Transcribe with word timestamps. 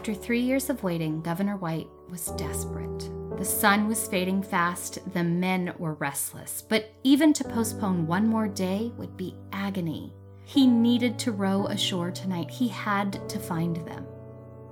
After 0.00 0.14
three 0.14 0.40
years 0.40 0.70
of 0.70 0.82
waiting, 0.82 1.20
Governor 1.20 1.58
White 1.58 1.86
was 2.08 2.28
desperate. 2.28 3.10
The 3.36 3.44
sun 3.44 3.86
was 3.86 4.08
fading 4.08 4.42
fast, 4.42 4.98
the 5.12 5.22
men 5.22 5.74
were 5.76 5.92
restless, 5.92 6.62
but 6.66 6.94
even 7.04 7.34
to 7.34 7.44
postpone 7.44 8.06
one 8.06 8.26
more 8.26 8.48
day 8.48 8.94
would 8.96 9.14
be 9.18 9.36
agony. 9.52 10.14
He 10.46 10.66
needed 10.66 11.18
to 11.18 11.32
row 11.32 11.66
ashore 11.66 12.10
tonight, 12.10 12.50
he 12.50 12.66
had 12.66 13.28
to 13.28 13.38
find 13.38 13.76
them. 13.76 14.06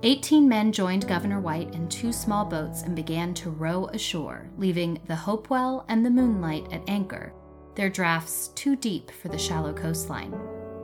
Eighteen 0.01 0.49
men 0.49 0.71
joined 0.71 1.07
Governor 1.07 1.41
White 1.41 1.75
in 1.75 1.87
two 1.89 2.11
small 2.11 2.43
boats 2.43 2.81
and 2.81 2.95
began 2.95 3.35
to 3.35 3.51
row 3.51 3.85
ashore, 3.93 4.49
leaving 4.57 4.99
the 5.05 5.15
Hopewell 5.15 5.85
and 5.89 6.03
the 6.03 6.09
Moonlight 6.09 6.73
at 6.73 6.89
anchor, 6.89 7.33
their 7.75 7.91
drafts 7.91 8.47
too 8.55 8.75
deep 8.75 9.11
for 9.11 9.27
the 9.27 9.37
shallow 9.37 9.73
coastline. 9.73 10.33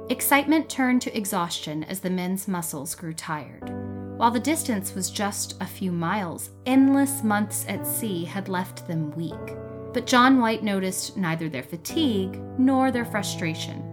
Excitement 0.09 0.69
turned 0.69 1.01
to 1.01 1.17
exhaustion 1.17 1.83
as 1.85 1.99
the 2.01 2.11
men's 2.11 2.47
muscles 2.47 2.93
grew 2.93 3.11
tired. 3.11 3.84
While 4.17 4.31
the 4.31 4.39
distance 4.39 4.95
was 4.95 5.11
just 5.11 5.61
a 5.61 5.65
few 5.65 5.91
miles, 5.91 6.49
endless 6.65 7.21
months 7.21 7.65
at 7.67 7.85
sea 7.85 8.23
had 8.23 8.47
left 8.47 8.87
them 8.87 9.11
weak. 9.11 9.55
But 9.93 10.07
John 10.07 10.39
White 10.39 10.63
noticed 10.63 11.17
neither 11.17 11.49
their 11.49 11.63
fatigue 11.63 12.39
nor 12.57 12.91
their 12.91 13.03
frustration. 13.03 13.83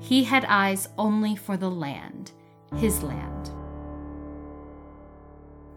He 0.00 0.22
had 0.22 0.44
eyes 0.46 0.88
only 0.98 1.34
for 1.34 1.56
the 1.56 1.70
land, 1.70 2.32
his 2.76 3.02
land. 3.02 3.50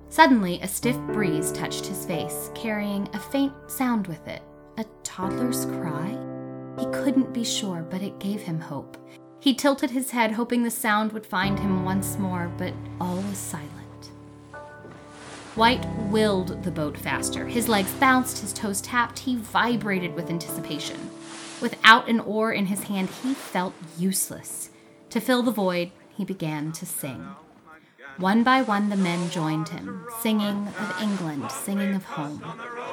Suddenly, 0.09 0.59
a 0.61 0.67
stiff 0.67 0.97
breeze 1.13 1.51
touched 1.51 1.85
his 1.85 2.05
face, 2.05 2.51
carrying 2.53 3.07
a 3.13 3.19
faint 3.19 3.53
sound 3.67 4.07
with 4.07 4.27
it 4.27 4.41
a 4.77 4.85
toddler's 5.03 5.65
cry. 5.65 6.17
He 6.79 6.85
couldn't 6.87 7.33
be 7.33 7.43
sure, 7.43 7.85
but 7.89 8.01
it 8.01 8.19
gave 8.19 8.41
him 8.41 8.59
hope. 8.59 8.97
He 9.39 9.53
tilted 9.53 9.91
his 9.91 10.11
head, 10.11 10.31
hoping 10.31 10.63
the 10.63 10.71
sound 10.71 11.11
would 11.11 11.25
find 11.25 11.59
him 11.59 11.85
once 11.85 12.17
more, 12.17 12.51
but 12.57 12.73
all 12.99 13.17
was 13.17 13.37
silent. 13.37 13.82
White 15.55 15.85
willed 16.09 16.63
the 16.63 16.71
boat 16.71 16.97
faster. 16.97 17.45
His 17.45 17.69
legs 17.69 17.91
bounced, 17.93 18.39
his 18.39 18.53
toes 18.53 18.81
tapped, 18.81 19.19
he 19.19 19.35
vibrated 19.35 20.15
with 20.15 20.31
anticipation. 20.31 21.11
Without 21.61 22.09
an 22.09 22.19
oar 22.21 22.51
in 22.51 22.65
his 22.65 22.85
hand, 22.85 23.09
he 23.21 23.35
felt 23.35 23.75
useless. 23.95 24.71
To 25.11 25.21
fill 25.21 25.43
the 25.43 25.51
void, 25.51 25.91
he 26.09 26.25
began 26.25 26.71
to 26.71 26.87
sing. 26.87 27.27
One 28.17 28.43
by 28.43 28.63
one, 28.63 28.89
the 28.89 28.97
men 28.97 29.29
joined 29.29 29.69
him, 29.69 30.07
singing 30.21 30.69
of 30.79 30.99
England, 30.99 31.51
singing 31.51 31.93
of 31.93 32.03
home. 32.03 32.43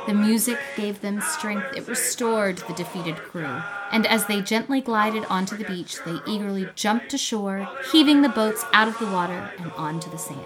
The 0.06 0.12
music 0.12 0.58
gave 0.76 1.00
them 1.00 1.22
strength, 1.22 1.74
it 1.74 1.88
restored 1.88 2.58
the 2.58 2.74
defeated 2.74 3.16
crew. 3.16 3.62
And 3.90 4.06
as 4.06 4.26
they 4.26 4.42
gently 4.42 4.82
glided 4.82 5.24
onto 5.30 5.56
the 5.56 5.64
beach, 5.64 5.96
they 6.04 6.18
eagerly 6.26 6.68
jumped 6.74 7.14
ashore, 7.14 7.66
heaving 7.90 8.20
the 8.20 8.28
boats 8.28 8.66
out 8.74 8.88
of 8.88 8.98
the 8.98 9.06
water 9.06 9.50
and 9.58 9.72
onto 9.72 10.10
the 10.10 10.18
sand. 10.18 10.44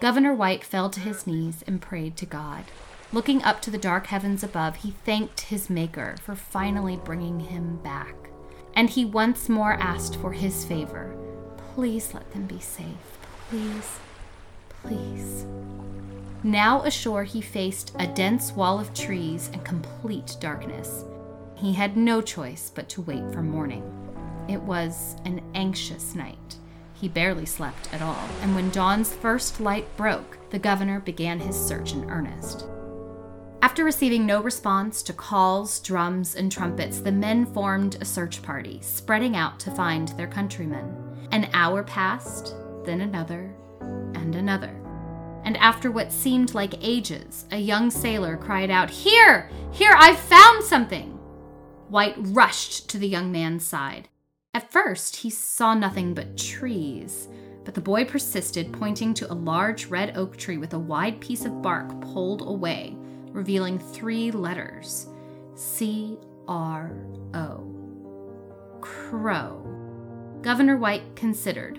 Governor 0.00 0.32
White 0.34 0.64
fell 0.64 0.88
to 0.88 1.00
his 1.00 1.26
knees 1.26 1.62
and 1.66 1.80
prayed 1.80 2.16
to 2.16 2.26
God. 2.26 2.64
Looking 3.12 3.42
up 3.42 3.60
to 3.62 3.70
the 3.70 3.76
dark 3.76 4.06
heavens 4.06 4.42
above, 4.42 4.76
he 4.76 4.92
thanked 5.04 5.42
his 5.42 5.68
Maker 5.68 6.14
for 6.22 6.34
finally 6.34 6.96
bringing 6.96 7.40
him 7.40 7.76
back. 7.82 8.14
And 8.74 8.88
he 8.88 9.04
once 9.04 9.50
more 9.50 9.74
asked 9.74 10.16
for 10.16 10.32
his 10.32 10.64
favor. 10.64 11.14
Please 11.74 12.14
let 12.14 12.32
them 12.32 12.46
be 12.46 12.60
safe. 12.60 13.18
Please. 13.50 13.98
Please. 14.82 15.44
Now 16.42 16.82
ashore, 16.84 17.24
he 17.24 17.42
faced 17.42 17.92
a 17.98 18.06
dense 18.06 18.52
wall 18.52 18.80
of 18.80 18.94
trees 18.94 19.50
and 19.52 19.62
complete 19.66 20.36
darkness. 20.40 21.04
He 21.56 21.74
had 21.74 21.98
no 21.98 22.22
choice 22.22 22.72
but 22.74 22.88
to 22.90 23.02
wait 23.02 23.30
for 23.34 23.42
morning. 23.42 23.84
It 24.48 24.62
was 24.62 25.16
an 25.26 25.42
anxious 25.54 26.14
night. 26.14 26.56
He 27.00 27.08
barely 27.08 27.46
slept 27.46 27.92
at 27.94 28.02
all, 28.02 28.28
and 28.42 28.54
when 28.54 28.68
dawn's 28.70 29.14
first 29.14 29.58
light 29.58 29.86
broke, 29.96 30.36
the 30.50 30.58
governor 30.58 31.00
began 31.00 31.40
his 31.40 31.56
search 31.56 31.94
in 31.94 32.10
earnest. 32.10 32.66
After 33.62 33.84
receiving 33.84 34.26
no 34.26 34.42
response 34.42 35.02
to 35.04 35.14
calls, 35.14 35.80
drums, 35.80 36.34
and 36.34 36.52
trumpets, 36.52 37.00
the 37.00 37.10
men 37.10 37.46
formed 37.46 37.96
a 38.00 38.04
search 38.04 38.42
party, 38.42 38.80
spreading 38.82 39.34
out 39.34 39.58
to 39.60 39.70
find 39.70 40.08
their 40.08 40.26
countrymen. 40.26 40.94
An 41.32 41.48
hour 41.54 41.82
passed, 41.84 42.54
then 42.84 43.00
another, 43.00 43.54
and 43.80 44.36
another. 44.36 44.76
And 45.44 45.56
after 45.56 45.90
what 45.90 46.12
seemed 46.12 46.52
like 46.52 46.74
ages, 46.82 47.46
a 47.50 47.58
young 47.58 47.90
sailor 47.90 48.36
cried 48.36 48.70
out, 48.70 48.90
Here! 48.90 49.48
Here! 49.72 49.94
I've 49.96 50.18
found 50.18 50.64
something! 50.64 51.18
White 51.88 52.16
rushed 52.18 52.90
to 52.90 52.98
the 52.98 53.08
young 53.08 53.32
man's 53.32 53.64
side. 53.64 54.09
At 54.52 54.72
first, 54.72 55.14
he 55.14 55.30
saw 55.30 55.74
nothing 55.74 56.12
but 56.12 56.36
trees, 56.36 57.28
but 57.64 57.74
the 57.74 57.80
boy 57.80 58.04
persisted, 58.04 58.72
pointing 58.72 59.14
to 59.14 59.32
a 59.32 59.34
large 59.34 59.86
red 59.86 60.16
oak 60.16 60.36
tree 60.36 60.58
with 60.58 60.74
a 60.74 60.78
wide 60.78 61.20
piece 61.20 61.44
of 61.44 61.62
bark 61.62 61.88
pulled 62.00 62.42
away, 62.42 62.96
revealing 63.28 63.78
three 63.78 64.32
letters 64.32 65.06
C 65.54 66.18
R 66.48 66.90
O. 67.34 68.78
Crow. 68.80 70.38
Governor 70.42 70.78
White 70.78 71.14
considered. 71.14 71.78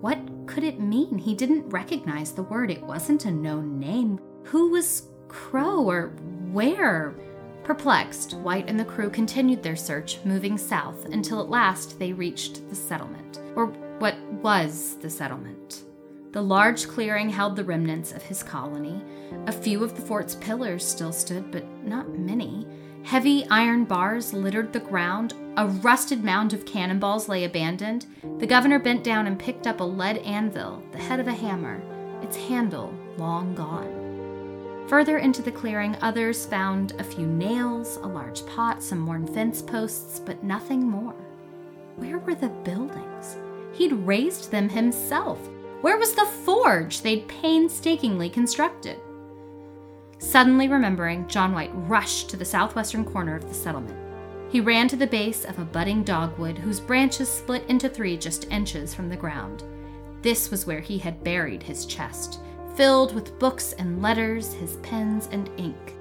What 0.00 0.18
could 0.46 0.64
it 0.64 0.80
mean? 0.80 1.18
He 1.18 1.34
didn't 1.34 1.68
recognize 1.68 2.32
the 2.32 2.42
word. 2.42 2.70
It 2.70 2.82
wasn't 2.82 3.26
a 3.26 3.30
known 3.30 3.78
name. 3.78 4.18
Who 4.46 4.70
was 4.70 5.08
Crow 5.28 5.88
or 5.88 6.08
where? 6.50 7.14
Perplexed, 7.68 8.32
White 8.38 8.70
and 8.70 8.80
the 8.80 8.84
crew 8.86 9.10
continued 9.10 9.62
their 9.62 9.76
search, 9.76 10.20
moving 10.24 10.56
south 10.56 11.04
until 11.12 11.38
at 11.42 11.50
last 11.50 11.98
they 11.98 12.14
reached 12.14 12.66
the 12.70 12.74
settlement, 12.74 13.40
or 13.56 13.66
what 13.98 14.18
was 14.42 14.96
the 15.02 15.10
settlement. 15.10 15.82
The 16.32 16.40
large 16.40 16.88
clearing 16.88 17.28
held 17.28 17.56
the 17.56 17.64
remnants 17.64 18.12
of 18.12 18.22
his 18.22 18.42
colony. 18.42 19.04
A 19.46 19.52
few 19.52 19.84
of 19.84 19.94
the 19.94 20.00
fort's 20.00 20.36
pillars 20.36 20.82
still 20.82 21.12
stood, 21.12 21.50
but 21.50 21.66
not 21.84 22.18
many. 22.18 22.66
Heavy 23.02 23.46
iron 23.50 23.84
bars 23.84 24.32
littered 24.32 24.72
the 24.72 24.80
ground. 24.80 25.34
A 25.58 25.66
rusted 25.66 26.24
mound 26.24 26.54
of 26.54 26.64
cannonballs 26.64 27.28
lay 27.28 27.44
abandoned. 27.44 28.06
The 28.38 28.46
governor 28.46 28.78
bent 28.78 29.04
down 29.04 29.26
and 29.26 29.38
picked 29.38 29.66
up 29.66 29.80
a 29.80 29.84
lead 29.84 30.16
anvil, 30.18 30.82
the 30.92 30.96
head 30.96 31.20
of 31.20 31.28
a 31.28 31.34
hammer, 31.34 31.82
its 32.22 32.34
handle 32.34 32.94
long 33.18 33.54
gone. 33.54 34.07
Further 34.88 35.18
into 35.18 35.42
the 35.42 35.52
clearing, 35.52 35.98
others 36.00 36.46
found 36.46 36.92
a 36.98 37.04
few 37.04 37.26
nails, 37.26 37.96
a 37.96 38.06
large 38.06 38.46
pot, 38.46 38.82
some 38.82 39.06
worn 39.06 39.26
fence 39.26 39.60
posts, 39.60 40.18
but 40.18 40.42
nothing 40.42 40.80
more. 40.80 41.14
Where 41.96 42.16
were 42.16 42.34
the 42.34 42.48
buildings? 42.48 43.36
He'd 43.74 43.92
raised 43.92 44.50
them 44.50 44.70
himself. 44.70 45.38
Where 45.82 45.98
was 45.98 46.14
the 46.14 46.24
forge 46.24 47.02
they'd 47.02 47.28
painstakingly 47.28 48.30
constructed? 48.30 48.98
Suddenly 50.20 50.68
remembering, 50.68 51.28
John 51.28 51.52
White 51.52 51.70
rushed 51.74 52.30
to 52.30 52.38
the 52.38 52.46
southwestern 52.46 53.04
corner 53.04 53.36
of 53.36 53.46
the 53.46 53.54
settlement. 53.54 53.98
He 54.50 54.62
ran 54.62 54.88
to 54.88 54.96
the 54.96 55.06
base 55.06 55.44
of 55.44 55.58
a 55.58 55.66
budding 55.66 56.02
dogwood 56.02 56.56
whose 56.56 56.80
branches 56.80 57.28
split 57.28 57.62
into 57.68 57.90
three 57.90 58.16
just 58.16 58.50
inches 58.50 58.94
from 58.94 59.10
the 59.10 59.16
ground. 59.16 59.64
This 60.22 60.50
was 60.50 60.66
where 60.66 60.80
he 60.80 60.96
had 60.96 61.22
buried 61.22 61.62
his 61.62 61.84
chest 61.84 62.40
filled 62.78 63.12
with 63.12 63.36
books 63.40 63.72
and 63.72 64.00
letters, 64.00 64.52
his 64.52 64.76
pens 64.84 65.28
and 65.32 65.50
ink. 65.56 65.96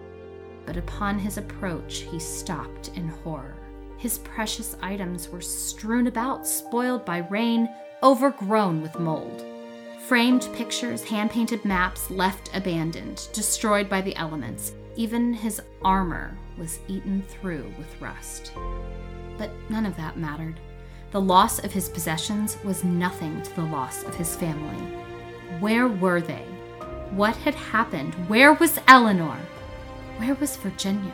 But 0.63 0.77
upon 0.77 1.17
his 1.17 1.39
approach, 1.39 2.05
he 2.11 2.19
stopped 2.19 2.89
in 2.89 3.07
horror. 3.07 3.55
His 3.97 4.19
precious 4.19 4.77
items 4.79 5.27
were 5.27 5.41
strewn 5.41 6.05
about, 6.05 6.45
spoiled 6.45 7.03
by 7.03 7.25
rain, 7.31 7.67
overgrown 8.03 8.83
with 8.83 8.99
mold. 8.99 9.43
Framed 10.05 10.47
pictures, 10.53 11.03
hand 11.03 11.31
painted 11.31 11.65
maps 11.65 12.11
left 12.11 12.55
abandoned, 12.55 13.27
destroyed 13.33 13.89
by 13.89 14.01
the 14.01 14.15
elements. 14.15 14.73
Even 14.95 15.33
his 15.33 15.59
armor 15.83 16.37
was 16.59 16.77
eaten 16.87 17.23
through 17.23 17.73
with 17.79 17.99
rust. 17.99 18.51
But 19.39 19.49
none 19.67 19.87
of 19.87 19.97
that 19.97 20.19
mattered. 20.19 20.59
The 21.09 21.21
loss 21.21 21.57
of 21.57 21.71
his 21.71 21.89
possessions 21.89 22.55
was 22.63 22.83
nothing 22.83 23.41
to 23.41 23.55
the 23.55 23.63
loss 23.63 24.03
of 24.03 24.13
his 24.13 24.35
family. 24.35 24.77
Where 25.59 25.87
were 25.87 26.21
they? 26.21 26.45
What 27.11 27.35
had 27.37 27.55
happened? 27.55 28.13
Where 28.27 28.53
was 28.53 28.79
Eleanor? 28.87 29.37
Where 30.17 30.35
was 30.35 30.57
Virginia? 30.57 31.13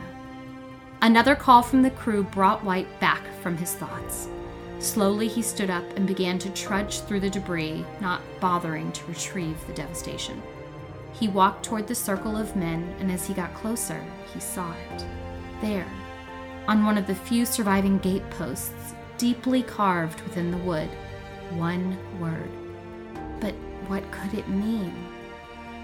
Another 1.02 1.36
call 1.36 1.62
from 1.62 1.82
the 1.82 1.92
crew 1.92 2.24
brought 2.24 2.64
White 2.64 3.00
back 3.00 3.24
from 3.42 3.58
his 3.58 3.74
thoughts. 3.74 4.28
Slowly, 4.80 5.28
he 5.28 5.42
stood 5.42 5.70
up 5.70 5.84
and 5.96 6.08
began 6.08 6.40
to 6.40 6.50
trudge 6.50 7.02
through 7.02 7.22
the 7.22 7.30
debris, 7.30 7.86
not 8.02 8.22
bothering 8.40 8.92
to 8.94 9.06
retrieve 9.06 9.58
the 9.68 9.74
devastation. 9.74 10.42
He 11.14 11.28
walked 11.28 11.64
toward 11.64 11.88
the 11.88 11.96
circle 11.96 12.36
of 12.36 12.56
men, 12.56 12.94
and 13.00 13.12
as 13.12 13.28
he 13.28 13.34
got 13.34 13.54
closer, 13.54 14.04
he 14.34 14.40
saw 14.40 14.74
it. 14.92 15.06
There, 15.62 15.88
on 16.68 16.86
one 16.86 16.98
of 16.98 17.08
the 17.08 17.16
few 17.16 17.46
surviving 17.46 17.98
gate 18.00 18.28
posts, 18.32 18.96
deeply 19.18 19.64
carved 19.64 20.22
within 20.22 20.52
the 20.52 20.58
wood, 20.58 20.90
one 21.52 21.98
word. 22.20 22.50
But 23.40 23.54
what 23.88 24.10
could 24.12 24.34
it 24.34 24.48
mean? 24.50 25.13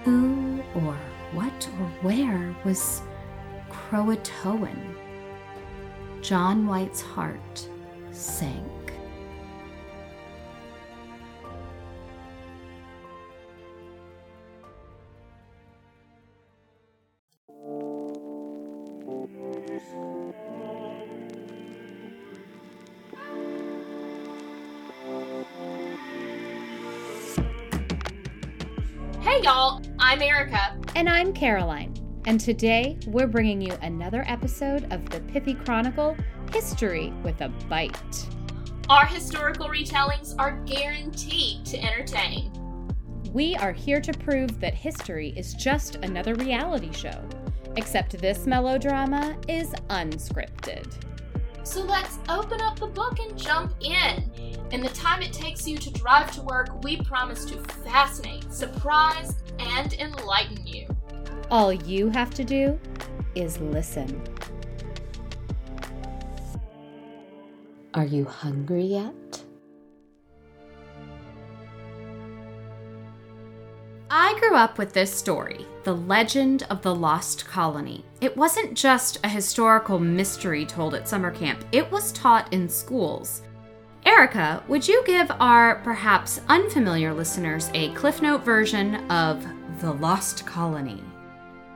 Who 0.04 0.62
or 0.76 0.98
what 1.34 1.70
or 1.80 1.88
where 2.02 2.56
was 2.64 3.02
Croatoan? 3.70 4.96
John 6.22 6.68
White's 6.68 7.02
heart 7.02 7.68
sank. 8.12 8.66
I'm 30.10 30.24
Erica. 30.24 30.76
And 30.96 31.08
I'm 31.08 31.32
Caroline. 31.32 31.94
And 32.26 32.40
today 32.40 32.98
we're 33.06 33.28
bringing 33.28 33.62
you 33.62 33.78
another 33.84 34.24
episode 34.26 34.92
of 34.92 35.08
the 35.08 35.20
Pithy 35.20 35.54
Chronicle 35.54 36.18
History 36.52 37.14
with 37.22 37.40
a 37.42 37.50
Bite. 37.70 38.28
Our 38.90 39.06
historical 39.06 39.68
retellings 39.68 40.34
are 40.40 40.64
guaranteed 40.66 41.64
to 41.68 41.80
entertain. 41.80 42.52
We 43.34 43.56
are 43.58 43.72
here 43.72 44.02
to 44.02 44.12
prove 44.12 44.60
that 44.60 44.74
history 44.74 45.32
is 45.38 45.54
just 45.54 45.98
another 45.98 46.34
reality 46.34 46.92
show, 46.92 47.24
except 47.76 48.18
this 48.18 48.48
melodrama 48.48 49.38
is 49.48 49.74
unscripted. 49.92 50.92
So 51.62 51.84
let's 51.84 52.18
open 52.30 52.62
up 52.62 52.80
the 52.80 52.88
book 52.88 53.20
and 53.20 53.38
jump 53.38 53.76
in. 53.82 54.32
In 54.72 54.82
the 54.82 54.90
time 54.90 55.22
it 55.22 55.34
takes 55.34 55.68
you 55.68 55.78
to 55.78 55.92
drive 55.92 56.32
to 56.32 56.42
work, 56.42 56.84
we 56.84 56.98
promise 56.98 57.46
to 57.46 57.58
fascinate, 57.84 58.52
surprise, 58.52 59.36
and 59.60 59.94
enlighten 59.94 60.66
you. 60.66 60.88
All 61.52 61.74
you 61.74 62.10
have 62.10 62.34
to 62.36 62.44
do 62.44 62.80
is 63.36 63.60
listen. 63.60 64.22
Are 67.94 68.06
you 68.06 68.26
hungry 68.26 68.84
yet? 68.84 69.44
I 74.12 74.38
grew 74.40 74.56
up 74.56 74.78
with 74.78 74.94
this 74.94 75.14
story, 75.14 75.66
The 75.84 75.96
Legend 75.96 76.64
of 76.70 76.82
the 76.82 76.94
Lost 76.94 77.46
Colony. 77.46 78.04
It 78.22 78.36
wasn't 78.36 78.76
just 78.76 79.20
a 79.24 79.30
historical 79.30 80.00
mystery 80.00 80.66
told 80.66 80.96
at 80.96 81.08
summer 81.08 81.32
camp, 81.32 81.64
it 81.72 81.92
was 81.92 82.12
taught 82.12 82.52
in 82.54 82.70
schools. 82.70 83.44
Erica, 84.10 84.64
would 84.68 84.88
you 84.88 85.04
give 85.06 85.32
our 85.40 85.76
perhaps 85.76 86.42
unfamiliar 86.50 87.14
listeners 87.14 87.70
a 87.76 87.94
Cliff 87.94 88.24
Note 88.24 88.44
version 88.44 88.96
of 89.12 89.46
The 89.82 89.92
Lost 89.94 90.48
Colony? 90.48 91.04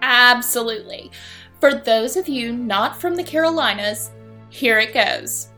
Absolutely. 0.01 1.11
For 1.59 1.75
those 1.75 2.17
of 2.17 2.27
you 2.27 2.51
not 2.51 2.99
from 2.99 3.15
the 3.15 3.23
Carolinas, 3.23 4.09
here 4.49 4.79
it 4.79 4.95
goes. 4.95 5.49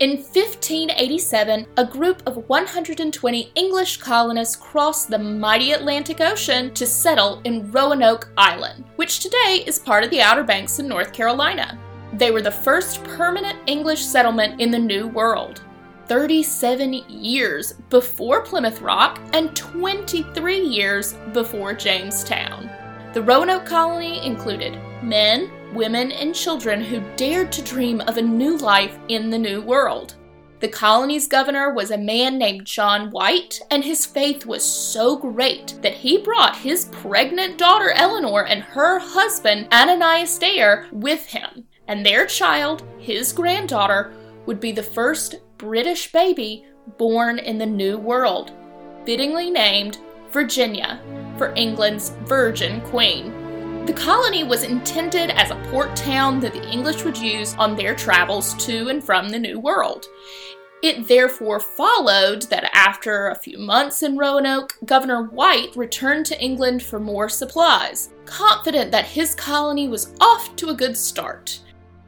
In 0.00 0.12
1587, 0.12 1.66
a 1.76 1.84
group 1.84 2.22
of 2.26 2.48
120 2.48 3.52
English 3.54 3.98
colonists 3.98 4.56
crossed 4.56 5.10
the 5.10 5.18
mighty 5.18 5.72
Atlantic 5.72 6.22
Ocean 6.22 6.72
to 6.72 6.86
settle 6.86 7.42
in 7.44 7.70
Roanoke 7.70 8.32
Island, 8.38 8.86
which 8.96 9.18
today 9.18 9.62
is 9.66 9.78
part 9.78 10.04
of 10.04 10.10
the 10.10 10.22
Outer 10.22 10.42
Banks 10.42 10.78
in 10.78 10.88
North 10.88 11.12
Carolina. 11.12 11.78
They 12.14 12.30
were 12.30 12.42
the 12.42 12.50
first 12.50 13.04
permanent 13.04 13.58
English 13.66 14.02
settlement 14.02 14.58
in 14.58 14.70
the 14.70 14.78
New 14.78 15.08
World. 15.08 15.60
37 16.06 16.92
years 17.08 17.72
before 17.90 18.42
Plymouth 18.42 18.80
Rock 18.80 19.20
and 19.32 19.54
23 19.56 20.60
years 20.60 21.14
before 21.32 21.72
Jamestown. 21.72 22.70
The 23.12 23.22
Roanoke 23.22 23.64
colony 23.64 24.24
included 24.26 24.78
men, 25.02 25.50
women, 25.72 26.12
and 26.12 26.34
children 26.34 26.82
who 26.82 27.00
dared 27.16 27.52
to 27.52 27.62
dream 27.62 28.00
of 28.02 28.16
a 28.16 28.22
new 28.22 28.56
life 28.56 28.98
in 29.08 29.30
the 29.30 29.38
New 29.38 29.62
World. 29.62 30.16
The 30.60 30.68
colony's 30.68 31.28
governor 31.28 31.74
was 31.74 31.90
a 31.90 31.98
man 31.98 32.38
named 32.38 32.64
John 32.64 33.10
White, 33.10 33.60
and 33.70 33.84
his 33.84 34.06
faith 34.06 34.46
was 34.46 34.64
so 34.64 35.16
great 35.16 35.78
that 35.82 35.94
he 35.94 36.22
brought 36.22 36.56
his 36.56 36.86
pregnant 36.86 37.58
daughter 37.58 37.90
Eleanor 37.90 38.46
and 38.46 38.62
her 38.62 38.98
husband 38.98 39.68
Ananias 39.72 40.38
Dare 40.38 40.86
with 40.90 41.26
him. 41.26 41.64
And 41.86 42.04
their 42.04 42.24
child, 42.26 42.82
his 42.98 43.32
granddaughter, 43.32 44.14
would 44.46 44.58
be 44.58 44.72
the 44.72 44.82
first 44.82 45.36
British 45.64 46.12
baby 46.12 46.66
born 46.98 47.38
in 47.38 47.56
the 47.56 47.64
New 47.64 47.96
World, 47.96 48.52
fittingly 49.06 49.50
named 49.50 49.96
Virginia 50.30 51.00
for 51.38 51.54
England's 51.54 52.10
Virgin 52.24 52.82
Queen. 52.82 53.86
The 53.86 53.94
colony 53.94 54.44
was 54.44 54.62
intended 54.62 55.30
as 55.30 55.50
a 55.50 55.68
port 55.70 55.96
town 55.96 56.38
that 56.40 56.52
the 56.52 56.68
English 56.68 57.02
would 57.02 57.16
use 57.16 57.54
on 57.54 57.76
their 57.76 57.94
travels 57.94 58.52
to 58.66 58.90
and 58.90 59.02
from 59.02 59.30
the 59.30 59.38
New 59.38 59.58
World. 59.58 60.04
It 60.82 61.08
therefore 61.08 61.60
followed 61.60 62.42
that 62.50 62.68
after 62.74 63.28
a 63.28 63.38
few 63.38 63.56
months 63.56 64.02
in 64.02 64.18
Roanoke, 64.18 64.76
Governor 64.84 65.22
White 65.22 65.74
returned 65.76 66.26
to 66.26 66.38
England 66.38 66.82
for 66.82 67.00
more 67.00 67.30
supplies, 67.30 68.10
confident 68.26 68.90
that 68.90 69.06
his 69.06 69.34
colony 69.34 69.88
was 69.88 70.12
off 70.20 70.54
to 70.56 70.68
a 70.68 70.74
good 70.74 70.94
start. 70.94 71.60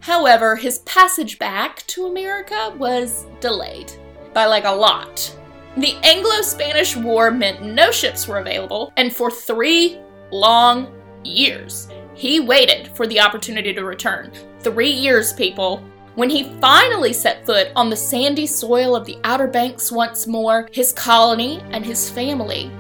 However, 0.07 0.55
his 0.55 0.79
passage 0.81 1.37
back 1.37 1.85
to 1.89 2.07
America 2.07 2.73
was 2.79 3.27
delayed 3.41 3.93
by 4.33 4.47
like 4.47 4.65
a 4.65 4.71
lot. 4.71 5.37
The 5.79 5.97
Anglo 6.05 6.43
Spanish 6.43 6.95
War 6.95 7.33
meant 7.33 7.65
no 7.65 7.91
ships 7.91 8.29
were 8.29 8.39
available, 8.39 8.93
and 8.97 9.13
for 9.13 9.33
three 9.33 9.99
long 10.31 10.95
years, 11.25 11.89
he 12.15 12.39
waited 12.39 12.87
for 12.95 13.09
the 13.09 13.19
opportunity 13.19 13.75
to 13.75 13.85
return. 13.85 14.31
Three 14.61 14.93
years, 14.93 15.33
people. 15.33 15.83
When 16.15 16.31
he 16.31 16.55
finally 16.61 17.13
set 17.13 17.45
foot 17.45 17.73
on 17.75 17.91
the 17.91 17.97
sandy 17.97 18.47
soil 18.47 18.95
of 18.95 19.07
the 19.07 19.19
Outer 19.25 19.49
Banks 19.49 19.91
once 19.91 20.29
more, 20.29 20.69
his 20.71 20.93
colony 20.93 21.61
and 21.73 21.85
his 21.85 22.09
family 22.09 22.71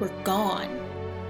were 0.00 0.08
gone. 0.24 0.79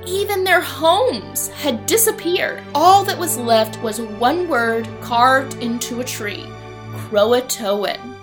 Even 0.07 0.45
their 0.45 0.61
homes 0.61 1.49
had 1.49 1.87
disappeared. 1.87 2.63
All 2.75 3.05
that 3.05 3.19
was 3.19 3.37
left 3.37 3.81
was 3.83 4.01
one 4.01 4.49
word 4.49 4.89
carved 5.01 5.55
into 5.63 6.01
a 6.01 6.05
tree 6.05 6.47
Croatoan. 6.93 8.17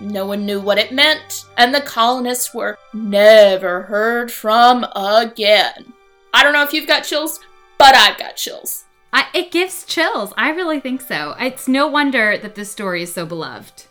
No 0.00 0.26
one 0.26 0.46
knew 0.46 0.60
what 0.60 0.78
it 0.78 0.92
meant, 0.92 1.44
and 1.56 1.74
the 1.74 1.80
colonists 1.80 2.54
were 2.54 2.78
never 2.92 3.82
heard 3.82 4.30
from 4.30 4.84
again. 4.94 5.92
I 6.32 6.42
don't 6.42 6.52
know 6.52 6.62
if 6.62 6.72
you've 6.72 6.86
got 6.86 7.04
chills, 7.04 7.40
but 7.78 7.94
I've 7.94 8.18
got 8.18 8.36
chills. 8.36 8.84
I, 9.12 9.26
it 9.34 9.50
gives 9.50 9.84
chills. 9.84 10.32
I 10.36 10.50
really 10.50 10.80
think 10.80 11.00
so. 11.00 11.34
It's 11.40 11.66
no 11.66 11.86
wonder 11.86 12.36
that 12.38 12.54
this 12.54 12.70
story 12.70 13.02
is 13.02 13.12
so 13.12 13.26
beloved. 13.26 13.87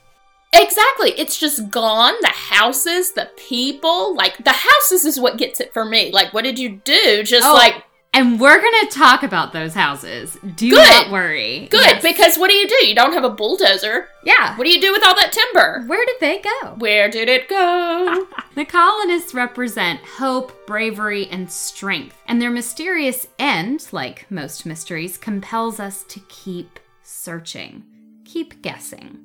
Exactly. 0.57 1.11
It's 1.17 1.37
just 1.37 1.69
gone. 1.69 2.13
The 2.21 2.27
houses, 2.33 3.13
the 3.13 3.29
people. 3.37 4.15
Like, 4.15 4.37
the 4.43 4.51
houses 4.53 5.05
is 5.05 5.19
what 5.19 5.37
gets 5.37 5.59
it 5.59 5.73
for 5.73 5.85
me. 5.85 6.11
Like, 6.11 6.33
what 6.33 6.43
did 6.43 6.57
you 6.59 6.81
do? 6.83 7.23
Just 7.23 7.45
Oh, 7.47 7.53
like, 7.53 7.75
And 8.13 8.39
we're 8.39 8.59
going 8.59 8.87
to 8.87 8.97
talk 8.97 9.21
about 9.21 9.53
those 9.53 9.73
houses. 9.75 10.37
Do 10.55 10.71
Good. 10.71 10.77
not 10.79 11.11
worry. 11.11 11.67
good. 11.69 11.81
Yes. 11.81 12.01
Because 12.01 12.37
what 12.37 12.49
do 12.49 12.55
you 12.55 12.67
do? 12.67 12.87
You 12.87 12.95
don't 12.95 13.13
have 13.13 13.23
a 13.23 13.29
bulldozer. 13.29 14.07
yeah. 14.23 14.57
What 14.57 14.63
do 14.63 14.71
you 14.71 14.81
do 14.81 14.91
with 14.91 15.03
all 15.05 15.13
that 15.15 15.31
timber? 15.31 15.83
Where 15.85 16.05
did 16.05 16.15
they 16.19 16.39
go? 16.41 16.69
Where 16.77 17.09
did 17.09 17.29
it 17.29 17.47
go? 17.47 18.27
The 18.55 18.65
colonists 18.65 19.35
represent 19.35 19.99
hope, 19.99 20.65
bravery, 20.65 21.27
and 21.27 21.51
strength, 21.51 22.17
and 22.27 22.41
their 22.41 22.49
mysterious 22.49 23.27
end, 23.37 23.87
like 23.91 24.25
most 24.31 24.65
mysteries, 24.65 25.15
compels 25.15 25.79
us 25.79 26.01
to 26.05 26.19
keep 26.21 26.79
searching, 27.03 27.83
keep 28.25 28.63
guessing. 28.63 29.19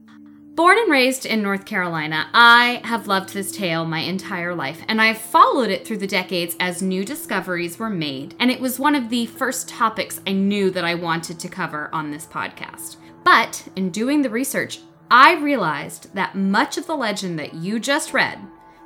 Born 0.55 0.77
and 0.77 0.91
raised 0.91 1.25
in 1.25 1.41
North 1.41 1.65
Carolina, 1.65 2.29
I 2.35 2.83
have 2.85 3.07
loved 3.07 3.33
this 3.33 3.51
tale 3.51 3.87
my 3.87 4.01
entire 4.01 4.55
life, 4.55 4.83
and 4.87 5.01
I've 5.01 5.17
followed 5.17 5.71
it 5.71 5.87
through 5.87 5.97
the 5.97 6.07
decades 6.07 6.57
as 6.61 6.83
new 6.83 7.07
discoveries 7.07 7.79
were 7.79 7.89
made, 7.89 8.35
and 8.39 8.51
it 8.51 8.61
was 8.61 8.79
one 8.79 8.95
of 8.95 9.09
the 9.09 9.25
first 9.25 9.67
topics 9.67 10.21
I 10.27 10.33
knew 10.33 10.71
that 10.73 10.85
I 10.85 10.95
wanted 10.95 11.41
to 11.41 11.49
cover 11.49 11.89
on 11.95 12.11
this 12.11 12.27
podcast. 12.27 12.97
But 13.25 13.67
in 13.77 13.89
doing 13.89 14.21
the 14.21 14.29
research, 14.29 14.81
I 15.11 15.37
realized 15.37 16.15
that 16.15 16.35
much 16.35 16.77
of 16.77 16.87
the 16.87 16.99
legend 16.99 17.39
that 17.39 17.55
you 17.55 17.81
just 17.81 18.13
read, 18.13 18.39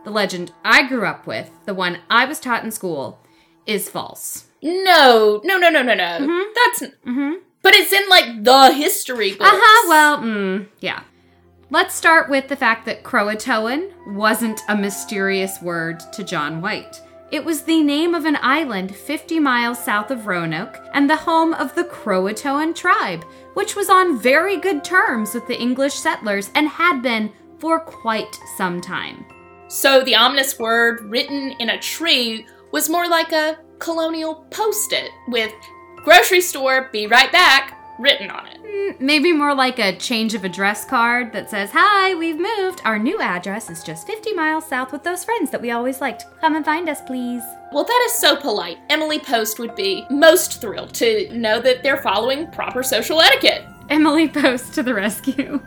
the 0.04 0.12
legend 0.12 0.52
I 0.64 0.86
grew 0.86 1.04
up 1.04 1.26
with, 1.26 1.50
the 1.64 1.74
one 1.74 1.98
I 2.08 2.26
was 2.26 2.38
taught 2.38 2.62
in 2.62 2.70
school, 2.70 3.18
is 3.66 3.88
false. 3.88 4.46
no, 4.62 5.40
no, 5.42 5.58
no, 5.58 5.68
no, 5.70 5.82
no, 5.82 5.94
no. 5.94 6.44
That's. 6.54 6.92
Mm-hmm. 7.04 7.32
But 7.60 7.74
it's 7.74 7.92
in 7.92 8.08
like 8.08 8.44
the 8.44 8.72
history 8.72 9.32
books. 9.32 9.50
Uh 9.50 9.60
huh. 9.60 9.88
Well, 9.88 10.18
mm, 10.18 10.68
yeah. 10.78 11.02
Let's 11.68 11.96
start 11.96 12.30
with 12.30 12.46
the 12.46 12.54
fact 12.54 12.86
that 12.86 13.02
Croatoan 13.02 13.90
wasn't 14.14 14.60
a 14.68 14.76
mysterious 14.76 15.60
word 15.60 15.98
to 16.12 16.22
John 16.22 16.60
White. 16.60 17.02
It 17.32 17.44
was 17.44 17.62
the 17.62 17.82
name 17.82 18.14
of 18.14 18.24
an 18.24 18.38
island 18.40 18.94
50 18.94 19.40
miles 19.40 19.82
south 19.82 20.12
of 20.12 20.28
Roanoke 20.28 20.78
and 20.94 21.10
the 21.10 21.16
home 21.16 21.54
of 21.54 21.74
the 21.74 21.82
Croatoan 21.82 22.72
tribe, 22.72 23.24
which 23.54 23.74
was 23.74 23.90
on 23.90 24.16
very 24.16 24.58
good 24.58 24.84
terms 24.84 25.34
with 25.34 25.48
the 25.48 25.60
English 25.60 25.94
settlers 25.94 26.52
and 26.54 26.68
had 26.68 27.02
been 27.02 27.32
for 27.58 27.80
quite 27.80 28.38
some 28.56 28.80
time. 28.80 29.24
So 29.66 30.04
the 30.04 30.14
ominous 30.14 30.60
word 30.60 31.00
written 31.10 31.56
in 31.58 31.70
a 31.70 31.80
tree 31.80 32.46
was 32.70 32.88
more 32.88 33.08
like 33.08 33.32
a 33.32 33.58
colonial 33.80 34.46
post 34.52 34.92
it 34.92 35.10
with 35.26 35.52
grocery 35.96 36.42
store, 36.42 36.90
be 36.92 37.08
right 37.08 37.32
back, 37.32 37.76
written 37.98 38.30
on 38.30 38.46
it. 38.46 38.55
Mm, 38.86 39.00
Maybe 39.00 39.32
more 39.32 39.54
like 39.54 39.78
a 39.78 39.96
change 39.96 40.34
of 40.34 40.44
address 40.44 40.84
card 40.84 41.32
that 41.32 41.50
says, 41.50 41.70
Hi, 41.72 42.14
we've 42.14 42.38
moved. 42.38 42.80
Our 42.84 42.98
new 42.98 43.20
address 43.20 43.70
is 43.70 43.82
just 43.82 44.06
50 44.06 44.32
miles 44.34 44.66
south 44.66 44.92
with 44.92 45.02
those 45.02 45.24
friends 45.24 45.50
that 45.50 45.62
we 45.62 45.70
always 45.70 46.00
liked. 46.00 46.26
Come 46.40 46.56
and 46.56 46.64
find 46.64 46.88
us, 46.88 47.00
please. 47.02 47.42
Well, 47.72 47.84
that 47.84 48.02
is 48.06 48.12
so 48.18 48.36
polite. 48.36 48.78
Emily 48.90 49.18
Post 49.18 49.58
would 49.58 49.74
be 49.74 50.06
most 50.10 50.60
thrilled 50.60 50.94
to 50.94 51.28
know 51.36 51.60
that 51.60 51.82
they're 51.82 51.96
following 51.96 52.50
proper 52.50 52.82
social 52.82 53.20
etiquette. 53.20 53.64
Emily 53.88 54.28
Post 54.28 54.74
to 54.74 54.82
the 54.82 54.94
rescue. 54.94 55.60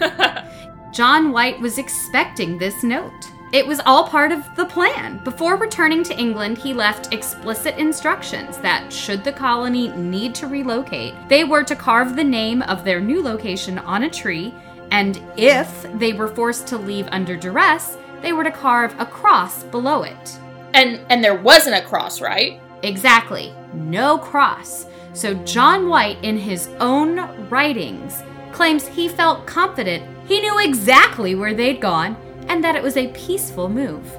John 0.92 1.32
White 1.32 1.58
was 1.60 1.78
expecting 1.78 2.58
this 2.58 2.82
note. 2.82 3.28
It 3.52 3.66
was 3.66 3.80
all 3.84 4.08
part 4.08 4.32
of 4.32 4.42
the 4.56 4.64
plan. 4.64 5.18
Before 5.24 5.56
returning 5.56 6.02
to 6.04 6.18
England, 6.18 6.56
he 6.56 6.72
left 6.72 7.12
explicit 7.12 7.76
instructions 7.76 8.56
that, 8.58 8.90
should 8.90 9.22
the 9.22 9.32
colony 9.32 9.88
need 9.88 10.34
to 10.36 10.46
relocate, 10.46 11.14
they 11.28 11.44
were 11.44 11.62
to 11.64 11.76
carve 11.76 12.16
the 12.16 12.24
name 12.24 12.62
of 12.62 12.82
their 12.82 12.98
new 12.98 13.22
location 13.22 13.78
on 13.80 14.04
a 14.04 14.10
tree, 14.10 14.54
and 14.90 15.22
if 15.36 15.86
they 15.98 16.14
were 16.14 16.28
forced 16.28 16.66
to 16.68 16.78
leave 16.78 17.06
under 17.08 17.36
duress, 17.36 17.98
they 18.22 18.32
were 18.32 18.44
to 18.44 18.50
carve 18.50 18.98
a 18.98 19.04
cross 19.04 19.64
below 19.64 20.02
it. 20.02 20.38
And 20.72 21.00
and 21.10 21.22
there 21.22 21.36
wasn't 21.36 21.76
a 21.76 21.86
cross, 21.86 22.22
right? 22.22 22.58
Exactly, 22.82 23.52
no 23.74 24.16
cross. 24.16 24.86
So 25.12 25.34
John 25.44 25.90
White, 25.90 26.16
in 26.22 26.38
his 26.38 26.68
own 26.80 27.48
writings, 27.50 28.22
claims 28.52 28.86
he 28.86 29.08
felt 29.08 29.46
confident 29.46 30.08
he 30.26 30.40
knew 30.40 30.58
exactly 30.60 31.34
where 31.34 31.52
they'd 31.52 31.80
gone 31.80 32.16
and 32.48 32.62
that 32.62 32.76
it 32.76 32.82
was 32.82 32.96
a 32.96 33.08
peaceful 33.08 33.68
move. 33.68 34.10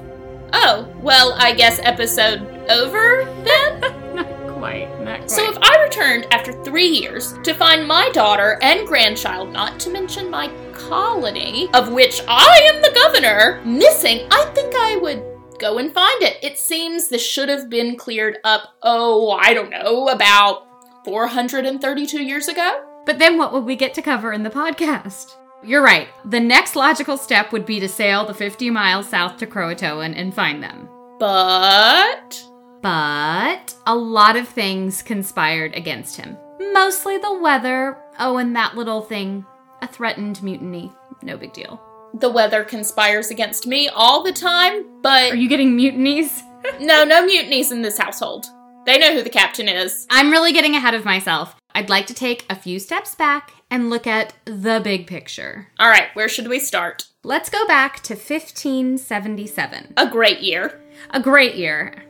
Oh, 0.52 0.88
well, 1.02 1.34
I 1.36 1.52
guess 1.52 1.80
episode 1.82 2.40
over 2.70 3.24
then? 3.44 3.80
not 4.14 4.54
quite, 4.54 4.88
not 5.02 5.18
quite. 5.18 5.30
so 5.30 5.50
if 5.50 5.58
I 5.60 5.82
returned 5.82 6.26
after 6.32 6.52
three 6.64 6.86
years 6.86 7.34
to 7.42 7.54
find 7.54 7.86
my 7.86 8.08
daughter 8.12 8.58
and 8.62 8.86
grandchild, 8.86 9.52
not 9.52 9.80
to 9.80 9.90
mention 9.90 10.30
my 10.30 10.48
colony, 10.72 11.68
of 11.74 11.92
which 11.92 12.22
I 12.28 12.70
am 12.72 12.82
the 12.82 12.92
governor, 12.94 13.60
missing, 13.64 14.26
I 14.30 14.44
think 14.54 14.74
I 14.76 14.96
would 14.96 15.22
go 15.58 15.78
and 15.78 15.92
find 15.92 16.22
it. 16.22 16.38
It 16.42 16.58
seems 16.58 17.08
this 17.08 17.24
should 17.24 17.48
have 17.48 17.68
been 17.68 17.96
cleared 17.96 18.38
up, 18.44 18.74
oh, 18.82 19.32
I 19.32 19.54
don't 19.54 19.70
know, 19.70 20.08
about 20.08 20.66
432 21.04 22.22
years 22.22 22.48
ago? 22.48 23.02
But 23.06 23.18
then 23.18 23.36
what 23.36 23.52
would 23.52 23.64
we 23.64 23.76
get 23.76 23.94
to 23.94 24.02
cover 24.02 24.32
in 24.32 24.42
the 24.42 24.50
podcast? 24.50 25.36
You're 25.64 25.82
right. 25.82 26.08
The 26.24 26.40
next 26.40 26.76
logical 26.76 27.16
step 27.16 27.52
would 27.52 27.64
be 27.64 27.80
to 27.80 27.88
sail 27.88 28.26
the 28.26 28.34
50 28.34 28.70
miles 28.70 29.08
south 29.08 29.38
to 29.38 29.46
Croatoan 29.46 30.14
and 30.16 30.34
find 30.34 30.62
them. 30.62 30.88
But. 31.18 32.44
But 32.82 33.74
a 33.86 33.94
lot 33.94 34.36
of 34.36 34.46
things 34.46 35.02
conspired 35.02 35.74
against 35.74 36.16
him. 36.16 36.36
Mostly 36.72 37.16
the 37.16 37.38
weather. 37.38 37.96
Oh, 38.18 38.36
and 38.36 38.54
that 38.56 38.76
little 38.76 39.00
thing 39.00 39.46
a 39.80 39.86
threatened 39.86 40.42
mutiny. 40.42 40.92
No 41.22 41.36
big 41.36 41.52
deal. 41.52 41.80
The 42.14 42.30
weather 42.30 42.62
conspires 42.62 43.30
against 43.30 43.66
me 43.66 43.88
all 43.88 44.22
the 44.22 44.32
time, 44.32 44.84
but 45.02 45.32
Are 45.32 45.36
you 45.36 45.48
getting 45.48 45.76
mutinies? 45.76 46.42
no, 46.80 47.04
no 47.04 47.24
mutinies 47.24 47.72
in 47.72 47.82
this 47.82 47.98
household. 47.98 48.46
They 48.86 48.98
know 48.98 49.14
who 49.14 49.22
the 49.22 49.30
captain 49.30 49.68
is. 49.68 50.06
I'm 50.10 50.30
really 50.30 50.52
getting 50.52 50.76
ahead 50.76 50.94
of 50.94 51.04
myself. 51.04 51.56
I'd 51.74 51.88
like 51.88 52.06
to 52.06 52.14
take 52.14 52.44
a 52.48 52.54
few 52.54 52.78
steps 52.78 53.14
back 53.14 53.50
and 53.74 53.90
look 53.90 54.06
at 54.06 54.34
the 54.44 54.80
big 54.84 55.04
picture. 55.08 55.66
All 55.80 55.88
right, 55.88 56.06
where 56.14 56.28
should 56.28 56.46
we 56.46 56.60
start? 56.60 57.08
Let's 57.24 57.50
go 57.50 57.66
back 57.66 58.00
to 58.04 58.14
1577. 58.14 59.94
A 59.96 60.08
great 60.08 60.40
year. 60.42 60.80
A 61.10 61.18
great 61.18 61.56
year. 61.56 62.04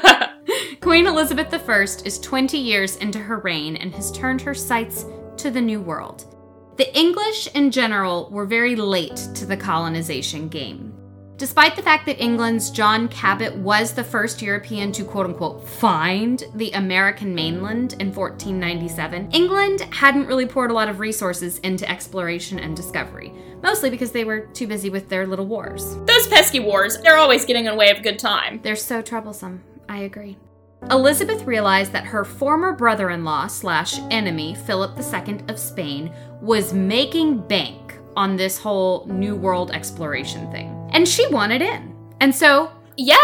Queen 0.80 1.06
Elizabeth 1.06 1.52
I 1.52 1.82
is 1.82 2.18
20 2.18 2.56
years 2.56 2.96
into 2.96 3.18
her 3.18 3.40
reign 3.40 3.76
and 3.76 3.94
has 3.94 4.10
turned 4.12 4.40
her 4.40 4.54
sights 4.54 5.04
to 5.36 5.50
the 5.50 5.60
New 5.60 5.82
World. 5.82 6.24
The 6.78 6.96
English 6.98 7.48
in 7.54 7.70
general 7.70 8.30
were 8.30 8.46
very 8.46 8.74
late 8.74 9.28
to 9.34 9.44
the 9.44 9.58
colonization 9.58 10.48
game. 10.48 10.93
Despite 11.44 11.76
the 11.76 11.82
fact 11.82 12.06
that 12.06 12.22
England's 12.22 12.70
John 12.70 13.06
Cabot 13.06 13.54
was 13.54 13.92
the 13.92 14.02
first 14.02 14.40
European 14.40 14.92
to 14.92 15.04
quote 15.04 15.26
unquote 15.26 15.68
find 15.68 16.42
the 16.54 16.70
American 16.70 17.34
mainland 17.34 17.96
in 18.00 18.14
1497, 18.14 19.30
England 19.30 19.82
hadn't 19.92 20.26
really 20.26 20.46
poured 20.46 20.70
a 20.70 20.72
lot 20.72 20.88
of 20.88 21.00
resources 21.00 21.58
into 21.58 21.86
exploration 21.86 22.58
and 22.58 22.74
discovery, 22.74 23.30
mostly 23.62 23.90
because 23.90 24.10
they 24.10 24.24
were 24.24 24.46
too 24.54 24.66
busy 24.66 24.88
with 24.88 25.10
their 25.10 25.26
little 25.26 25.44
wars. 25.44 25.98
Those 26.06 26.26
pesky 26.28 26.60
wars, 26.60 26.96
they're 27.02 27.18
always 27.18 27.44
getting 27.44 27.66
in 27.66 27.72
the 27.72 27.76
way 27.76 27.90
of 27.90 28.02
good 28.02 28.18
time. 28.18 28.60
They're 28.62 28.74
so 28.74 29.02
troublesome. 29.02 29.62
I 29.86 29.98
agree. 29.98 30.38
Elizabeth 30.90 31.44
realized 31.44 31.92
that 31.92 32.06
her 32.06 32.24
former 32.24 32.72
brother 32.72 33.10
in 33.10 33.22
law 33.22 33.48
slash 33.48 33.98
enemy, 34.10 34.54
Philip 34.54 34.98
II 34.98 35.40
of 35.48 35.58
Spain, 35.58 36.10
was 36.40 36.72
making 36.72 37.46
bank 37.46 37.83
on 38.16 38.36
this 38.36 38.58
whole 38.58 39.06
New 39.06 39.36
World 39.36 39.70
exploration 39.70 40.50
thing. 40.50 40.88
And 40.92 41.08
she 41.08 41.26
wanted 41.28 41.62
in. 41.62 41.94
And 42.20 42.34
so, 42.34 42.70
Yeah, 42.96 43.16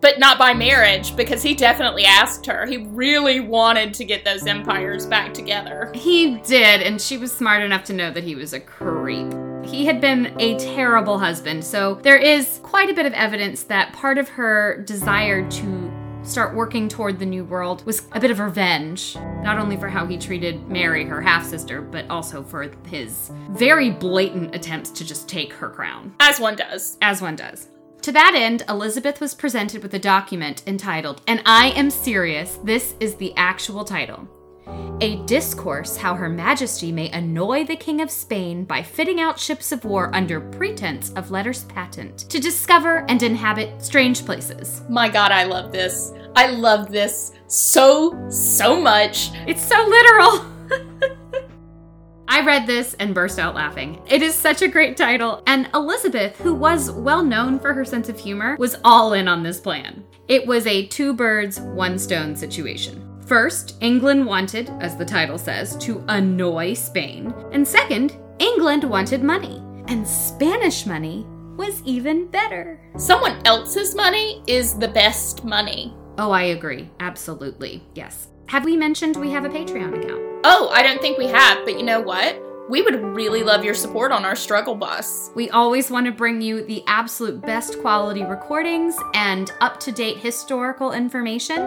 but 0.00 0.18
not 0.18 0.38
by 0.38 0.54
marriage, 0.54 1.14
because 1.14 1.42
he 1.42 1.54
definitely 1.54 2.04
asked 2.04 2.46
her. 2.46 2.64
He 2.66 2.78
really 2.78 3.40
wanted 3.40 3.92
to 3.94 4.04
get 4.04 4.24
those 4.24 4.46
empires 4.46 5.06
back 5.06 5.34
together. 5.34 5.92
he 5.94 6.36
did, 6.38 6.82
and 6.82 7.00
she 7.00 7.18
was 7.18 7.30
smart 7.32 7.62
enough 7.62 7.84
to 7.84 7.92
know 7.92 8.10
that 8.10 8.24
he 8.24 8.34
was 8.34 8.52
a 8.52 8.60
creep. 8.60 9.32
He 9.62 9.84
had 9.84 10.00
been 10.00 10.34
a 10.40 10.58
terrible 10.58 11.18
husband, 11.18 11.62
so 11.62 11.96
there 11.96 12.16
is 12.16 12.60
quite 12.62 12.88
a 12.88 12.94
bit 12.94 13.04
of 13.04 13.12
evidence 13.12 13.64
that 13.64 13.92
part 13.92 14.16
of 14.16 14.28
her 14.30 14.82
desire 14.86 15.48
to 15.50 15.89
start 16.22 16.54
working 16.54 16.88
toward 16.88 17.18
the 17.18 17.26
New 17.26 17.44
World 17.44 17.84
was 17.86 18.06
a 18.12 18.20
bit 18.20 18.30
of 18.30 18.38
revenge, 18.40 19.16
not 19.42 19.58
only 19.58 19.76
for 19.76 19.88
how 19.88 20.06
he 20.06 20.16
treated 20.18 20.68
Mary, 20.68 21.04
her 21.04 21.20
half 21.20 21.44
sister, 21.44 21.80
but 21.80 22.08
also 22.10 22.42
for 22.42 22.70
his 22.86 23.30
very 23.50 23.90
blatant 23.90 24.54
attempts 24.54 24.90
to 24.90 25.04
just 25.04 25.28
take 25.28 25.52
her 25.52 25.68
crown, 25.70 26.14
As 26.20 26.38
one 26.38 26.56
does. 26.56 26.98
as 27.02 27.20
one 27.22 27.36
does. 27.36 27.68
To 28.02 28.12
that 28.12 28.34
end, 28.34 28.62
Elizabeth 28.68 29.20
was 29.20 29.34
presented 29.34 29.82
with 29.82 29.92
a 29.94 29.98
document 29.98 30.62
entitled, 30.66 31.20
and 31.26 31.42
I 31.44 31.68
am 31.70 31.90
serious, 31.90 32.58
this 32.64 32.94
is 33.00 33.16
the 33.16 33.34
actual 33.36 33.84
title. 33.84 34.28
A 35.02 35.16
discourse 35.24 35.96
how 35.96 36.14
Her 36.14 36.28
Majesty 36.28 36.92
may 36.92 37.08
annoy 37.10 37.64
the 37.64 37.76
King 37.76 38.02
of 38.02 38.10
Spain 38.10 38.64
by 38.64 38.82
fitting 38.82 39.18
out 39.18 39.38
ships 39.38 39.72
of 39.72 39.84
war 39.84 40.10
under 40.14 40.40
pretense 40.40 41.10
of 41.12 41.30
letters 41.30 41.64
patent 41.64 42.18
to 42.28 42.38
discover 42.38 43.06
and 43.08 43.22
inhabit 43.22 43.82
strange 43.82 44.26
places. 44.26 44.82
My 44.90 45.08
god, 45.08 45.32
I 45.32 45.44
love 45.44 45.72
this. 45.72 46.12
I 46.36 46.48
love 46.48 46.90
this 46.90 47.32
so, 47.46 48.28
so 48.28 48.78
much. 48.78 49.30
It's 49.46 49.62
so 49.62 49.82
literal. 49.86 50.44
I 52.28 52.42
read 52.42 52.66
this 52.66 52.94
and 52.94 53.14
burst 53.14 53.38
out 53.38 53.56
laughing. 53.56 54.00
It 54.06 54.22
is 54.22 54.34
such 54.36 54.62
a 54.62 54.68
great 54.68 54.96
title, 54.96 55.42
and 55.46 55.68
Elizabeth, 55.74 56.36
who 56.36 56.54
was 56.54 56.90
well 56.92 57.24
known 57.24 57.58
for 57.58 57.74
her 57.74 57.84
sense 57.84 58.08
of 58.08 58.20
humor, 58.20 58.54
was 58.58 58.76
all 58.84 59.14
in 59.14 59.26
on 59.26 59.42
this 59.42 59.58
plan. 59.58 60.04
It 60.28 60.46
was 60.46 60.66
a 60.66 60.86
two 60.86 61.12
birds, 61.12 61.58
one 61.58 61.98
stone 61.98 62.36
situation. 62.36 63.09
First, 63.30 63.76
England 63.80 64.26
wanted, 64.26 64.70
as 64.80 64.96
the 64.96 65.04
title 65.04 65.38
says, 65.38 65.76
to 65.76 66.04
annoy 66.08 66.74
Spain, 66.74 67.32
and 67.52 67.66
second, 67.66 68.18
England 68.40 68.82
wanted 68.82 69.22
money. 69.22 69.62
And 69.86 70.04
Spanish 70.04 70.84
money 70.84 71.24
was 71.56 71.80
even 71.84 72.26
better. 72.26 72.80
Someone 72.96 73.40
else's 73.46 73.94
money 73.94 74.42
is 74.48 74.74
the 74.74 74.88
best 74.88 75.44
money. 75.44 75.94
Oh, 76.18 76.32
I 76.32 76.42
agree. 76.42 76.90
Absolutely. 76.98 77.84
Yes. 77.94 78.26
Have 78.46 78.64
we 78.64 78.76
mentioned 78.76 79.14
we 79.14 79.30
have 79.30 79.44
a 79.44 79.48
Patreon 79.48 80.02
account? 80.02 80.40
Oh, 80.42 80.68
I 80.72 80.82
don't 80.82 81.00
think 81.00 81.16
we 81.16 81.28
have, 81.28 81.64
but 81.64 81.78
you 81.78 81.84
know 81.84 82.00
what? 82.00 82.49
We 82.70 82.82
would 82.82 83.02
really 83.02 83.42
love 83.42 83.64
your 83.64 83.74
support 83.74 84.12
on 84.12 84.24
our 84.24 84.36
struggle 84.36 84.76
bus. 84.76 85.30
We 85.34 85.50
always 85.50 85.90
want 85.90 86.06
to 86.06 86.12
bring 86.12 86.40
you 86.40 86.64
the 86.64 86.84
absolute 86.86 87.40
best 87.42 87.80
quality 87.80 88.22
recordings 88.22 88.96
and 89.12 89.50
up 89.60 89.80
to 89.80 89.90
date 89.90 90.18
historical 90.18 90.92
information. 90.92 91.60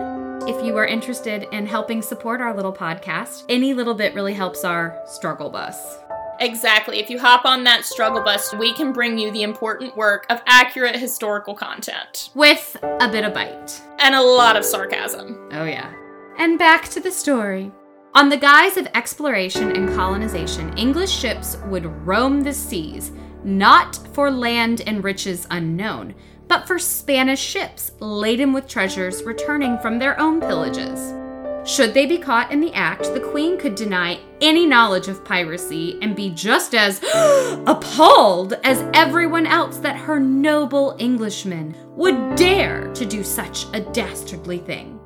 If 0.48 0.64
you 0.66 0.78
are 0.78 0.86
interested 0.86 1.44
in 1.52 1.66
helping 1.66 2.02
support 2.02 2.40
our 2.40 2.56
little 2.56 2.72
podcast, 2.72 3.44
any 3.50 3.74
little 3.74 3.94
bit 3.94 4.14
really 4.16 4.34
helps 4.34 4.64
our 4.64 4.98
struggle 5.06 5.50
bus. 5.50 5.98
Exactly. 6.40 7.00
If 7.00 7.10
you 7.10 7.20
hop 7.20 7.44
on 7.44 7.66
that 7.66 7.84
struggle 7.84 8.24
bus, 8.24 8.54
we 8.56 8.74
can 8.74 8.94
bring 8.94 9.18
you 9.20 9.30
the 9.30 9.44
important 9.44 9.98
work 9.98 10.26
of 10.30 10.42
accurate 10.46 10.96
historical 10.96 11.54
content 11.54 12.30
With 12.34 12.78
a 12.82 13.10
bit 13.12 13.26
of 13.26 13.34
bite. 13.34 13.82
and 14.00 14.16
a 14.16 14.22
lot 14.22 14.56
of 14.56 14.64
sarcasm. 14.64 15.50
Oh, 15.52 15.66
yeah. 15.66 15.92
And 16.38 16.58
back 16.58 16.88
to 16.90 17.02
the 17.02 17.12
story. 17.12 17.72
On 18.16 18.30
the 18.30 18.38
guise 18.38 18.78
of 18.78 18.88
exploration 18.94 19.72
and 19.72 19.90
colonization, 19.90 20.78
English 20.78 21.10
ships 21.10 21.58
would 21.66 21.88
roam 22.06 22.42
the 22.42 22.54
seas, 22.54 23.12
not 23.44 23.96
for 24.14 24.30
land 24.30 24.82
and 24.86 25.04
riches 25.04 25.48
unknown, 25.50 26.14
but 26.48 26.68
for 26.68 26.78
Spanish 26.78 27.40
ships 27.40 27.94
laden 28.00 28.54
with 28.54 28.68
treasures 28.68 29.24
returning 29.24 29.80
from 29.80 29.98
their 29.98 30.20
own 30.20 30.40
pillages. 30.40 31.20
Should 31.68 31.96
they 31.96 32.06
be 32.06 32.20
caught 32.20 32.52
in 32.52 32.60
the 32.60 32.74
act, 32.74 33.12
the 33.16 33.20
Queen 33.20 33.58
could 33.58 33.74
deny 33.74 34.20
any 34.42 34.68
knowledge 34.68 35.08
of 35.08 35.26
piracy 35.26 35.98
and 36.04 36.16
be 36.16 36.30
just 36.30 36.76
as 36.76 37.02
appalled 37.66 38.54
as 38.64 38.86
everyone 38.94 39.48
else 39.48 39.78
that 39.78 39.98
her 39.98 40.20
noble 40.20 40.96
Englishmen 41.00 41.76
would 41.96 42.36
dare 42.36 42.94
to 42.94 43.06
do 43.08 43.24
such 43.24 43.66
a 43.74 43.80
dastardly 43.80 44.60
thing. 44.60 45.00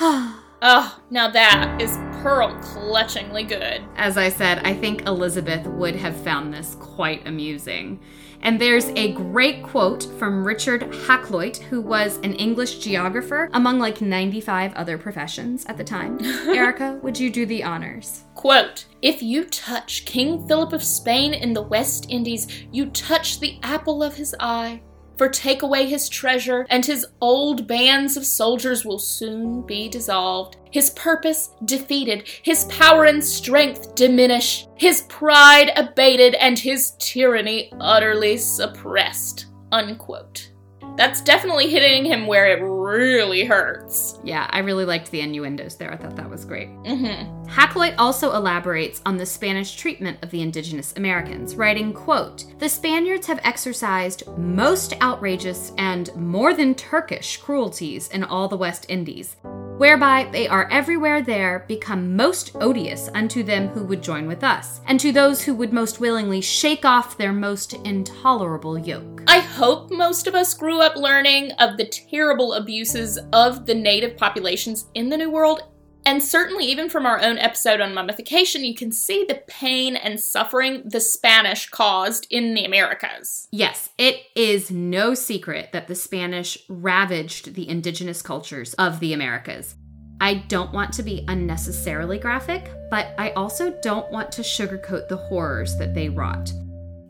Oh, 0.62 0.98
now 1.10 1.30
that 1.30 1.80
is 1.82 1.98
pearl 2.26 2.52
clutchingly 2.56 3.46
good. 3.46 3.84
As 3.94 4.18
I 4.18 4.30
said, 4.30 4.58
I 4.66 4.74
think 4.74 5.06
Elizabeth 5.06 5.64
would 5.64 5.94
have 5.94 6.16
found 6.16 6.52
this 6.52 6.74
quite 6.80 7.24
amusing. 7.24 8.00
And 8.40 8.60
there's 8.60 8.88
a 8.96 9.12
great 9.12 9.62
quote 9.62 10.02
from 10.18 10.44
Richard 10.44 10.80
Hakluyt, 10.90 11.58
who 11.58 11.80
was 11.80 12.16
an 12.24 12.32
English 12.34 12.80
geographer 12.80 13.48
among 13.52 13.78
like 13.78 14.00
95 14.00 14.74
other 14.74 14.98
professions 14.98 15.66
at 15.66 15.76
the 15.76 15.84
time. 15.84 16.18
Erica, 16.48 16.98
would 17.00 17.16
you 17.16 17.30
do 17.30 17.46
the 17.46 17.62
honors? 17.62 18.24
Quote 18.34 18.86
If 19.02 19.22
you 19.22 19.44
touch 19.44 20.04
King 20.04 20.48
Philip 20.48 20.72
of 20.72 20.82
Spain 20.82 21.32
in 21.32 21.52
the 21.52 21.62
West 21.62 22.06
Indies, 22.08 22.48
you 22.72 22.86
touch 22.86 23.38
the 23.38 23.56
apple 23.62 24.02
of 24.02 24.16
his 24.16 24.34
eye. 24.40 24.82
For 25.16 25.28
take 25.28 25.62
away 25.62 25.86
his 25.86 26.08
treasure, 26.08 26.66
and 26.70 26.84
his 26.84 27.06
old 27.20 27.66
bands 27.66 28.16
of 28.16 28.26
soldiers 28.26 28.84
will 28.84 28.98
soon 28.98 29.62
be 29.62 29.88
dissolved. 29.88 30.56
His 30.70 30.90
purpose 30.90 31.50
defeated, 31.64 32.28
his 32.42 32.64
power 32.64 33.04
and 33.04 33.24
strength 33.24 33.94
diminish, 33.94 34.66
his 34.76 35.02
pride 35.02 35.72
abated, 35.76 36.34
and 36.34 36.58
his 36.58 36.92
tyranny 36.98 37.72
utterly 37.80 38.36
suppressed. 38.36 39.46
Unquote. 39.72 40.50
That's 40.96 41.20
definitely 41.20 41.68
hitting 41.68 42.04
him 42.04 42.26
where 42.26 42.46
it 42.46 42.62
really 42.62 43.44
hurts. 43.44 44.18
Yeah, 44.24 44.46
I 44.50 44.60
really 44.60 44.84
liked 44.84 45.10
the 45.10 45.20
innuendos 45.20 45.76
there. 45.76 45.92
I 45.92 45.96
thought 45.96 46.16
that 46.16 46.30
was 46.30 46.44
great. 46.44 46.70
Mm-hmm. 46.84 47.46
Hakluyt 47.46 47.94
also 47.98 48.34
elaborates 48.34 49.02
on 49.04 49.16
the 49.16 49.26
Spanish 49.26 49.76
treatment 49.76 50.18
of 50.22 50.30
the 50.30 50.40
indigenous 50.40 50.94
Americans, 50.96 51.54
writing, 51.54 51.92
quote, 51.92 52.46
The 52.58 52.68
Spaniards 52.68 53.26
have 53.26 53.40
exercised 53.44 54.26
most 54.38 54.94
outrageous 55.02 55.72
and 55.76 56.14
more 56.16 56.54
than 56.54 56.74
Turkish 56.74 57.36
cruelties 57.36 58.08
in 58.08 58.24
all 58.24 58.48
the 58.48 58.56
West 58.56 58.86
Indies, 58.88 59.36
whereby 59.78 60.28
they 60.32 60.48
are 60.48 60.68
everywhere 60.70 61.22
there 61.22 61.64
become 61.68 62.16
most 62.16 62.52
odious 62.56 63.08
unto 63.14 63.42
them 63.42 63.68
who 63.68 63.84
would 63.84 64.02
join 64.02 64.26
with 64.26 64.42
us, 64.42 64.80
and 64.86 64.98
to 65.00 65.12
those 65.12 65.42
who 65.42 65.54
would 65.54 65.72
most 65.72 66.00
willingly 66.00 66.40
shake 66.40 66.84
off 66.84 67.18
their 67.18 67.32
most 67.32 67.74
intolerable 67.84 68.78
yoke. 68.78 69.22
I 69.26 69.40
hope 69.40 69.90
most 69.90 70.26
of 70.26 70.34
us 70.34 70.54
grew 70.54 70.80
up 70.80 70.96
learning 70.96 71.52
of 71.52 71.76
the 71.76 71.86
terrible 71.86 72.54
abuses 72.54 73.18
of 73.32 73.66
the 73.66 73.74
native 73.74 74.16
populations 74.16 74.86
in 74.94 75.08
the 75.08 75.16
New 75.16 75.30
World. 75.30 75.62
And 76.06 76.22
certainly, 76.22 76.64
even 76.66 76.88
from 76.88 77.04
our 77.04 77.20
own 77.20 77.36
episode 77.36 77.80
on 77.80 77.92
mummification, 77.92 78.64
you 78.64 78.76
can 78.76 78.92
see 78.92 79.24
the 79.24 79.42
pain 79.48 79.96
and 79.96 80.20
suffering 80.20 80.82
the 80.84 81.00
Spanish 81.00 81.68
caused 81.68 82.28
in 82.30 82.54
the 82.54 82.64
Americas. 82.64 83.48
Yes, 83.50 83.90
it 83.98 84.20
is 84.36 84.70
no 84.70 85.14
secret 85.14 85.70
that 85.72 85.88
the 85.88 85.96
Spanish 85.96 86.58
ravaged 86.68 87.54
the 87.54 87.68
indigenous 87.68 88.22
cultures 88.22 88.72
of 88.74 89.00
the 89.00 89.14
Americas. 89.14 89.74
I 90.20 90.34
don't 90.34 90.72
want 90.72 90.92
to 90.94 91.02
be 91.02 91.24
unnecessarily 91.26 92.20
graphic, 92.20 92.70
but 92.88 93.08
I 93.18 93.30
also 93.30 93.76
don't 93.82 94.10
want 94.12 94.30
to 94.32 94.42
sugarcoat 94.42 95.08
the 95.08 95.16
horrors 95.16 95.76
that 95.76 95.92
they 95.92 96.08
wrought. 96.08 96.52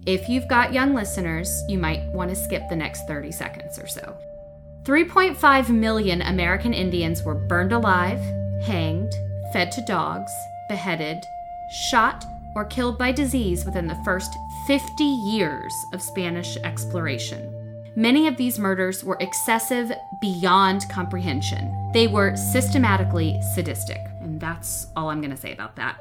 If 0.07 0.26
you've 0.26 0.49
got 0.49 0.73
young 0.73 0.95
listeners, 0.95 1.50
you 1.69 1.76
might 1.76 2.11
want 2.15 2.31
to 2.31 2.37
skip 2.37 2.62
the 2.71 2.76
next 2.76 3.07
30 3.07 3.31
seconds 3.31 3.79
or 3.79 3.88
so. 3.88 4.17
3.5 4.85 5.69
million 5.69 6.23
American 6.23 6.73
Indians 6.73 7.23
were 7.25 7.35
burned 7.35 7.73
alive, 7.73 8.21
hanged, 8.63 9.13
fed 9.53 9.71
to 9.73 9.83
dogs, 9.83 10.33
beheaded, 10.69 11.25
shot, 11.71 12.25
or 12.55 12.65
killed 12.65 12.99
by 12.99 13.13
disease 13.13 13.65
within 13.65 13.87
the 13.87 14.01
first 14.05 14.35
50 14.67 15.05
years 15.05 15.73
of 15.93 16.03
Spanish 16.03 16.57
exploration. 16.59 17.53
Many 17.95 18.29
of 18.29 18.37
these 18.37 18.59
murders 18.59 19.03
were 19.05 19.17
excessive 19.21 19.91
beyond 20.21 20.89
comprehension. 20.91 21.91
They 21.93 22.07
were 22.07 22.37
systematically 22.37 23.41
sadistic, 23.55 24.01
and 24.21 24.41
that's 24.41 24.89
all 24.97 25.09
I'm 25.09 25.21
going 25.21 25.31
to 25.31 25.37
say 25.37 25.53
about 25.53 25.77
that. 25.77 25.99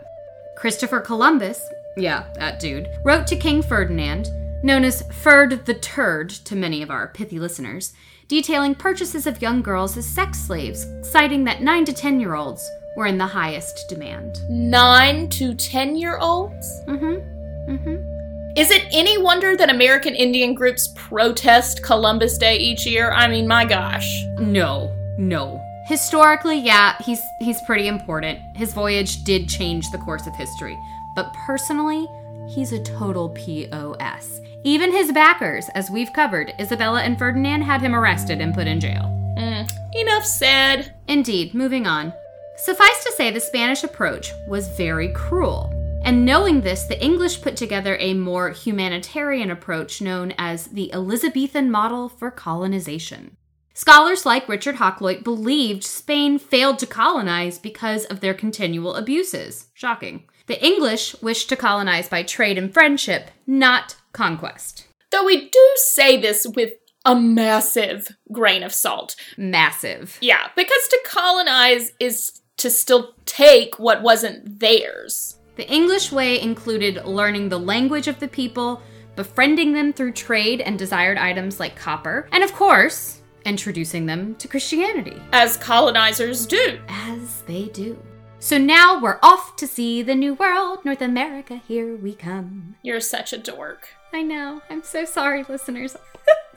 Christopher 0.57 0.99
Columbus, 0.99 1.61
yeah, 1.97 2.25
that 2.35 2.59
dude, 2.59 2.89
wrote 3.05 3.27
to 3.27 3.37
King 3.37 3.61
Ferdinand, 3.61 4.29
known 4.63 4.83
as 4.83 5.03
Ferd 5.23 5.65
the 5.65 5.73
Turd 5.75 6.29
to 6.29 6.55
many 6.55 6.81
of 6.81 6.89
our 6.89 7.07
pithy 7.09 7.39
listeners, 7.39 7.93
detailing 8.27 8.75
purchases 8.75 9.27
of 9.27 9.41
young 9.41 9.61
girls 9.61 9.97
as 9.97 10.05
sex 10.05 10.39
slaves, 10.39 10.85
citing 11.01 11.43
that 11.43 11.61
9 11.61 11.85
to 11.85 11.93
10 11.93 12.19
year 12.19 12.35
olds 12.35 12.69
were 12.95 13.05
in 13.05 13.17
the 13.17 13.25
highest 13.25 13.87
demand. 13.89 14.37
Nine 14.49 15.29
to 15.29 15.53
10 15.53 15.95
year 15.95 16.17
olds? 16.17 16.67
Mm 16.87 16.99
hmm. 16.99 17.71
Mm 17.71 17.83
hmm. 17.83 18.15
Is 18.57 18.71
it 18.71 18.85
any 18.93 19.17
wonder 19.17 19.57
that 19.57 19.69
American 19.69 20.15
Indian 20.15 20.53
groups 20.53 20.87
protest 20.95 21.83
Columbus 21.83 22.37
Day 22.37 22.55
each 22.57 22.85
year? 22.85 23.11
I 23.11 23.27
mean, 23.27 23.47
my 23.47 23.65
gosh. 23.65 24.23
No, 24.39 24.95
no. 25.17 25.61
Historically, 25.87 26.57
yeah, 26.57 26.95
he's 27.03 27.21
he's 27.41 27.61
pretty 27.63 27.87
important. 27.87 28.39
His 28.55 28.73
voyage 28.73 29.23
did 29.25 29.49
change 29.49 29.91
the 29.91 29.97
course 29.97 30.25
of 30.25 30.33
history, 30.35 30.77
but 31.15 31.33
personally, 31.45 32.07
he's 32.47 32.71
a 32.71 32.81
total 32.81 33.29
POS. 33.29 34.39
Even 34.65 34.91
his 34.91 35.11
backers, 35.11 35.69
as 35.75 35.91
we've 35.91 36.11
covered, 36.11 36.51
Isabella 36.59 37.03
and 37.03 37.19
Ferdinand 37.19 37.61
had 37.61 37.81
him 37.81 37.93
arrested 37.93 38.41
and 38.41 38.51
put 38.51 38.65
in 38.65 38.79
jail. 38.79 39.03
Mm, 39.37 39.69
enough 39.93 40.25
said. 40.25 40.95
Indeed, 41.07 41.53
moving 41.53 41.85
on. 41.85 42.11
Suffice 42.57 43.03
to 43.03 43.11
say, 43.11 43.29
the 43.29 43.39
Spanish 43.39 43.83
approach 43.83 44.31
was 44.47 44.75
very 44.75 45.09
cruel. 45.09 45.71
And 46.03 46.25
knowing 46.25 46.61
this, 46.61 46.85
the 46.85 46.99
English 46.99 47.43
put 47.43 47.55
together 47.55 47.95
a 47.99 48.15
more 48.15 48.49
humanitarian 48.49 49.51
approach 49.51 50.01
known 50.01 50.33
as 50.35 50.65
the 50.65 50.91
Elizabethan 50.91 51.69
model 51.69 52.09
for 52.09 52.31
colonization. 52.31 53.37
Scholars 53.75 54.25
like 54.25 54.49
Richard 54.49 54.77
Hakluyt 54.77 55.23
believed 55.23 55.83
Spain 55.83 56.39
failed 56.39 56.79
to 56.79 56.87
colonize 56.87 57.59
because 57.59 58.05
of 58.05 58.19
their 58.19 58.33
continual 58.33 58.95
abuses. 58.95 59.67
Shocking. 59.75 60.23
The 60.47 60.63
English 60.65 61.21
wished 61.21 61.49
to 61.49 61.55
colonize 61.55 62.09
by 62.09 62.23
trade 62.23 62.57
and 62.57 62.73
friendship, 62.73 63.29
not 63.45 63.95
conquest. 64.15 64.87
Though 65.11 65.25
we 65.25 65.49
do 65.49 65.71
say 65.75 66.19
this 66.19 66.47
with 66.55 66.73
a 67.05 67.15
massive 67.15 68.17
grain 68.31 68.63
of 68.63 68.73
salt. 68.73 69.15
Massive. 69.37 70.17
Yeah, 70.21 70.47
because 70.55 70.87
to 70.87 70.99
colonize 71.05 71.91
is 71.99 72.41
to 72.57 72.69
still 72.69 73.13
take 73.25 73.77
what 73.77 74.01
wasn't 74.01 74.59
theirs. 74.59 75.37
The 75.55 75.71
English 75.71 76.11
way 76.11 76.41
included 76.41 77.05
learning 77.05 77.49
the 77.49 77.59
language 77.59 78.07
of 78.07 78.19
the 78.19 78.27
people, 78.27 78.81
befriending 79.15 79.71
them 79.73 79.93
through 79.93 80.13
trade 80.13 80.61
and 80.61 80.77
desired 80.79 81.17
items 81.17 81.59
like 81.59 81.75
copper, 81.75 82.27
and 82.31 82.43
of 82.43 82.51
course, 82.53 83.21
introducing 83.45 84.05
them 84.05 84.35
to 84.35 84.47
Christianity. 84.47 85.21
As 85.31 85.57
colonizers 85.57 86.45
do. 86.45 86.79
As 86.89 87.43
they 87.43 87.65
do. 87.65 87.97
So 88.45 88.59
now 88.59 88.99
we're 88.99 89.17
off 89.23 89.55
to 89.55 89.65
see 89.65 90.03
the 90.03 90.13
new 90.13 90.35
world, 90.35 90.85
North 90.85 91.01
America, 91.01 91.63
here 91.67 91.95
we 91.95 92.13
come. 92.13 92.75
You're 92.83 92.99
such 92.99 93.33
a 93.33 93.39
dork. 93.39 93.87
I 94.13 94.21
know. 94.21 94.61
I'm 94.69 94.83
so 94.83 95.03
sorry, 95.03 95.43
listeners. 95.49 95.97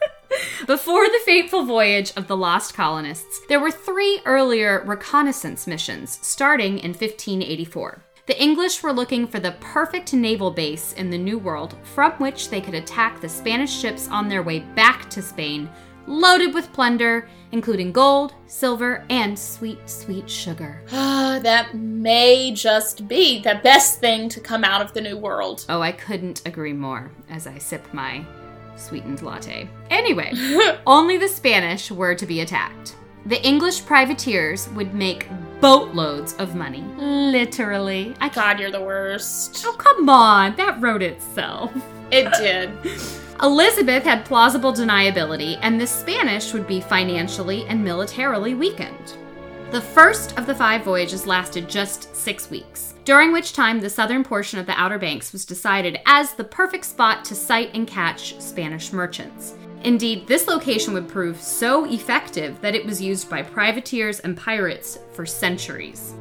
Before 0.66 1.06
the 1.06 1.22
fateful 1.24 1.64
voyage 1.64 2.12
of 2.14 2.28
the 2.28 2.36
lost 2.36 2.74
colonists, 2.74 3.40
there 3.48 3.58
were 3.58 3.70
three 3.70 4.20
earlier 4.26 4.82
reconnaissance 4.84 5.66
missions 5.66 6.18
starting 6.20 6.78
in 6.78 6.90
1584. 6.90 8.02
The 8.26 8.38
English 8.38 8.82
were 8.82 8.92
looking 8.92 9.26
for 9.26 9.40
the 9.40 9.52
perfect 9.52 10.12
naval 10.12 10.50
base 10.50 10.92
in 10.92 11.08
the 11.08 11.16
New 11.16 11.38
World 11.38 11.74
from 11.94 12.12
which 12.18 12.50
they 12.50 12.60
could 12.60 12.74
attack 12.74 13.22
the 13.22 13.30
Spanish 13.30 13.74
ships 13.74 14.08
on 14.08 14.28
their 14.28 14.42
way 14.42 14.58
back 14.58 15.08
to 15.08 15.22
Spain, 15.22 15.70
loaded 16.08 16.54
with 16.54 16.72
plunder, 16.72 17.28
including 17.52 17.92
gold, 17.92 18.34
silver, 18.46 19.04
and 19.10 19.38
sweet, 19.38 19.88
sweet 19.88 20.28
sugar. 20.28 20.82
Ah, 21.28 21.40
that 21.42 21.74
may 21.74 22.50
just 22.52 23.06
be 23.06 23.40
the 23.40 23.60
best 23.62 24.00
thing 24.00 24.28
to 24.30 24.40
come 24.40 24.64
out 24.64 24.80
of 24.80 24.92
the 24.94 25.00
New 25.00 25.16
World. 25.16 25.64
Oh, 25.68 25.80
I 25.82 25.92
couldn't 25.92 26.42
agree 26.46 26.72
more 26.72 27.12
as 27.28 27.46
I 27.46 27.58
sip 27.58 27.86
my 27.92 28.24
sweetened 28.76 29.22
latte. 29.22 29.68
Anyway, 29.90 30.32
only 30.86 31.18
the 31.18 31.28
Spanish 31.28 31.90
were 31.90 32.14
to 32.14 32.26
be 32.26 32.40
attacked. 32.40 32.96
The 33.26 33.44
English 33.46 33.84
privateers 33.84 34.68
would 34.70 34.94
make 34.94 35.28
boatloads 35.60 36.34
of 36.34 36.54
money. 36.54 36.82
Literally. 36.96 38.14
I 38.20 38.30
God, 38.30 38.58
you're 38.58 38.70
the 38.70 38.80
worst. 38.80 39.62
Oh, 39.66 39.74
come 39.74 40.08
on. 40.08 40.56
That 40.56 40.80
wrote 40.80 41.02
itself. 41.02 41.72
It 42.10 42.32
did. 42.32 42.70
Elizabeth 43.40 44.02
had 44.02 44.24
plausible 44.24 44.72
deniability, 44.72 45.58
and 45.62 45.80
the 45.80 45.86
Spanish 45.86 46.52
would 46.52 46.66
be 46.66 46.80
financially 46.80 47.64
and 47.66 47.82
militarily 47.82 48.54
weakened. 48.54 49.16
The 49.70 49.80
first 49.80 50.36
of 50.36 50.46
the 50.46 50.54
five 50.54 50.82
voyages 50.82 51.24
lasted 51.24 51.68
just 51.68 52.16
six 52.16 52.50
weeks, 52.50 52.94
during 53.04 53.30
which 53.30 53.52
time 53.52 53.80
the 53.80 53.90
southern 53.90 54.24
portion 54.24 54.58
of 54.58 54.66
the 54.66 54.72
Outer 54.72 54.98
Banks 54.98 55.32
was 55.32 55.44
decided 55.44 56.00
as 56.04 56.32
the 56.32 56.42
perfect 56.42 56.84
spot 56.84 57.24
to 57.26 57.36
sight 57.36 57.70
and 57.74 57.86
catch 57.86 58.40
Spanish 58.40 58.92
merchants. 58.92 59.54
Indeed, 59.84 60.26
this 60.26 60.48
location 60.48 60.92
would 60.94 61.06
prove 61.08 61.40
so 61.40 61.84
effective 61.84 62.60
that 62.60 62.74
it 62.74 62.84
was 62.84 63.00
used 63.00 63.30
by 63.30 63.42
privateers 63.42 64.18
and 64.18 64.36
pirates 64.36 64.98
for 65.12 65.24
centuries. 65.24 66.12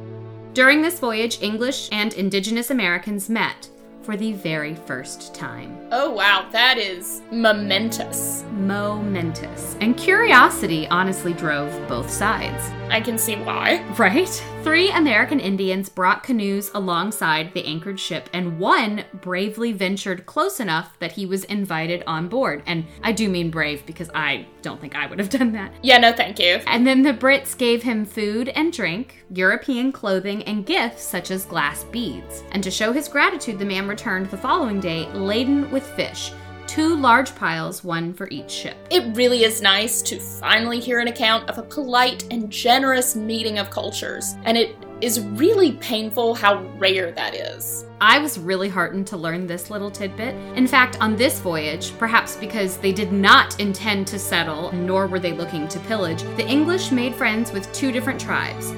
During 0.52 0.82
this 0.82 1.00
voyage, 1.00 1.42
English 1.42 1.88
and 1.90 2.12
indigenous 2.14 2.70
Americans 2.70 3.28
met 3.28 3.68
for 4.08 4.16
the 4.16 4.32
very 4.32 4.74
first 4.74 5.34
time. 5.34 5.78
Oh, 5.92 6.10
wow, 6.10 6.48
that 6.50 6.78
is 6.78 7.20
momentous. 7.30 8.42
Momentous. 8.52 9.76
And 9.82 9.98
curiosity 9.98 10.88
honestly 10.88 11.34
drove 11.34 11.70
both 11.88 12.08
sides. 12.08 12.70
I 12.88 13.02
can 13.02 13.18
see 13.18 13.36
why. 13.36 13.84
Right? 13.98 14.42
Three 14.64 14.90
American 14.90 15.38
Indians 15.40 15.88
brought 15.88 16.24
canoes 16.24 16.70
alongside 16.74 17.54
the 17.54 17.64
anchored 17.64 17.98
ship, 17.98 18.28
and 18.32 18.58
one 18.58 19.04
bravely 19.20 19.72
ventured 19.72 20.26
close 20.26 20.60
enough 20.60 20.98
that 20.98 21.12
he 21.12 21.26
was 21.26 21.44
invited 21.44 22.02
on 22.06 22.28
board. 22.28 22.62
And 22.66 22.84
I 23.02 23.12
do 23.12 23.28
mean 23.28 23.50
brave 23.50 23.86
because 23.86 24.10
I 24.14 24.46
don't 24.60 24.80
think 24.80 24.96
I 24.96 25.06
would 25.06 25.20
have 25.20 25.30
done 25.38 25.52
that. 25.52 25.72
Yeah, 25.82 25.98
no, 25.98 26.12
thank 26.12 26.38
you. 26.38 26.60
And 26.66 26.86
then 26.86 27.02
the 27.02 27.14
Brits 27.14 27.56
gave 27.56 27.82
him 27.82 28.04
food 28.04 28.48
and 28.50 28.72
drink, 28.72 29.24
European 29.30 29.92
clothing, 29.92 30.42
and 30.42 30.66
gifts 30.66 31.04
such 31.04 31.30
as 31.30 31.44
glass 31.44 31.84
beads. 31.84 32.42
And 32.50 32.62
to 32.62 32.70
show 32.70 32.92
his 32.92 33.08
gratitude, 33.08 33.58
the 33.58 33.64
man 33.64 33.88
returned 33.88 34.26
the 34.26 34.36
following 34.36 34.80
day 34.80 35.06
laden 35.12 35.70
with 35.70 35.86
fish 35.86 36.32
two 36.78 36.94
large 36.94 37.34
piles, 37.34 37.82
one 37.82 38.14
for 38.14 38.28
each 38.30 38.48
ship. 38.48 38.76
It 38.88 39.16
really 39.16 39.42
is 39.42 39.60
nice 39.60 40.00
to 40.02 40.20
finally 40.20 40.78
hear 40.78 41.00
an 41.00 41.08
account 41.08 41.50
of 41.50 41.58
a 41.58 41.62
polite 41.62 42.24
and 42.30 42.48
generous 42.50 43.16
meeting 43.16 43.58
of 43.58 43.68
cultures, 43.68 44.36
and 44.44 44.56
it 44.56 44.76
is 45.00 45.18
really 45.20 45.72
painful 45.72 46.34
how 46.34 46.62
rare 46.78 47.10
that 47.10 47.34
is. 47.34 47.84
I 48.00 48.20
was 48.20 48.38
really 48.38 48.68
heartened 48.68 49.08
to 49.08 49.16
learn 49.16 49.48
this 49.48 49.70
little 49.70 49.90
tidbit. 49.90 50.36
In 50.56 50.68
fact, 50.68 51.00
on 51.00 51.16
this 51.16 51.40
voyage, 51.40 51.98
perhaps 51.98 52.36
because 52.36 52.76
they 52.76 52.92
did 52.92 53.10
not 53.10 53.58
intend 53.58 54.06
to 54.06 54.18
settle, 54.18 54.70
nor 54.72 55.08
were 55.08 55.18
they 55.18 55.32
looking 55.32 55.66
to 55.66 55.80
pillage, 55.80 56.22
the 56.36 56.46
English 56.46 56.92
made 56.92 57.12
friends 57.12 57.50
with 57.50 57.72
two 57.72 57.90
different 57.90 58.20
tribes 58.20 58.72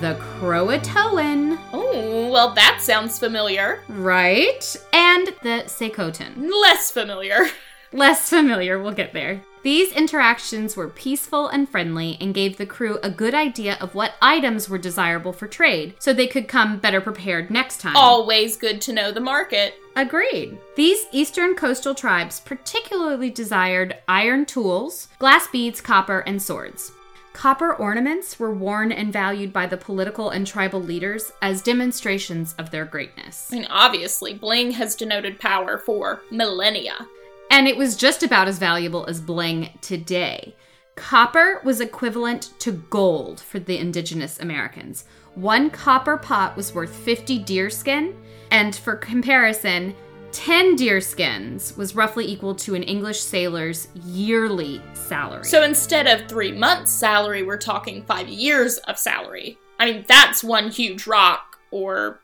the 0.00 0.14
Croatoan. 0.38 1.58
Oh, 1.72 2.30
well, 2.30 2.54
that 2.54 2.78
sounds 2.80 3.18
familiar. 3.18 3.82
Right? 3.88 4.76
And 4.92 5.26
the 5.42 5.64
Secotan. 5.66 6.48
Less 6.62 6.92
familiar. 6.92 7.48
Less 7.92 8.30
familiar, 8.30 8.80
we'll 8.80 8.92
get 8.92 9.12
there. 9.12 9.42
These 9.64 9.92
interactions 9.92 10.76
were 10.76 10.88
peaceful 10.88 11.48
and 11.48 11.68
friendly 11.68 12.16
and 12.20 12.32
gave 12.32 12.58
the 12.58 12.66
crew 12.66 12.98
a 13.02 13.10
good 13.10 13.34
idea 13.34 13.76
of 13.80 13.94
what 13.94 14.14
items 14.22 14.68
were 14.68 14.78
desirable 14.78 15.32
for 15.32 15.48
trade 15.48 15.94
so 15.98 16.12
they 16.12 16.28
could 16.28 16.46
come 16.46 16.78
better 16.78 17.00
prepared 17.00 17.50
next 17.50 17.80
time. 17.80 17.96
Always 17.96 18.56
good 18.56 18.80
to 18.82 18.92
know 18.92 19.10
the 19.10 19.20
market. 19.20 19.74
Agreed. 19.96 20.58
These 20.76 21.06
eastern 21.10 21.56
coastal 21.56 21.94
tribes 21.94 22.38
particularly 22.38 23.30
desired 23.30 23.96
iron 24.06 24.46
tools, 24.46 25.08
glass 25.18 25.48
beads, 25.48 25.80
copper, 25.80 26.20
and 26.20 26.40
swords. 26.40 26.92
Copper 27.38 27.72
ornaments 27.72 28.40
were 28.40 28.52
worn 28.52 28.90
and 28.90 29.12
valued 29.12 29.52
by 29.52 29.64
the 29.64 29.76
political 29.76 30.30
and 30.30 30.44
tribal 30.44 30.82
leaders 30.82 31.30
as 31.40 31.62
demonstrations 31.62 32.52
of 32.58 32.72
their 32.72 32.84
greatness. 32.84 33.48
I 33.52 33.60
mean, 33.60 33.68
obviously, 33.70 34.34
bling 34.34 34.72
has 34.72 34.96
denoted 34.96 35.38
power 35.38 35.78
for 35.78 36.20
millennia. 36.32 37.06
And 37.48 37.68
it 37.68 37.76
was 37.76 37.96
just 37.96 38.24
about 38.24 38.48
as 38.48 38.58
valuable 38.58 39.06
as 39.06 39.20
bling 39.20 39.70
today. 39.82 40.56
Copper 40.96 41.60
was 41.62 41.80
equivalent 41.80 42.54
to 42.58 42.72
gold 42.72 43.38
for 43.38 43.60
the 43.60 43.78
indigenous 43.78 44.40
Americans. 44.40 45.04
One 45.36 45.70
copper 45.70 46.16
pot 46.16 46.56
was 46.56 46.74
worth 46.74 46.92
50 46.92 47.38
deerskin, 47.44 48.16
and 48.50 48.74
for 48.74 48.96
comparison, 48.96 49.94
10 50.32 50.76
deerskins 50.76 51.76
was 51.76 51.94
roughly 51.94 52.26
equal 52.26 52.54
to 52.54 52.74
an 52.74 52.82
English 52.82 53.20
sailor's 53.20 53.88
yearly 54.04 54.80
salary. 54.92 55.44
So 55.44 55.62
instead 55.62 56.06
of 56.06 56.28
three 56.28 56.52
months' 56.52 56.92
salary, 56.92 57.42
we're 57.42 57.56
talking 57.56 58.02
five 58.02 58.28
years 58.28 58.78
of 58.78 58.98
salary. 58.98 59.58
I 59.78 59.90
mean, 59.90 60.04
that's 60.06 60.44
one 60.44 60.70
huge 60.70 61.06
rock 61.06 61.58
or 61.70 62.20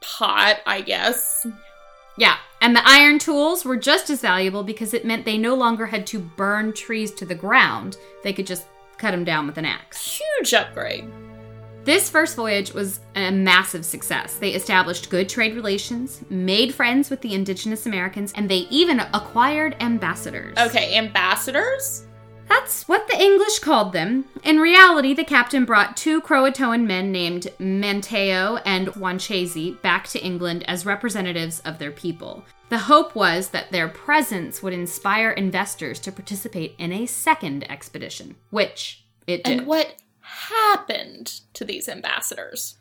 pot, 0.00 0.60
I 0.66 0.80
guess. 0.80 1.46
Yeah, 2.16 2.36
and 2.60 2.76
the 2.76 2.86
iron 2.88 3.18
tools 3.18 3.64
were 3.64 3.76
just 3.76 4.10
as 4.10 4.20
valuable 4.20 4.62
because 4.62 4.94
it 4.94 5.04
meant 5.04 5.24
they 5.24 5.38
no 5.38 5.54
longer 5.54 5.86
had 5.86 6.06
to 6.08 6.20
burn 6.20 6.72
trees 6.72 7.10
to 7.12 7.26
the 7.26 7.34
ground. 7.34 7.96
They 8.22 8.32
could 8.32 8.46
just 8.46 8.66
cut 8.98 9.10
them 9.10 9.24
down 9.24 9.46
with 9.46 9.58
an 9.58 9.64
axe. 9.64 10.20
Huge 10.20 10.54
upgrade. 10.54 11.04
This 11.84 12.08
first 12.08 12.34
voyage 12.34 12.72
was 12.72 13.00
a 13.14 13.30
massive 13.30 13.84
success. 13.84 14.36
They 14.36 14.54
established 14.54 15.10
good 15.10 15.28
trade 15.28 15.54
relations, 15.54 16.22
made 16.30 16.74
friends 16.74 17.10
with 17.10 17.20
the 17.20 17.34
indigenous 17.34 17.84
Americans, 17.84 18.32
and 18.34 18.48
they 18.48 18.66
even 18.70 19.00
acquired 19.12 19.76
ambassadors. 19.80 20.56
Okay, 20.56 20.96
ambassadors? 20.96 22.06
That's 22.48 22.88
what 22.88 23.06
the 23.06 23.20
English 23.20 23.58
called 23.58 23.92
them. 23.92 24.24
In 24.44 24.60
reality, 24.60 25.12
the 25.12 25.24
captain 25.24 25.66
brought 25.66 25.94
two 25.94 26.22
Croatoan 26.22 26.86
men 26.86 27.12
named 27.12 27.48
Manteo 27.58 28.62
and 28.64 28.88
Wanchese 28.88 29.80
back 29.82 30.06
to 30.08 30.24
England 30.24 30.64
as 30.66 30.86
representatives 30.86 31.60
of 31.60 31.78
their 31.78 31.92
people. 31.92 32.44
The 32.70 32.78
hope 32.78 33.14
was 33.14 33.50
that 33.50 33.72
their 33.72 33.88
presence 33.88 34.62
would 34.62 34.72
inspire 34.72 35.32
investors 35.32 36.00
to 36.00 36.12
participate 36.12 36.76
in 36.78 36.92
a 36.94 37.04
second 37.04 37.70
expedition, 37.70 38.36
which 38.48 39.04
it 39.26 39.44
did. 39.44 39.58
And 39.58 39.66
what 39.66 39.96
happened 40.24 41.40
to 41.54 41.64
these 41.64 41.88
ambassadors? 41.88 42.76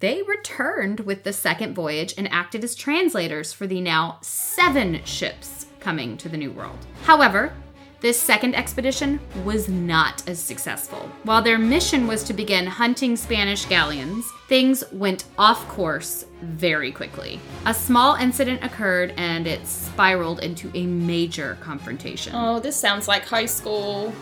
They 0.00 0.22
returned 0.22 1.00
with 1.00 1.22
the 1.22 1.32
second 1.32 1.74
voyage 1.74 2.14
and 2.18 2.30
acted 2.32 2.64
as 2.64 2.74
translators 2.74 3.52
for 3.52 3.66
the 3.66 3.80
now 3.80 4.18
seven 4.20 5.04
ships 5.04 5.66
coming 5.80 6.16
to 6.18 6.28
the 6.28 6.36
New 6.36 6.52
World. 6.52 6.78
However, 7.04 7.52
this 8.00 8.20
second 8.20 8.56
expedition 8.56 9.20
was 9.44 9.68
not 9.68 10.28
as 10.28 10.40
successful. 10.40 11.08
While 11.22 11.40
their 11.40 11.56
mission 11.56 12.08
was 12.08 12.24
to 12.24 12.32
begin 12.32 12.66
hunting 12.66 13.14
Spanish 13.14 13.64
galleons, 13.66 14.28
things 14.48 14.82
went 14.90 15.22
off 15.38 15.68
course 15.68 16.26
very 16.40 16.90
quickly. 16.90 17.38
A 17.66 17.72
small 17.72 18.16
incident 18.16 18.64
occurred 18.64 19.14
and 19.16 19.46
it 19.46 19.64
spiraled 19.68 20.40
into 20.40 20.68
a 20.74 20.84
major 20.84 21.56
confrontation. 21.60 22.32
Oh, 22.34 22.58
this 22.58 22.74
sounds 22.74 23.06
like 23.06 23.24
high 23.24 23.46
school. 23.46 24.12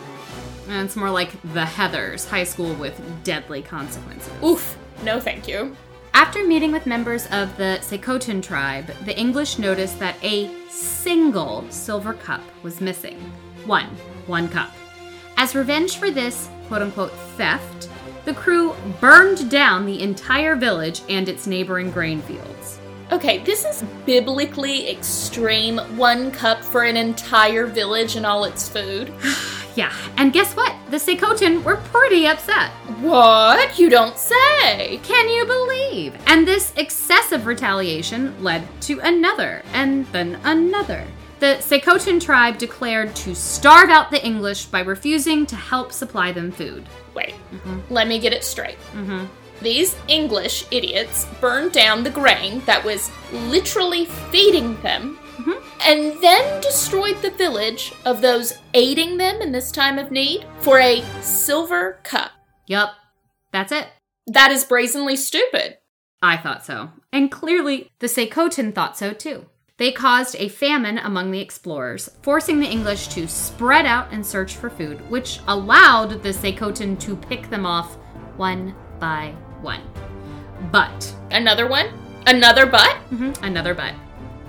And 0.71 0.85
it's 0.85 0.95
more 0.95 1.09
like 1.09 1.33
the 1.53 1.65
Heathers, 1.65 2.29
high 2.29 2.45
school 2.45 2.73
with 2.75 2.97
deadly 3.25 3.61
consequences. 3.61 4.31
Oof, 4.41 4.77
no 5.03 5.19
thank 5.19 5.45
you. 5.45 5.75
After 6.13 6.47
meeting 6.47 6.71
with 6.71 6.85
members 6.85 7.25
of 7.25 7.57
the 7.57 7.79
Secotan 7.81 8.41
tribe, 8.41 8.87
the 9.03 9.17
English 9.19 9.59
noticed 9.59 9.99
that 9.99 10.15
a 10.23 10.49
single 10.69 11.65
silver 11.69 12.13
cup 12.13 12.39
was 12.63 12.79
missing. 12.79 13.19
One, 13.65 13.87
one 14.27 14.47
cup. 14.47 14.71
As 15.35 15.55
revenge 15.55 15.97
for 15.97 16.09
this 16.09 16.47
quote 16.69 16.83
unquote 16.83 17.11
theft, 17.35 17.89
the 18.23 18.33
crew 18.33 18.73
burned 19.01 19.51
down 19.51 19.85
the 19.85 20.01
entire 20.01 20.55
village 20.55 21.01
and 21.09 21.27
its 21.27 21.47
neighboring 21.47 21.91
grain 21.91 22.21
fields. 22.21 22.79
Okay, 23.11 23.39
this 23.39 23.65
is 23.65 23.83
biblically 24.05 24.89
extreme. 24.89 25.79
One 25.97 26.31
cup 26.31 26.63
for 26.63 26.83
an 26.83 26.95
entire 26.95 27.65
village 27.65 28.15
and 28.15 28.25
all 28.25 28.45
its 28.45 28.69
food. 28.69 29.11
Yeah, 29.75 29.93
and 30.17 30.33
guess 30.33 30.53
what? 30.53 30.75
The 30.89 30.97
Secotan 30.97 31.63
were 31.63 31.77
pretty 31.77 32.27
upset. 32.27 32.71
What? 32.99 33.79
You 33.79 33.89
don't 33.89 34.17
say. 34.17 34.99
Can 35.03 35.29
you 35.29 35.45
believe? 35.45 36.15
And 36.27 36.47
this 36.47 36.73
excessive 36.75 37.45
retaliation 37.45 38.41
led 38.43 38.67
to 38.81 38.99
another, 38.99 39.63
and 39.73 40.05
then 40.07 40.39
another. 40.43 41.07
The 41.39 41.57
Secotan 41.59 42.19
tribe 42.21 42.57
declared 42.57 43.15
to 43.15 43.33
starve 43.33 43.89
out 43.89 44.11
the 44.11 44.23
English 44.23 44.65
by 44.65 44.81
refusing 44.81 45.45
to 45.47 45.55
help 45.55 45.91
supply 45.91 46.31
them 46.31 46.51
food. 46.51 46.85
Wait, 47.15 47.33
mm-hmm. 47.51 47.79
let 47.91 48.07
me 48.07 48.19
get 48.19 48.33
it 48.33 48.43
straight. 48.43 48.77
Mm-hmm. 48.93 49.25
These 49.61 49.95
English 50.07 50.65
idiots 50.71 51.27
burned 51.39 51.71
down 51.71 52.03
the 52.03 52.09
grain 52.09 52.61
that 52.65 52.83
was 52.83 53.11
literally 53.31 54.05
feeding 54.05 54.79
them 54.81 55.17
and 55.83 56.21
then 56.21 56.61
destroyed 56.61 57.21
the 57.21 57.31
village 57.31 57.93
of 58.05 58.21
those 58.21 58.53
aiding 58.73 59.17
them 59.17 59.41
in 59.41 59.51
this 59.51 59.71
time 59.71 59.97
of 59.99 60.11
need 60.11 60.45
for 60.59 60.79
a 60.79 61.03
silver 61.21 61.99
cup. 62.03 62.31
Yup, 62.67 62.93
that's 63.51 63.71
it. 63.71 63.87
That 64.27 64.51
is 64.51 64.63
brazenly 64.65 65.15
stupid. 65.15 65.77
I 66.21 66.37
thought 66.37 66.63
so. 66.65 66.89
And 67.11 67.31
clearly, 67.31 67.89
the 67.99 68.07
Secotan 68.07 68.73
thought 68.73 68.97
so 68.97 69.11
too. 69.13 69.47
They 69.77 69.91
caused 69.91 70.35
a 70.37 70.47
famine 70.47 70.99
among 70.99 71.31
the 71.31 71.39
explorers, 71.39 72.07
forcing 72.21 72.59
the 72.59 72.69
English 72.69 73.07
to 73.09 73.27
spread 73.27 73.87
out 73.87 74.09
and 74.11 74.23
search 74.23 74.55
for 74.55 74.69
food, 74.69 75.09
which 75.09 75.39
allowed 75.47 76.21
the 76.21 76.29
Secotan 76.31 76.99
to 76.99 77.15
pick 77.15 77.49
them 77.49 77.65
off 77.65 77.95
one 78.37 78.75
by 78.99 79.33
one. 79.61 79.81
But, 80.71 81.15
Another 81.31 81.67
one? 81.67 81.87
Another 82.27 82.67
butt? 82.67 82.95
mhm, 83.11 83.35
another 83.41 83.73
but. 83.73 83.95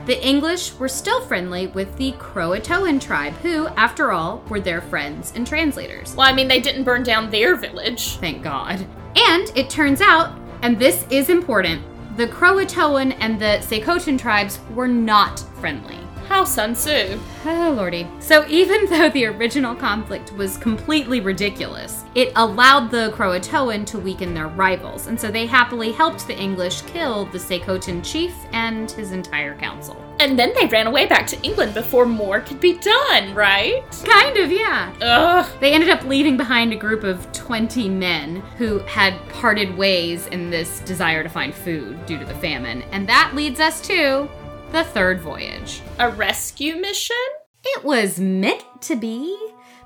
The 0.04 0.26
English 0.26 0.74
were 0.80 0.88
still 0.88 1.20
friendly 1.20 1.68
with 1.68 1.96
the 1.96 2.10
Croatoan 2.12 3.00
tribe, 3.00 3.34
who, 3.34 3.68
after 3.68 4.10
all, 4.10 4.42
were 4.48 4.58
their 4.58 4.80
friends 4.80 5.32
and 5.36 5.46
translators. 5.46 6.16
Well, 6.16 6.28
I 6.28 6.32
mean, 6.32 6.48
they 6.48 6.60
didn't 6.60 6.82
burn 6.82 7.04
down 7.04 7.30
their 7.30 7.54
village. 7.54 8.16
Thank 8.16 8.42
God. 8.42 8.84
And 9.14 9.52
it 9.54 9.70
turns 9.70 10.00
out, 10.00 10.36
and 10.62 10.76
this 10.76 11.06
is 11.08 11.28
important, 11.28 11.84
the 12.16 12.26
Croatoan 12.26 13.16
and 13.20 13.40
the 13.40 13.60
Secotan 13.60 14.18
tribes 14.18 14.58
were 14.74 14.88
not 14.88 15.38
friendly. 15.60 15.98
How 16.28 16.44
Sun 16.44 16.74
Tzu? 16.74 17.18
Oh, 17.44 17.74
lordy. 17.76 18.06
So, 18.20 18.46
even 18.48 18.86
though 18.90 19.10
the 19.10 19.26
original 19.26 19.74
conflict 19.74 20.32
was 20.32 20.56
completely 20.56 21.20
ridiculous, 21.20 22.04
it 22.14 22.32
allowed 22.36 22.90
the 22.90 23.12
Croatoan 23.16 23.86
to 23.86 23.98
weaken 23.98 24.34
their 24.34 24.48
rivals, 24.48 25.06
and 25.06 25.20
so 25.20 25.30
they 25.30 25.46
happily 25.46 25.92
helped 25.92 26.26
the 26.26 26.38
English 26.38 26.82
kill 26.82 27.26
the 27.26 27.38
Secotan 27.38 28.04
chief 28.04 28.34
and 28.52 28.90
his 28.90 29.12
entire 29.12 29.56
council. 29.56 29.96
And 30.20 30.38
then 30.38 30.52
they 30.54 30.66
ran 30.66 30.86
away 30.86 31.06
back 31.06 31.26
to 31.28 31.42
England 31.42 31.74
before 31.74 32.06
more 32.06 32.40
could 32.40 32.60
be 32.60 32.78
done, 32.78 33.34
right? 33.34 33.82
Kind 34.04 34.36
of, 34.36 34.52
yeah. 34.52 34.92
Ugh. 35.00 35.50
They 35.58 35.72
ended 35.72 35.90
up 35.90 36.04
leaving 36.04 36.36
behind 36.36 36.72
a 36.72 36.76
group 36.76 37.02
of 37.02 37.30
20 37.32 37.88
men 37.88 38.36
who 38.56 38.78
had 38.80 39.18
parted 39.30 39.76
ways 39.76 40.26
in 40.28 40.50
this 40.50 40.80
desire 40.80 41.22
to 41.22 41.28
find 41.28 41.52
food 41.52 42.06
due 42.06 42.18
to 42.18 42.24
the 42.24 42.34
famine. 42.36 42.82
And 42.92 43.08
that 43.08 43.32
leads 43.34 43.58
us 43.58 43.80
to 43.88 44.28
the 44.72 44.84
third 44.84 45.20
voyage. 45.20 45.82
A 45.98 46.08
rescue 46.08 46.76
mission? 46.76 47.16
It 47.62 47.84
was 47.84 48.18
meant 48.18 48.64
to 48.82 48.96
be, 48.96 49.38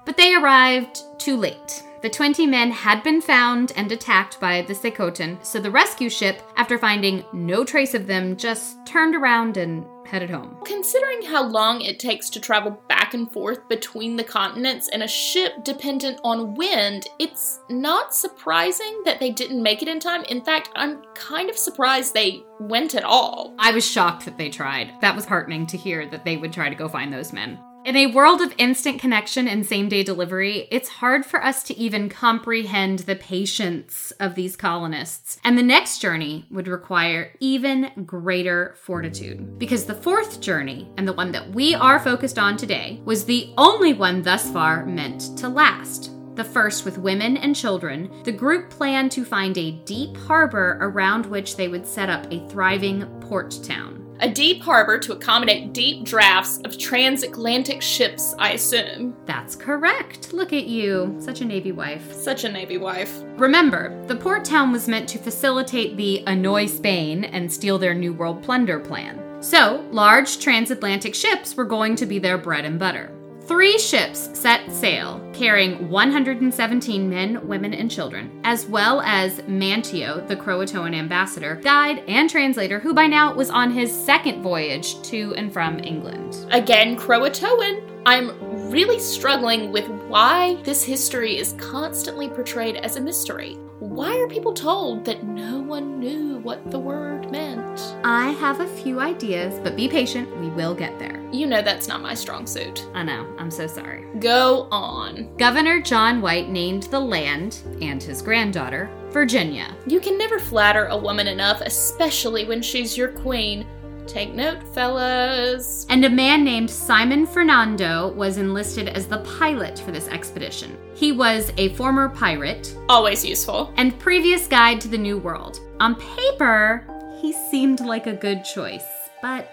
but 0.05 0.17
they 0.17 0.35
arrived 0.35 1.03
too 1.19 1.37
late. 1.37 1.83
The 2.03 2.09
20 2.09 2.47
men 2.47 2.71
had 2.71 3.03
been 3.03 3.21
found 3.21 3.73
and 3.75 3.91
attacked 3.91 4.39
by 4.39 4.63
the 4.63 4.75
Secotan, 4.75 5.39
so 5.43 5.59
the 5.59 5.73
rescue 5.73 6.09
ship, 6.09 6.41
after 6.57 6.79
finding 6.79 7.25
no 7.33 7.65
trace 7.65 7.95
of 7.95 8.07
them, 8.07 8.37
just 8.37 8.77
turned 8.87 9.17
around 9.17 9.57
and 9.57 9.85
headed 10.07 10.31
home. 10.31 10.57
Considering 10.65 11.23
how 11.23 11.47
long 11.47 11.81
it 11.81 11.99
takes 11.99 12.31
to 12.31 12.41
travel 12.41 12.81
back 12.89 13.15
and 13.15 13.31
forth 13.31 13.69
between 13.69 14.17
the 14.17 14.25
continents 14.25 14.89
in 14.89 15.03
a 15.03 15.09
ship 15.09 15.65
dependent 15.65 16.21
on 16.25 16.55
wind, 16.55 17.07
it's 17.19 17.61
not 17.69 18.15
surprising 18.15 19.03
that 19.05 19.21
they 19.21 19.31
didn't 19.31 19.63
make 19.63 19.83
it 19.83 19.89
in 19.89 20.01
time. 20.01 20.25
In 20.25 20.43
fact, 20.43 20.71
I'm 20.75 21.03
kind 21.15 21.51
of 21.51 21.59
surprised 21.59 22.15
they 22.15 22.43
went 22.59 22.95
at 22.95 23.05
all. 23.05 23.55
I 23.59 23.73
was 23.73 23.89
shocked 23.89 24.25
that 24.25 24.39
they 24.39 24.49
tried. 24.49 24.93
That 25.01 25.15
was 25.15 25.27
heartening 25.27 25.67
to 25.69 25.77
hear 25.77 26.09
that 26.09 26.25
they 26.25 26.37
would 26.37 26.53
try 26.53 26.69
to 26.69 26.75
go 26.75 26.89
find 26.89 27.13
those 27.13 27.33
men. 27.33 27.59
In 27.87 27.95
a 27.95 28.09
world 28.09 28.41
of 28.41 28.53
instant 28.59 29.01
connection 29.01 29.47
and 29.47 29.65
same 29.65 29.89
day 29.89 30.03
delivery, 30.03 30.67
it's 30.73 30.89
hard 30.89 31.25
for 31.25 31.41
us 31.41 31.63
to 31.63 31.79
even 31.79 32.09
comprehend 32.09 32.99
the 32.99 33.15
patience 33.15 34.11
of 34.19 34.35
these 34.35 34.57
colonists. 34.57 35.39
And 35.45 35.57
the 35.57 35.63
next 35.63 36.01
journey 36.01 36.47
would 36.51 36.67
require 36.67 37.33
even 37.39 37.93
greater 38.05 38.75
fortitude. 38.83 39.57
Because 39.61 39.85
the 39.85 39.95
fourth 39.95 40.41
journey, 40.41 40.91
and 40.97 41.07
the 41.07 41.13
one 41.13 41.31
that 41.31 41.51
we 41.51 41.77
are 41.77 42.01
focused 42.01 42.41
on 42.41 42.57
today, 42.57 43.01
was 43.05 43.25
the 43.25 43.55
only 43.57 43.93
one 43.93 44.21
thus 44.21 44.51
far 44.51 44.85
meant 44.85 45.39
to 45.39 45.49
last. 45.49 46.11
The 46.35 46.43
first 46.43 46.85
with 46.85 46.99
women 46.99 47.37
and 47.37 47.55
children, 47.55 48.11
the 48.25 48.33
group 48.33 48.69
planned 48.69 49.13
to 49.13 49.25
find 49.25 49.57
a 49.57 49.71
deep 49.85 50.17
harbor 50.17 50.77
around 50.81 51.27
which 51.27 51.55
they 51.55 51.69
would 51.69 51.87
set 51.87 52.11
up 52.11 52.27
a 52.33 52.49
thriving 52.49 53.07
port 53.21 53.57
town. 53.63 54.06
A 54.21 54.31
deep 54.31 54.63
harbor 54.63 54.99
to 54.99 55.13
accommodate 55.13 55.75
deep 55.75 56.05
drafts 56.05 56.59
of 56.65 56.79
transatlantic 56.79 57.83
ships, 57.83 58.35
I 58.39 58.53
assume. 58.53 59.15
That's 59.27 59.55
correct. 59.55 60.33
Look 60.33 60.55
at 60.55 60.67
you. 60.67 61.15
Such 61.19 61.43
a 61.43 61.45
Navy 61.45 61.73
wife. 61.73 62.15
Such 62.15 62.45
a 62.45 62.53
Navy 62.53 62.79
wife. 62.79 63.23
Remember, 63.37 63.95
the 64.07 64.17
port 64.17 64.45
town 64.45 64.73
was 64.73 64.89
meant 64.89 65.07
to 65.11 65.19
facilitate 65.19 65.99
the 65.99 66.23
annoy 66.27 66.67
Spain 66.67 67.25
and 67.25 67.53
steal 67.53 67.79
their 67.79 67.95
New 67.95 68.15
World 68.15 68.43
plunder 68.43 68.81
plan. 68.81 69.23
So, 69.43 69.85
large 69.91 70.39
transatlantic 70.39 71.15
ships 71.15 71.55
were 71.55 71.67
going 71.67 71.95
to 71.97 72.07
be 72.07 72.19
their 72.19 72.39
bread 72.39 72.65
and 72.65 72.79
butter. 72.79 73.16
Three 73.47 73.79
ships 73.79 74.29
set 74.37 74.73
sail, 74.73 75.25
carrying 75.33 75.89
117 75.89 77.09
men, 77.09 77.47
women, 77.47 77.73
and 77.75 77.89
children, 77.89 78.41
as 78.43 78.67
well 78.67 79.01
as 79.03 79.39
Manteo, 79.43 80.27
the 80.27 80.35
Croatoan 80.35 80.97
ambassador, 80.97 81.55
guide, 81.63 82.03
and 82.09 82.29
translator, 82.29 82.81
who 82.81 82.93
by 82.93 83.07
now 83.07 83.33
was 83.33 83.49
on 83.49 83.71
his 83.71 83.95
second 83.95 84.43
voyage 84.43 85.01
to 85.03 85.33
and 85.37 85.53
from 85.53 85.79
England. 85.79 86.45
Again, 86.51 86.97
Croatoan. 86.97 87.89
I'm 88.05 88.31
really 88.71 88.99
struggling 88.99 89.71
with 89.71 89.89
why 90.09 90.57
this 90.63 90.83
history 90.83 91.39
is 91.39 91.55
constantly 91.59 92.29
portrayed 92.29 92.77
as 92.77 92.97
a 92.97 93.01
mystery. 93.01 93.55
Why 93.79 94.17
are 94.17 94.29
people 94.29 94.55
told 94.55 95.05
that 95.05 95.25
no 95.25 95.61
one 95.61 96.01
knew 96.01 96.39
what 96.39 96.71
the 96.71 96.79
word 96.79 97.31
meant? 97.31 97.95
I 98.05 98.31
have 98.31 98.61
a 98.61 98.67
few 98.67 99.01
ideas, 99.01 99.61
but 99.63 99.77
be 99.77 99.87
patient, 99.87 100.35
we 100.39 100.49
will 100.49 100.75
get 100.75 100.99
there. 100.99 101.23
You 101.31 101.47
know 101.47 101.61
that's 101.61 101.87
not 101.87 102.01
my 102.01 102.15
strong 102.15 102.47
suit. 102.47 102.87
I 102.95 103.03
know, 103.03 103.27
I'm 103.39 103.51
so 103.51 103.67
sorry. 103.67 104.07
Go 104.19 104.67
on. 104.71 105.37
Governor 105.37 105.81
John 105.83 106.23
White 106.23 106.49
named 106.49 106.85
the 106.85 107.01
land, 107.01 107.63
and 107.83 108.03
his 108.03 108.23
granddaughter, 108.23 108.89
Virginia. 109.11 109.75
You 109.87 110.01
can 110.01 110.17
never 110.17 110.39
flatter 110.39 110.87
a 110.87 110.97
woman 110.97 111.27
enough, 111.27 111.61
especially 111.61 112.45
when 112.45 112.63
she's 112.63 112.97
your 112.97 113.09
queen. 113.09 113.67
Take 114.07 114.35
note, 114.35 114.63
fellas. 114.73 115.85
And 115.91 116.05
a 116.05 116.09
man 116.11 116.45
named 116.45 116.71
Simon 116.71 117.27
Fernando 117.27 118.13
was 118.13 118.39
enlisted 118.39 118.89
as 118.89 119.07
the 119.07 119.19
pilot 119.39 119.79
for 119.81 119.91
this 119.91 120.09
expedition. 120.09 120.77
He 120.95 121.13
was 121.13 121.53
a 121.59 121.71
former 121.75 122.09
pirate 122.09 122.75
Always 122.89 123.25
useful. 123.25 123.73
and 123.77 123.99
previous 123.99 124.47
guide 124.47 124.81
to 124.83 124.89
the 124.89 124.97
New 124.99 125.19
World. 125.19 125.61
On 125.81 125.97
paper, 125.97 126.87
he 127.21 127.33
seemed 127.33 127.81
like 127.81 128.07
a 128.07 128.13
good 128.13 128.45
choice, 128.45 128.85
but 129.21 129.49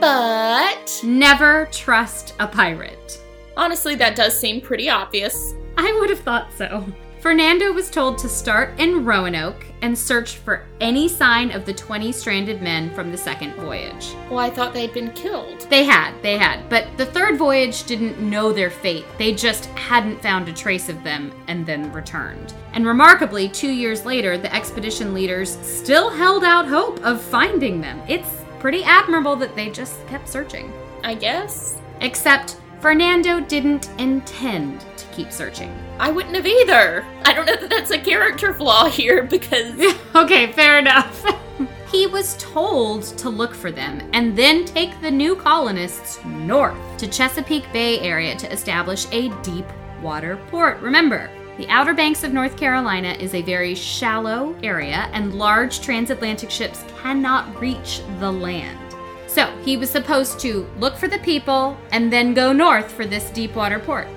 But 0.00 1.00
never 1.04 1.68
trust 1.72 2.34
a 2.40 2.46
pirate. 2.46 3.18
honestly, 3.56 3.94
that 3.94 4.16
does 4.16 4.38
seem 4.38 4.60
pretty 4.60 4.88
obvious. 4.90 5.54
I 5.78 5.96
would 6.00 6.10
have 6.10 6.20
thought 6.20 6.48
so. 6.56 6.84
Fernando 7.20 7.70
was 7.70 7.90
told 7.90 8.16
to 8.16 8.30
start 8.30 8.80
in 8.80 9.04
Roanoke 9.04 9.66
and 9.82 9.96
search 9.96 10.36
for 10.36 10.64
any 10.80 11.06
sign 11.06 11.50
of 11.50 11.66
the 11.66 11.74
20 11.74 12.12
stranded 12.12 12.62
men 12.62 12.88
from 12.94 13.12
the 13.12 13.18
second 13.18 13.52
voyage. 13.56 14.14
Well, 14.30 14.38
I 14.38 14.48
thought 14.48 14.72
they'd 14.72 14.94
been 14.94 15.10
killed. 15.12 15.60
They 15.68 15.84
had, 15.84 16.14
they 16.22 16.38
had. 16.38 16.66
But 16.70 16.86
the 16.96 17.04
third 17.04 17.36
voyage 17.36 17.84
didn't 17.84 18.18
know 18.20 18.54
their 18.54 18.70
fate. 18.70 19.04
They 19.18 19.34
just 19.34 19.66
hadn't 19.66 20.22
found 20.22 20.48
a 20.48 20.52
trace 20.54 20.88
of 20.88 21.04
them 21.04 21.30
and 21.46 21.66
then 21.66 21.92
returned. 21.92 22.54
And 22.72 22.86
remarkably, 22.86 23.50
two 23.50 23.70
years 23.70 24.06
later, 24.06 24.38
the 24.38 24.54
expedition 24.54 25.12
leaders 25.12 25.58
still 25.60 26.08
held 26.08 26.42
out 26.42 26.66
hope 26.66 27.04
of 27.04 27.20
finding 27.20 27.82
them. 27.82 28.00
It's 28.08 28.44
pretty 28.60 28.82
admirable 28.82 29.36
that 29.36 29.54
they 29.54 29.68
just 29.68 30.06
kept 30.06 30.26
searching. 30.26 30.72
I 31.04 31.16
guess. 31.16 31.76
Except 32.00 32.56
Fernando 32.80 33.40
didn't 33.40 33.90
intend 33.98 34.86
keep 35.20 35.32
searching. 35.32 35.70
I 35.98 36.10
wouldn't 36.10 36.34
have 36.34 36.46
either. 36.46 37.04
I 37.26 37.34
don't 37.34 37.44
know 37.44 37.56
that 37.56 37.68
that's 37.68 37.90
a 37.90 37.98
character 37.98 38.54
flaw 38.54 38.88
here 38.88 39.24
because 39.24 39.78
okay, 40.14 40.50
fair 40.52 40.78
enough. 40.78 41.22
he 41.92 42.06
was 42.06 42.36
told 42.38 43.02
to 43.18 43.28
look 43.28 43.54
for 43.54 43.70
them 43.70 44.00
and 44.14 44.36
then 44.36 44.64
take 44.64 44.98
the 45.02 45.10
new 45.10 45.36
colonists 45.36 46.24
north 46.24 46.78
to 46.96 47.06
Chesapeake 47.06 47.70
Bay 47.70 48.00
area 48.00 48.34
to 48.36 48.50
establish 48.50 49.06
a 49.12 49.28
deep 49.42 49.66
water 50.00 50.38
port. 50.50 50.80
Remember, 50.80 51.30
the 51.58 51.68
Outer 51.68 51.92
Banks 51.92 52.24
of 52.24 52.32
North 52.32 52.56
Carolina 52.56 53.10
is 53.20 53.34
a 53.34 53.42
very 53.42 53.74
shallow 53.74 54.56
area 54.62 55.10
and 55.12 55.34
large 55.34 55.82
transatlantic 55.82 56.50
ships 56.50 56.82
cannot 57.02 57.60
reach 57.60 58.00
the 58.20 58.32
land. 58.32 58.78
So, 59.26 59.54
he 59.64 59.76
was 59.76 59.90
supposed 59.90 60.40
to 60.40 60.66
look 60.78 60.96
for 60.96 61.08
the 61.08 61.18
people 61.18 61.76
and 61.92 62.10
then 62.10 62.32
go 62.32 62.52
north 62.54 62.90
for 62.90 63.04
this 63.04 63.30
deep 63.30 63.54
water 63.54 63.78
port. 63.78 64.08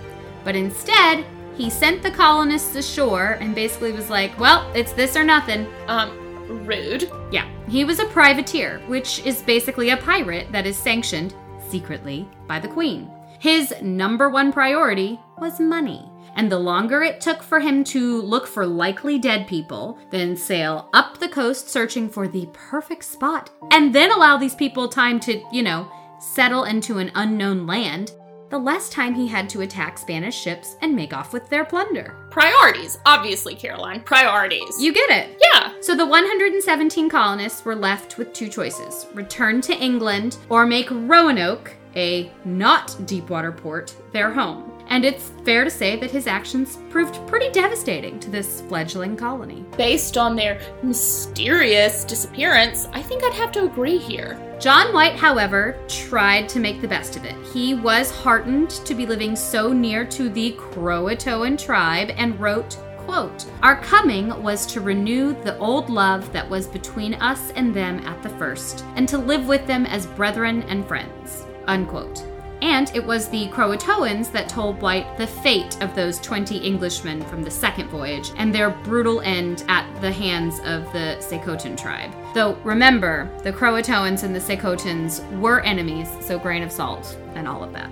But 0.44 0.56
instead, 0.56 1.26
he 1.56 1.70
sent 1.70 2.02
the 2.02 2.12
colonists 2.12 2.76
ashore 2.76 3.38
and 3.40 3.54
basically 3.54 3.92
was 3.92 4.10
like, 4.10 4.38
well, 4.40 4.72
it's 4.74 4.94
this 4.94 5.16
or 5.16 5.24
nothing. 5.24 5.68
um 5.88 6.20
rude. 6.66 7.10
Yeah, 7.32 7.50
he 7.68 7.86
was 7.86 8.00
a 8.00 8.06
privateer, 8.06 8.80
which 8.88 9.26
is 9.26 9.42
basically 9.42 9.90
a 9.90 9.98
pirate 9.98 10.52
that 10.52 10.66
is 10.66 10.78
sanctioned 10.78 11.34
secretly 11.70 12.28
by 12.48 12.60
the 12.60 12.68
queen. 12.68 13.10
His 13.40 13.74
number 13.82 14.30
one 14.30 14.52
priority 14.52 15.20
was 15.38 15.60
money. 15.60 16.10
And 16.36 16.52
the 16.52 16.60
longer 16.60 17.04
it 17.04 17.22
took 17.22 17.44
for 17.44 17.60
him 17.60 17.84
to 17.86 18.22
look 18.22 18.48
for 18.48 18.66
likely 18.66 19.20
dead 19.20 19.48
people, 19.48 20.00
then 20.10 20.36
sail 20.36 20.90
up 20.94 21.20
the 21.20 21.30
coast 21.30 21.70
searching 21.70 22.10
for 22.10 22.28
the 22.28 22.50
perfect 22.54 23.04
spot, 23.04 23.52
and 23.72 23.94
then 23.94 24.12
allow 24.12 24.38
these 24.38 24.56
people 24.56 24.88
time 24.88 25.20
to, 25.22 25.44
you 25.52 25.62
know, 25.62 25.92
settle 26.20 26.64
into 26.64 26.98
an 26.98 27.12
unknown 27.14 27.68
land, 27.68 28.14
the 28.54 28.60
less 28.60 28.88
time 28.88 29.16
he 29.16 29.26
had 29.26 29.50
to 29.50 29.62
attack 29.62 29.98
Spanish 29.98 30.40
ships 30.40 30.78
and 30.82 30.96
make 30.96 31.12
off 31.12 31.34
with 31.34 31.50
their 31.50 31.66
plunder. 31.66 32.16
Priorities, 32.30 33.00
obviously, 33.04 33.56
Caroline. 33.56 34.02
Priorities. 34.02 34.80
You 34.80 34.94
get 34.94 35.10
it. 35.10 35.42
yeah. 35.56 35.74
So 35.82 35.96
the 35.96 36.06
117 36.06 37.10
colonists 37.10 37.66
were 37.66 37.76
left 37.76 38.20
with 38.20 38.32
two 38.32 38.48
choices 38.48 39.08
return 39.16 39.60
to 39.62 39.74
England 39.76 40.38
or 40.50 40.68
make 40.68 40.88
Roanoke, 40.92 41.74
a 41.96 42.32
not 42.46 42.96
deepwater 43.08 43.52
port, 43.52 43.96
their 44.12 44.32
home. 44.32 44.72
And 44.94 45.06
it's 45.06 45.32
fair 45.44 45.64
to 45.64 45.72
say 45.72 45.96
that 45.96 46.12
his 46.12 46.28
actions 46.28 46.78
proved 46.92 47.26
pretty 47.26 47.50
devastating 47.50 48.20
to 48.20 48.30
this 48.30 48.62
fledgling 48.62 49.18
colony. 49.18 49.66
Based 49.76 50.18
on 50.18 50.36
their 50.36 50.62
mysterious 50.84 52.04
disappearance, 52.04 52.88
I 52.94 53.02
think 53.02 53.24
I'd 53.24 53.34
have 53.34 53.52
to 53.54 53.66
agree 53.66 53.98
here. 53.98 54.38
John 54.60 54.94
White, 54.94 55.16
however, 55.16 55.80
tried 55.88 56.48
to 56.50 56.60
make 56.60 56.80
the 56.80 56.88
best 56.88 57.16
of 57.16 57.26
it. 57.26 57.34
He 57.48 57.74
was 57.74 58.12
heartened 58.12 58.70
to 58.70 58.94
be 58.94 59.08
living 59.08 59.36
so 59.36 59.74
near 59.74 60.06
to 60.06 60.30
the 60.30 60.52
Croatoan 60.60 61.58
tribe 61.58 62.12
and 62.16 62.40
wrote, 62.40 62.78
quote, 63.00 63.48
Our 63.64 63.82
coming 63.82 64.44
was 64.44 64.68
to 64.68 64.80
renew 64.80 65.34
the 65.42 65.58
old 65.58 65.90
love 65.90 66.32
that 66.34 66.48
was 66.48 66.68
between 66.68 67.16
us 67.16 67.50
and 67.56 67.74
them 67.74 67.98
at 68.06 68.22
the 68.22 68.30
first, 68.30 68.86
and 68.96 69.10
to 69.10 69.18
live 69.18 69.48
with 69.48 69.66
them 69.66 69.88
as 69.88 70.06
brethren 70.06 70.62
and 70.70 70.88
friends. 70.88 71.48
Unquote. 71.66 72.33
And 72.64 72.90
it 72.96 73.06
was 73.06 73.28
the 73.28 73.50
Croatoans 73.50 74.32
that 74.32 74.48
told 74.48 74.82
White 74.82 75.18
the 75.18 75.28
fate 75.28 75.82
of 75.82 75.94
those 75.96 76.18
20 76.22 76.66
Englishmen 76.66 77.22
from 77.26 77.44
the 77.44 77.52
second 77.52 77.90
voyage 77.90 78.32
and 78.38 78.56
their 78.56 78.70
brutal 78.70 79.20
end 79.20 79.66
at 79.68 79.86
the 80.00 80.10
hands 80.10 80.60
of 80.60 80.86
the 80.94 81.18
Secotan 81.20 81.76
tribe. 81.76 82.16
Though 82.34 82.54
remember, 82.64 83.30
the 83.44 83.52
Croatoans 83.52 84.24
and 84.24 84.34
the 84.34 84.40
Secotans 84.40 85.30
were 85.42 85.60
enemies, 85.60 86.08
so 86.22 86.40
grain 86.40 86.64
of 86.64 86.72
salt 86.72 87.18
and 87.36 87.50
all 87.50 87.66
of 87.66 87.74
that. 87.74 87.92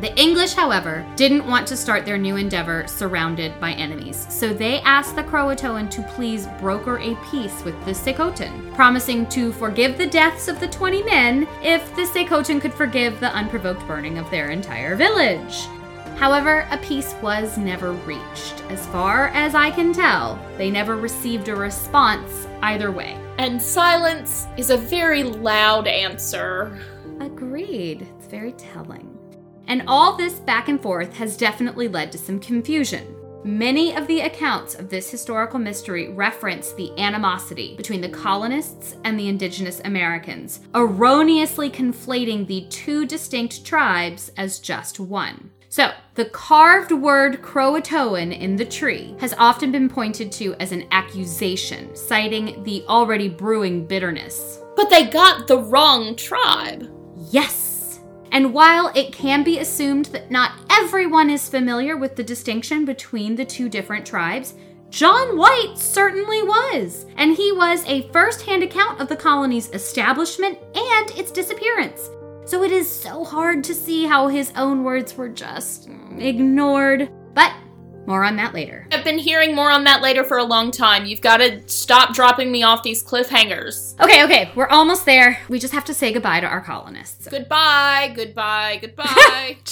The 0.00 0.18
English, 0.18 0.54
however, 0.54 1.06
didn't 1.14 1.46
want 1.46 1.66
to 1.66 1.76
start 1.76 2.06
their 2.06 2.16
new 2.16 2.36
endeavor 2.36 2.86
surrounded 2.86 3.60
by 3.60 3.72
enemies, 3.72 4.26
so 4.30 4.54
they 4.54 4.80
asked 4.80 5.14
the 5.14 5.22
Croatoan 5.22 5.90
to 5.90 6.02
please 6.14 6.46
broker 6.58 6.98
a 6.98 7.14
peace 7.30 7.62
with 7.64 7.74
the 7.84 7.90
Secotan, 7.90 8.74
promising 8.74 9.26
to 9.26 9.52
forgive 9.52 9.98
the 9.98 10.06
deaths 10.06 10.48
of 10.48 10.58
the 10.58 10.68
20 10.68 11.02
men 11.02 11.46
if 11.62 11.94
the 11.96 12.06
Secotan 12.06 12.62
could 12.62 12.72
forgive 12.72 13.20
the 13.20 13.34
unprovoked 13.34 13.86
burning 13.86 14.16
of 14.16 14.30
their 14.30 14.48
entire 14.48 14.96
village. 14.96 15.66
However, 16.16 16.66
a 16.70 16.78
peace 16.78 17.14
was 17.20 17.58
never 17.58 17.92
reached. 17.92 18.62
As 18.70 18.86
far 18.86 19.28
as 19.28 19.54
I 19.54 19.70
can 19.70 19.92
tell, 19.92 20.38
they 20.56 20.70
never 20.70 20.96
received 20.96 21.48
a 21.48 21.56
response 21.56 22.46
either 22.62 22.90
way. 22.90 23.18
And 23.36 23.60
silence 23.60 24.46
is 24.56 24.70
a 24.70 24.78
very 24.78 25.24
loud 25.24 25.86
answer. 25.86 26.78
Agreed. 27.20 28.08
It's 28.16 28.28
very 28.28 28.52
telling. 28.52 29.09
And 29.70 29.84
all 29.86 30.16
this 30.16 30.40
back 30.40 30.68
and 30.68 30.82
forth 30.82 31.14
has 31.14 31.36
definitely 31.36 31.86
led 31.86 32.10
to 32.10 32.18
some 32.18 32.40
confusion. 32.40 33.14
Many 33.44 33.94
of 33.94 34.08
the 34.08 34.22
accounts 34.22 34.74
of 34.74 34.90
this 34.90 35.08
historical 35.08 35.60
mystery 35.60 36.08
reference 36.12 36.72
the 36.72 36.90
animosity 36.98 37.76
between 37.76 38.00
the 38.00 38.08
colonists 38.08 38.96
and 39.04 39.18
the 39.18 39.28
indigenous 39.28 39.80
Americans, 39.84 40.58
erroneously 40.74 41.70
conflating 41.70 42.48
the 42.48 42.66
two 42.68 43.06
distinct 43.06 43.64
tribes 43.64 44.32
as 44.36 44.58
just 44.58 44.98
one. 44.98 45.52
So, 45.68 45.92
the 46.16 46.24
carved 46.24 46.90
word 46.90 47.40
Croatoan 47.40 48.36
in 48.36 48.56
the 48.56 48.64
tree 48.64 49.14
has 49.20 49.34
often 49.38 49.70
been 49.70 49.88
pointed 49.88 50.32
to 50.32 50.54
as 50.54 50.72
an 50.72 50.88
accusation, 50.90 51.94
citing 51.94 52.64
the 52.64 52.82
already 52.88 53.28
brewing 53.28 53.86
bitterness. 53.86 54.58
But 54.74 54.90
they 54.90 55.06
got 55.06 55.46
the 55.46 55.58
wrong 55.58 56.16
tribe. 56.16 56.90
Yes! 57.30 57.69
And 58.32 58.54
while 58.54 58.92
it 58.94 59.12
can 59.12 59.42
be 59.42 59.58
assumed 59.58 60.06
that 60.06 60.30
not 60.30 60.52
everyone 60.70 61.30
is 61.30 61.48
familiar 61.48 61.96
with 61.96 62.16
the 62.16 62.24
distinction 62.24 62.84
between 62.84 63.34
the 63.34 63.44
two 63.44 63.68
different 63.68 64.06
tribes, 64.06 64.54
John 64.90 65.36
White 65.36 65.74
certainly 65.76 66.42
was. 66.42 67.06
And 67.16 67.36
he 67.36 67.52
was 67.52 67.84
a 67.86 68.08
first 68.10 68.42
hand 68.42 68.62
account 68.62 69.00
of 69.00 69.08
the 69.08 69.16
colony's 69.16 69.70
establishment 69.70 70.58
and 70.74 71.10
its 71.12 71.30
disappearance. 71.30 72.10
So 72.44 72.64
it 72.64 72.72
is 72.72 72.90
so 72.90 73.24
hard 73.24 73.62
to 73.64 73.74
see 73.74 74.04
how 74.04 74.26
his 74.26 74.52
own 74.56 74.82
words 74.82 75.16
were 75.16 75.28
just 75.28 75.88
ignored. 76.18 77.10
But 77.34 77.52
more 78.06 78.24
on 78.24 78.36
that 78.36 78.54
later. 78.54 78.86
I've 78.92 79.04
been 79.04 79.18
hearing 79.18 79.54
more 79.54 79.70
on 79.70 79.84
that 79.84 80.02
later 80.02 80.24
for 80.24 80.38
a 80.38 80.44
long 80.44 80.70
time. 80.70 81.06
You've 81.06 81.20
got 81.20 81.38
to 81.38 81.66
stop 81.68 82.14
dropping 82.14 82.50
me 82.50 82.62
off 82.62 82.82
these 82.82 83.04
cliffhangers. 83.04 83.98
Okay, 84.00 84.24
okay, 84.24 84.50
we're 84.54 84.68
almost 84.68 85.04
there. 85.06 85.38
We 85.48 85.58
just 85.58 85.74
have 85.74 85.84
to 85.86 85.94
say 85.94 86.12
goodbye 86.12 86.40
to 86.40 86.46
our 86.46 86.60
colonists. 86.60 87.28
Goodbye, 87.28 88.12
goodbye, 88.14 88.78
goodbye. 88.80 89.56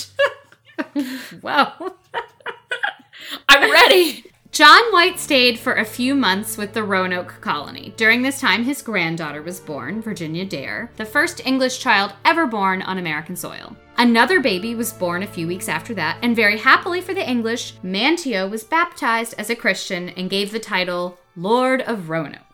Well. 1.43 1.97
I'm 3.49 3.71
ready. 3.71 4.25
John 4.53 4.93
White 4.93 5.19
stayed 5.19 5.59
for 5.59 5.75
a 5.75 5.85
few 5.85 6.15
months 6.15 6.57
with 6.57 6.73
the 6.73 6.83
Roanoke 6.83 7.41
colony. 7.41 7.93
During 7.97 8.23
this 8.23 8.41
time, 8.41 8.65
his 8.65 8.81
granddaughter 8.81 9.43
was 9.43 9.61
born, 9.61 10.01
Virginia 10.01 10.45
Dare, 10.45 10.91
the 10.97 11.05
first 11.05 11.45
English 11.47 11.79
child 11.81 12.13
ever 12.25 12.47
born 12.47 12.83
on 12.83 12.99
American 12.99 13.37
soil. 13.37 13.77
Another 14.01 14.39
baby 14.39 14.77
was 14.77 14.93
born 14.93 15.25
a 15.25 15.27
few 15.27 15.49
weeks 15.49 15.69
after 15.69 15.93
that, 15.95 16.19
and 16.23 16.37
very 16.37 16.57
happily 16.57 17.01
for 17.01 17.15
the 17.15 17.29
English, 17.29 17.75
Manteo 17.83 18.49
was 18.49 18.63
baptized 18.63 19.35
as 19.37 19.51
a 19.51 19.57
Christian 19.57 20.11
and 20.11 20.31
gave 20.31 20.53
the 20.53 20.61
title 20.61 21.19
Lord 21.35 21.83
of 21.83 22.09
Roanoke. 22.09 22.48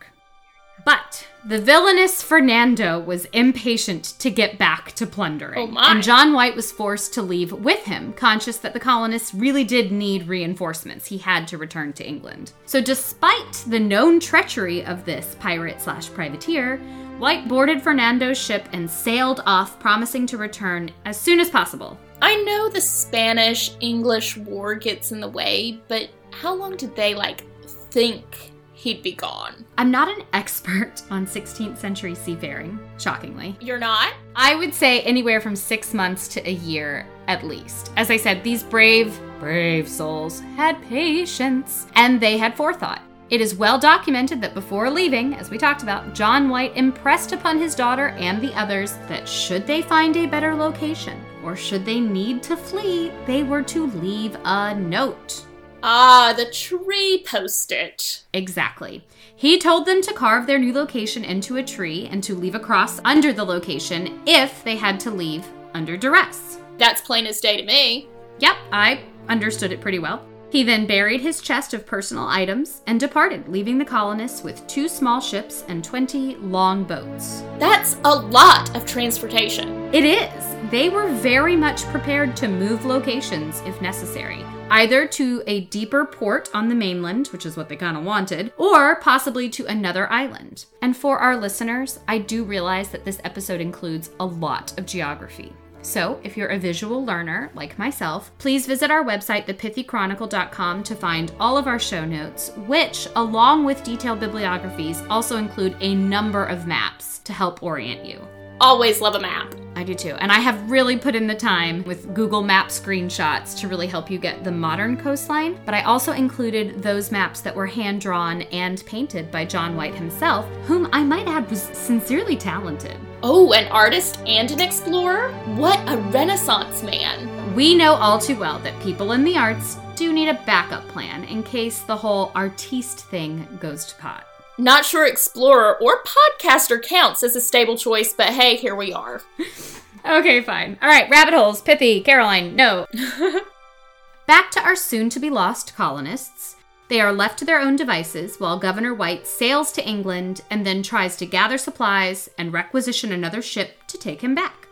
But 0.85 1.27
the 1.47 1.61
villainous 1.61 2.23
Fernando 2.23 2.99
was 2.99 3.27
impatient 3.27 4.05
to 4.19 4.31
get 4.31 4.59
back 4.59 4.93
to 4.93 5.07
plundering. 5.07 5.59
Oh 5.59 5.67
my. 5.67 5.93
And 5.93 6.03
John 6.03 6.33
White 6.33 6.57
was 6.57 6.73
forced 6.73 7.15
to 7.15 7.23
leave 7.23 7.53
with 7.53 7.85
him, 7.85 8.13
conscious 8.15 8.59
that 8.59 8.73
the 8.73 8.81
colonists 8.81 9.35
really 9.35 9.65
did 9.65 9.93
need 9.93 10.29
reinforcements. 10.29 11.07
He 11.07 11.19
had 11.19 11.47
to 11.49 11.59
return 11.59 11.93
to 11.95 12.07
England. 12.07 12.53
So, 12.67 12.81
despite 12.81 13.65
the 13.67 13.81
known 13.81 14.21
treachery 14.21 14.85
of 14.85 15.05
this 15.05 15.37
pirate 15.39 15.81
slash 15.81 16.09
privateer, 16.11 16.79
White 17.19 17.47
boarded 17.47 17.81
Fernando's 17.81 18.39
ship 18.39 18.69
and 18.73 18.91
sailed 18.91 19.43
off, 19.47 19.79
promising 19.79 20.27
to 20.27 20.39
return 20.39 20.91
as 21.05 21.19
soon 21.19 21.41
as 21.41 21.49
possible. 21.49 21.99
I 22.21 22.43
know 22.43 22.69
the 22.69 22.81
Spanish 22.81 23.71
English 23.81 24.37
war 24.37 24.75
gets 24.75 25.13
in 25.13 25.21
the 25.21 25.29
way, 25.29 25.81
but 25.89 26.09
how 26.31 26.55
long 26.55 26.77
did 26.77 26.97
they, 26.97 27.15
like, 27.15 27.45
think 27.67 28.54
he'd 28.85 29.03
be 29.03 29.13
gone? 29.13 29.65
I'm 29.79 29.91
not 29.91 30.09
an 30.09 30.27
expert 30.35 30.93
on 31.11 31.27
16th 31.27 31.79
century 31.79 32.15
seafaring, 32.15 32.79
shockingly. 32.99 33.57
You're 33.61 33.79
not? 33.79 34.13
I 34.37 34.55
would 34.57 34.75
say 34.75 35.01
anywhere 35.01 35.41
from 35.41 35.57
six 35.57 35.95
months 35.95 36.29
to 36.29 36.47
a 36.47 36.53
year 36.53 37.07
at 37.27 37.45
least. 37.45 37.91
As 37.97 38.11
I 38.11 38.19
said, 38.19 38.45
these 38.45 38.63
brave, 38.63 39.19
brave 39.41 39.89
souls 39.89 40.41
had 40.57 40.83
patience 40.83 41.87
and 41.95 42.21
they 42.21 42.37
had 42.37 42.55
forethought. 42.55 43.01
It 43.31 43.41
is 43.41 43.55
well 43.55 43.79
documented 43.79 44.43
that 44.43 44.53
before 44.53 44.91
leaving, 44.91 45.35
as 45.35 45.49
we 45.49 45.57
talked 45.57 45.83
about, 45.83 46.13
John 46.13 46.51
White 46.51 46.77
impressed 46.77 47.33
upon 47.33 47.59
his 47.59 47.75
daughter 47.75 48.09
and 48.09 48.43
the 48.43 48.53
others 48.53 48.93
that 49.09 49.27
should 49.27 49.67
they 49.67 49.81
find 49.81 50.15
a 50.19 50.27
better 50.27 50.55
location 50.55 51.19
or 51.43 51.57
should 51.57 51.87
they 51.87 52.01
need 52.01 52.43
to 52.43 52.55
flee, 52.55 53.11
they 53.27 53.45
were 53.45 53.63
to 53.63 53.87
leave 53.93 54.37
a 54.45 54.75
note. 54.75 55.43
Ah, 55.87 56.33
the 56.35 56.47
tree 56.47 57.23
post 57.27 57.71
it. 57.71 58.25
Exactly. 58.33 59.05
He 59.37 59.59
told 59.59 59.85
them 59.85 60.01
to 60.01 60.15
carve 60.15 60.47
their 60.47 60.59
new 60.59 60.73
location 60.73 61.25
into 61.25 61.59
a 61.59 61.63
tree 61.63 62.09
and 62.11 62.25
to 62.25 62.35
leave 62.35 62.55
a 62.55 62.59
cross 62.59 63.03
under 63.05 63.35
the 63.35 63.45
location 63.45 64.23
if 64.25 64.65
they 64.65 64.77
had 64.77 64.99
to 65.01 65.11
leave 65.11 65.47
under 65.75 65.99
duress. 65.99 66.59
That's 66.79 67.03
plain 67.03 67.27
as 67.27 67.39
day 67.39 67.59
to 67.59 67.67
me. 67.67 68.09
Yep, 68.39 68.57
I 68.73 69.01
understood 69.29 69.73
it 69.73 69.83
pretty 69.83 69.99
well. 69.99 70.27
He 70.49 70.63
then 70.63 70.87
buried 70.87 71.21
his 71.21 71.43
chest 71.43 71.75
of 71.75 71.85
personal 71.85 72.29
items 72.29 72.81
and 72.87 72.99
departed, 72.99 73.47
leaving 73.49 73.77
the 73.77 73.85
colonists 73.85 74.43
with 74.43 74.67
two 74.67 74.89
small 74.89 75.21
ships 75.21 75.65
and 75.69 75.85
20 75.85 76.37
long 76.37 76.85
boats. 76.85 77.43
That's 77.59 77.99
a 78.05 78.15
lot 78.15 78.75
of 78.75 78.87
transportation. 78.87 79.93
It 79.93 80.05
is. 80.05 80.71
They 80.71 80.89
were 80.89 81.13
very 81.13 81.57
much 81.57 81.83
prepared 81.89 82.37
to 82.37 82.49
move 82.49 82.87
locations 82.87 83.61
if 83.67 83.83
necessary, 83.83 84.45
either 84.71 85.07
to 85.07 85.43
a 85.47 85.63
deeper 85.67 86.05
port 86.05 86.49
on 86.55 86.69
the 86.69 86.75
mainland, 86.75 87.29
which 87.29 87.47
is 87.47 87.57
what 87.57 87.69
they 87.69 87.77
kind 87.77 87.97
of 87.97 88.05
wanted, 88.05 88.53
or 88.57 88.97
possibly 88.97 89.49
to 89.51 89.67
another 89.67 90.11
island. 90.11 90.67
And 90.83 90.97
for 90.97 91.19
our 91.19 91.37
listeners, 91.37 92.01
I 92.09 92.19
do 92.19 92.45
realize 92.45 92.89
that 92.91 93.05
this 93.05 93.21
episode 93.25 93.61
includes 93.61 94.11
a 94.21 94.25
lot 94.27 94.79
of 94.79 94.87
geography. 94.87 95.53
So, 95.83 96.19
if 96.25 96.35
you're 96.35 96.49
a 96.49 96.59
visual 96.59 97.05
learner 97.05 97.51
like 97.55 97.79
myself, 97.79 98.31
please 98.39 98.67
visit 98.67 98.91
our 98.91 99.05
website, 99.05 99.47
thepithychronicle.com, 99.47 100.83
to 100.83 100.95
find 100.95 101.33
all 101.39 101.59
of 101.59 101.67
our 101.67 101.79
show 101.79 102.07
notes, 102.07 102.53
which, 102.67 103.07
along 103.17 103.67
with 103.67 103.85
detailed 103.85 104.19
bibliographies, 104.19 105.03
also 105.11 105.37
include 105.37 105.77
a 105.81 105.95
number 105.95 106.47
of 106.47 106.67
maps 106.67 107.19
to 107.25 107.35
help 107.35 107.63
orient 107.63 108.03
you. 108.03 108.19
Always 108.61 109.01
love 109.01 109.15
a 109.15 109.21
map. 109.21 109.55
I 109.77 109.83
do 109.83 109.95
too. 109.95 110.15
And 110.21 110.31
I 110.31 110.39
have 110.39 110.71
really 110.71 110.97
put 110.97 111.17
in 111.17 111.27
the 111.27 111.35
time 111.35 111.83
with 111.85 112.15
Google 112.15 112.43
Map 112.43 112.69
screenshots 112.69 113.59
to 113.59 113.69
really 113.69 113.89
help 113.89 114.09
you 114.11 114.19
get 114.19 114.45
the 114.45 114.53
modern 114.53 114.97
coastline. 114.97 115.59
But 115.65 115.75
I 115.75 115.83
also 115.83 116.13
included 116.13 116.83
those 116.83 117.11
maps 117.11 117.41
that 117.41 117.55
were 117.55 117.67
hand 117.67 118.01
drawn 118.01 118.43
and 118.43 118.85
painted 118.87 119.31
by 119.33 119.45
John 119.45 119.77
White 119.77 119.95
himself, 119.95 120.47
whom 120.67 120.89
I 120.93 121.03
might 121.03 121.27
add 121.27 121.51
was 121.51 121.63
sincerely 121.63 122.37
talented. 122.37 122.97
Oh, 123.23 123.53
an 123.53 123.71
artist 123.73 124.21
and 124.27 124.51
an 124.51 124.61
explorer? 124.61 125.33
What 125.57 125.81
a 125.89 125.97
renaissance 126.13 126.83
man. 126.83 127.55
We 127.55 127.75
know 127.75 127.95
all 127.95 128.19
too 128.19 128.39
well 128.39 128.61
that 128.61 128.81
people 128.81 129.13
in 129.13 129.25
the 129.25 129.37
arts 129.37 129.77
do 129.97 130.13
need 130.13 130.29
a 130.29 130.43
backup 130.47 130.87
plan 130.89 131.25
in 131.25 131.43
case 131.43 131.81
the 131.81 131.97
whole 131.97 132.31
artiste 132.35 133.01
thing 133.07 133.47
goes 133.61 133.87
to 133.87 133.97
pot. 133.97 134.27
Not 134.57 134.85
sure 134.85 135.07
explorer 135.07 135.77
or 135.81 136.03
podcaster 136.03 136.81
counts 136.83 137.23
as 137.23 137.35
a 137.35 137.41
stable 137.41 137.77
choice, 137.77 138.13
but 138.13 138.29
hey, 138.29 138.57
here 138.57 138.75
we 138.75 138.93
are. 138.93 139.23
Okay, 140.07 140.43
fine. 140.43 140.77
All 140.83 140.89
right, 140.89 141.09
rabbit 141.09 141.33
holes, 141.33 141.63
pithy, 141.63 142.03
Caroline, 142.03 142.55
no. 142.55 142.87
Back 144.27 144.51
to 144.51 144.61
our 144.61 144.77
soon 144.77 145.09
to 145.11 145.19
be 145.19 145.31
lost 145.31 145.75
colonists. 145.75 146.57
They 146.89 147.01
are 147.01 147.13
left 147.13 147.39
to 147.39 147.47
their 147.47 147.59
own 147.59 147.77
devices 147.77 148.39
while 148.39 148.59
Governor 148.59 148.93
White 148.93 149.27
sails 149.27 149.73
to 149.73 149.89
England 149.89 150.43
and 150.51 150.67
then 150.67 150.83
tries 150.83 151.17
to 151.17 151.27
gather 151.27 151.57
supplies 151.57 152.29
and 152.37 152.53
requisition 152.53 153.13
another 153.13 153.41
ship 153.41 153.87
to 153.87 153.97
take 153.97 154.21
him 154.21 154.35
back. 154.35 154.69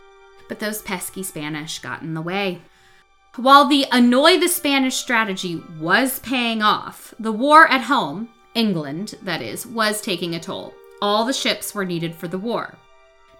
But 0.48 0.60
those 0.60 0.82
pesky 0.82 1.22
Spanish 1.22 1.78
got 1.78 2.02
in 2.02 2.12
the 2.12 2.20
way. 2.20 2.60
While 3.36 3.66
the 3.66 3.86
annoy 3.90 4.38
the 4.38 4.48
Spanish 4.48 4.96
strategy 4.96 5.62
was 5.80 6.18
paying 6.18 6.60
off, 6.60 7.14
the 7.18 7.32
war 7.32 7.66
at 7.68 7.82
home, 7.82 8.28
England, 8.54 9.14
that 9.22 9.42
is, 9.42 9.66
was 9.66 10.00
taking 10.00 10.34
a 10.34 10.40
toll. 10.40 10.74
All 11.00 11.24
the 11.24 11.32
ships 11.32 11.74
were 11.74 11.84
needed 11.84 12.14
for 12.14 12.28
the 12.28 12.38
war. 12.38 12.78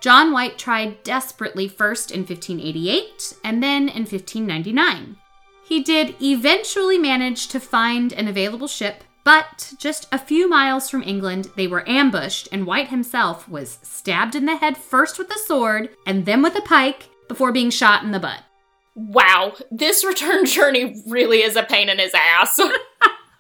John 0.01 0.33
White 0.33 0.59
tried 0.59 1.03
desperately 1.05 1.69
first 1.69 2.11
in 2.11 2.21
1588 2.21 3.35
and 3.45 3.63
then 3.63 3.89
in 3.89 4.03
1599. 4.03 5.17
He 5.65 5.83
did 5.83 6.17
eventually 6.21 6.99
manage 6.99 7.47
to 7.49 7.61
find 7.61 8.13
an 8.13 8.27
available 8.27 8.67
ship, 8.67 9.05
but 9.25 9.73
just 9.79 10.09
a 10.11 10.19
few 10.19 10.49
miles 10.49 10.91
from 10.91 11.05
England, 11.05 11.51
they 11.57 11.69
were 11.69 11.89
ambushed, 11.89 12.49
and 12.51 12.67
White 12.67 12.89
himself 12.89 13.49
was 13.49 13.79
stabbed 13.83 14.35
in 14.35 14.45
the 14.47 14.57
head 14.57 14.77
first 14.77 15.19
with 15.19 15.31
a 15.31 15.39
sword 15.39 15.91
and 16.05 16.27
then 16.27 16.43
with 16.43 16.57
a 16.57 16.63
pike 16.63 17.09
before 17.29 17.53
being 17.53 17.71
shot 17.71 18.03
in 18.03 18.11
the 18.11 18.19
butt. 18.19 18.43
Wow, 18.95 19.55
this 19.71 20.05
return 20.05 20.45
journey 20.47 21.01
really 21.07 21.43
is 21.43 21.57
a 21.57 21.63
pain 21.63 21.89
in 21.89 21.99
his 21.99 22.13
ass. 22.13 22.59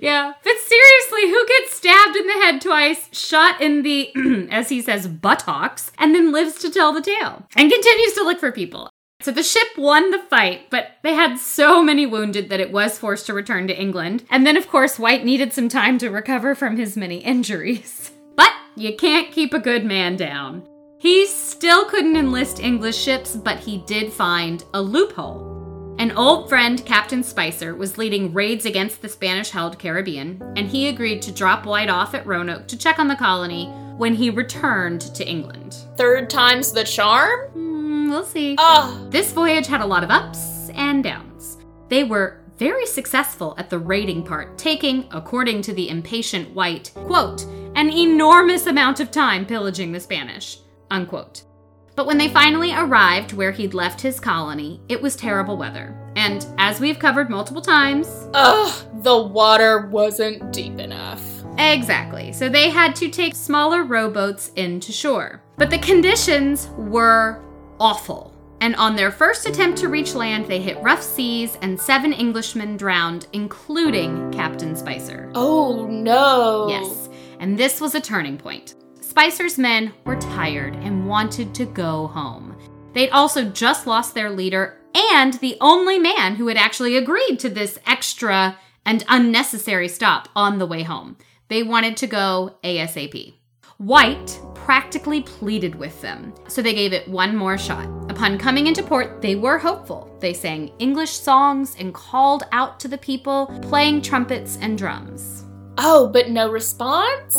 Yeah. 0.02 0.32
But 0.42 0.56
seriously, 0.58 1.30
who 1.30 1.46
gets 1.46 1.76
stabbed 1.76 2.16
in 2.16 2.26
the 2.26 2.32
head 2.32 2.60
twice, 2.60 3.08
shot 3.12 3.60
in 3.60 3.82
the, 3.82 4.10
as 4.50 4.68
he 4.68 4.82
says, 4.82 5.06
buttocks, 5.06 5.92
and 5.96 6.12
then 6.12 6.32
lives 6.32 6.56
to 6.58 6.70
tell 6.70 6.92
the 6.92 7.00
tale 7.00 7.46
and 7.54 7.70
continues 7.70 8.12
to 8.14 8.24
look 8.24 8.40
for 8.40 8.50
people? 8.50 8.90
So 9.20 9.30
the 9.30 9.44
ship 9.44 9.68
won 9.78 10.10
the 10.10 10.18
fight, 10.18 10.70
but 10.70 10.96
they 11.04 11.14
had 11.14 11.38
so 11.38 11.84
many 11.84 12.04
wounded 12.04 12.48
that 12.48 12.58
it 12.58 12.72
was 12.72 12.98
forced 12.98 13.26
to 13.26 13.34
return 13.34 13.68
to 13.68 13.80
England. 13.80 14.24
And 14.28 14.44
then, 14.44 14.56
of 14.56 14.68
course, 14.68 14.98
White 14.98 15.24
needed 15.24 15.52
some 15.52 15.68
time 15.68 15.98
to 15.98 16.10
recover 16.10 16.56
from 16.56 16.76
his 16.76 16.96
many 16.96 17.18
injuries. 17.18 18.10
But 18.34 18.50
you 18.76 18.96
can't 18.96 19.30
keep 19.30 19.52
a 19.52 19.58
good 19.58 19.84
man 19.84 20.16
down. 20.16 20.66
He 20.98 21.26
still 21.26 21.84
couldn't 21.84 22.16
enlist 22.16 22.60
English 22.60 22.96
ships, 22.96 23.36
but 23.36 23.58
he 23.58 23.84
did 23.86 24.10
find 24.10 24.64
a 24.72 24.80
loophole. 24.80 25.51
An 26.02 26.10
old 26.16 26.48
friend, 26.48 26.84
Captain 26.84 27.22
Spicer, 27.22 27.76
was 27.76 27.96
leading 27.96 28.34
raids 28.34 28.66
against 28.66 29.02
the 29.02 29.08
Spanish 29.08 29.50
held 29.50 29.78
Caribbean, 29.78 30.42
and 30.56 30.66
he 30.66 30.88
agreed 30.88 31.22
to 31.22 31.30
drop 31.30 31.64
White 31.64 31.88
off 31.88 32.12
at 32.12 32.26
Roanoke 32.26 32.66
to 32.66 32.76
check 32.76 32.98
on 32.98 33.06
the 33.06 33.14
colony 33.14 33.66
when 33.98 34.12
he 34.12 34.28
returned 34.28 35.02
to 35.14 35.24
England. 35.24 35.76
Third 35.96 36.28
time's 36.28 36.72
the 36.72 36.82
charm? 36.82 37.50
Hmm, 37.50 38.10
we'll 38.10 38.24
see. 38.24 38.56
Oh, 38.58 39.06
This 39.10 39.32
voyage 39.32 39.68
had 39.68 39.80
a 39.80 39.86
lot 39.86 40.02
of 40.02 40.10
ups 40.10 40.70
and 40.70 41.04
downs. 41.04 41.58
They 41.88 42.02
were 42.02 42.40
very 42.58 42.84
successful 42.86 43.54
at 43.56 43.70
the 43.70 43.78
raiding 43.78 44.24
part, 44.24 44.58
taking, 44.58 45.06
according 45.12 45.62
to 45.62 45.72
the 45.72 45.88
impatient 45.88 46.52
White, 46.52 46.90
quote, 46.96 47.44
an 47.76 47.90
enormous 47.90 48.66
amount 48.66 48.98
of 48.98 49.12
time 49.12 49.46
pillaging 49.46 49.92
the 49.92 50.00
Spanish, 50.00 50.58
unquote. 50.90 51.44
But 51.94 52.06
when 52.06 52.18
they 52.18 52.28
finally 52.28 52.72
arrived 52.74 53.32
where 53.32 53.52
he'd 53.52 53.74
left 53.74 54.00
his 54.00 54.18
colony, 54.18 54.80
it 54.88 55.00
was 55.00 55.14
terrible 55.14 55.56
weather. 55.56 55.94
And 56.16 56.46
as 56.58 56.80
we've 56.80 56.98
covered 56.98 57.28
multiple 57.28 57.62
times, 57.62 58.28
ugh, 58.34 59.02
the 59.02 59.22
water 59.22 59.86
wasn't 59.88 60.52
deep 60.52 60.78
enough. 60.78 61.22
Exactly. 61.58 62.32
So 62.32 62.48
they 62.48 62.70
had 62.70 62.96
to 62.96 63.10
take 63.10 63.34
smaller 63.34 63.84
rowboats 63.84 64.48
into 64.56 64.90
shore. 64.90 65.42
But 65.58 65.70
the 65.70 65.78
conditions 65.78 66.68
were 66.76 67.42
awful. 67.78 68.34
And 68.62 68.76
on 68.76 68.96
their 68.96 69.10
first 69.10 69.46
attempt 69.46 69.78
to 69.78 69.88
reach 69.88 70.14
land, 70.14 70.46
they 70.46 70.60
hit 70.60 70.82
rough 70.82 71.02
seas 71.02 71.58
and 71.62 71.78
seven 71.78 72.14
Englishmen 72.14 72.76
drowned, 72.76 73.26
including 73.32 74.30
Captain 74.32 74.76
Spicer. 74.76 75.30
Oh 75.34 75.86
no. 75.90 76.68
Yes. 76.68 77.08
And 77.40 77.58
this 77.58 77.80
was 77.80 77.94
a 77.96 78.00
turning 78.00 78.38
point. 78.38 78.76
Spicer's 79.12 79.58
men 79.58 79.92
were 80.06 80.16
tired 80.16 80.74
and 80.76 81.06
wanted 81.06 81.54
to 81.56 81.66
go 81.66 82.06
home. 82.06 82.56
They'd 82.94 83.10
also 83.10 83.44
just 83.44 83.86
lost 83.86 84.14
their 84.14 84.30
leader 84.30 84.78
and 84.94 85.34
the 85.34 85.58
only 85.60 85.98
man 85.98 86.36
who 86.36 86.48
had 86.48 86.56
actually 86.56 86.96
agreed 86.96 87.38
to 87.40 87.50
this 87.50 87.78
extra 87.86 88.58
and 88.86 89.04
unnecessary 89.10 89.88
stop 89.88 90.30
on 90.34 90.56
the 90.56 90.64
way 90.64 90.82
home. 90.82 91.18
They 91.48 91.62
wanted 91.62 91.98
to 91.98 92.06
go 92.06 92.56
ASAP. 92.64 93.34
White 93.76 94.40
practically 94.54 95.20
pleaded 95.20 95.74
with 95.74 96.00
them, 96.00 96.32
so 96.48 96.62
they 96.62 96.72
gave 96.72 96.94
it 96.94 97.06
one 97.06 97.36
more 97.36 97.58
shot. 97.58 97.86
Upon 98.10 98.38
coming 98.38 98.66
into 98.66 98.82
port, 98.82 99.20
they 99.20 99.36
were 99.36 99.58
hopeful. 99.58 100.16
They 100.20 100.32
sang 100.32 100.72
English 100.78 101.10
songs 101.10 101.76
and 101.78 101.92
called 101.92 102.44
out 102.52 102.80
to 102.80 102.88
the 102.88 102.96
people, 102.96 103.60
playing 103.60 104.00
trumpets 104.00 104.56
and 104.62 104.78
drums. 104.78 105.44
Oh, 105.76 106.08
but 106.08 106.30
no 106.30 106.50
response? 106.50 107.36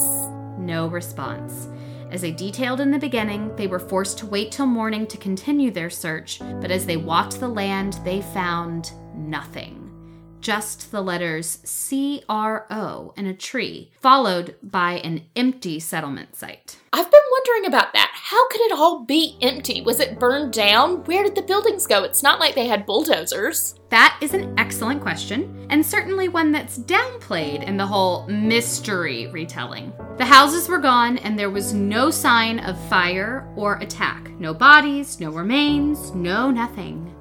No 0.64 0.88
response. 0.88 1.68
As 2.10 2.24
I 2.24 2.32
detailed 2.32 2.80
in 2.80 2.90
the 2.90 2.98
beginning, 2.98 3.54
they 3.58 3.68
were 3.68 3.80
forced 3.80 4.18
to 4.20 4.26
wait 4.26 4.52
till 4.52 4.66
morning 4.66 5.06
to 5.08 5.18
continue 5.18 5.72
their 5.72 5.90
search, 5.90 6.40
but 6.62 6.72
as 6.72 6.86
they 6.86 6.96
walked 6.96 7.40
the 7.40 7.48
land, 7.50 8.00
they 8.06 8.22
found 8.22 8.94
nothing. 9.14 9.83
Just 10.44 10.92
the 10.92 11.00
letters 11.00 11.60
C 11.64 12.22
R 12.28 12.68
O 12.70 13.14
in 13.16 13.26
a 13.26 13.34
tree, 13.34 13.92
followed 14.02 14.56
by 14.62 14.96
an 14.96 15.24
empty 15.38 15.80
settlement 15.80 16.36
site. 16.36 16.80
I've 16.92 17.10
been 17.10 17.22
wondering 17.32 17.66
about 17.68 17.94
that. 17.94 18.12
How 18.14 18.50
could 18.50 18.60
it 18.60 18.74
all 18.74 19.06
be 19.06 19.38
empty? 19.42 19.80
Was 19.80 20.02
it 20.02 20.20
burned 20.20 20.52
down? 20.52 21.06
Where 21.06 21.24
did 21.24 21.36
the 21.36 21.44
buildings 21.44 21.88
go? 21.88 22.04
It's 22.04 22.22
not 22.22 22.42
like 22.42 22.56
they 22.56 22.68
had 22.68 22.86
bulldozers. 22.86 23.80
That 23.88 24.18
is 24.20 24.34
an 24.34 24.54
excellent 24.60 25.02
question, 25.02 25.66
and 25.70 25.86
certainly 25.86 26.28
one 26.28 26.52
that's 26.52 26.78
downplayed 26.78 27.64
in 27.64 27.78
the 27.78 27.88
whole 27.88 28.28
mystery 28.28 29.28
retelling. 29.28 29.94
The 30.18 30.26
houses 30.26 30.68
were 30.68 30.80
gone, 30.80 31.20
and 31.20 31.40
there 31.40 31.52
was 31.52 31.74
no 31.74 32.12
sign 32.12 32.60
of 32.60 32.78
fire 32.90 33.50
or 33.56 33.76
attack. 33.76 34.30
No 34.42 34.54
bodies, 34.54 35.22
no 35.22 35.32
remains, 35.32 36.14
no 36.14 36.52
nothing. 36.52 37.16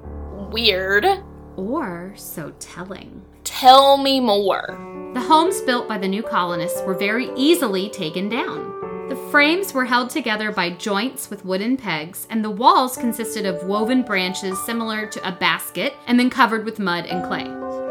Weird. 0.51 1.05
Or 1.55 2.13
so 2.15 2.53
telling. 2.59 3.21
Tell 3.43 3.97
me 3.97 4.19
more. 4.19 4.77
The 5.13 5.21
homes 5.21 5.61
built 5.61 5.87
by 5.87 5.97
the 5.97 6.07
new 6.07 6.23
colonists 6.23 6.81
were 6.81 6.95
very 6.95 7.29
easily 7.35 7.89
taken 7.89 8.29
down. 8.29 8.71
The 9.09 9.29
frames 9.29 9.73
were 9.73 9.85
held 9.85 10.09
together 10.09 10.51
by 10.51 10.71
joints 10.71 11.29
with 11.29 11.45
wooden 11.45 11.77
pegs, 11.77 12.25
and 12.31 12.43
the 12.43 12.49
walls 12.49 12.97
consisted 12.97 13.45
of 13.45 13.63
woven 13.67 14.01
branches 14.01 14.57
similar 14.65 15.05
to 15.05 15.27
a 15.27 15.31
basket 15.31 15.93
and 16.07 16.19
then 16.19 16.29
covered 16.29 16.65
with 16.65 16.79
mud 16.79 17.05
and 17.05 17.23
clay. 17.23 17.43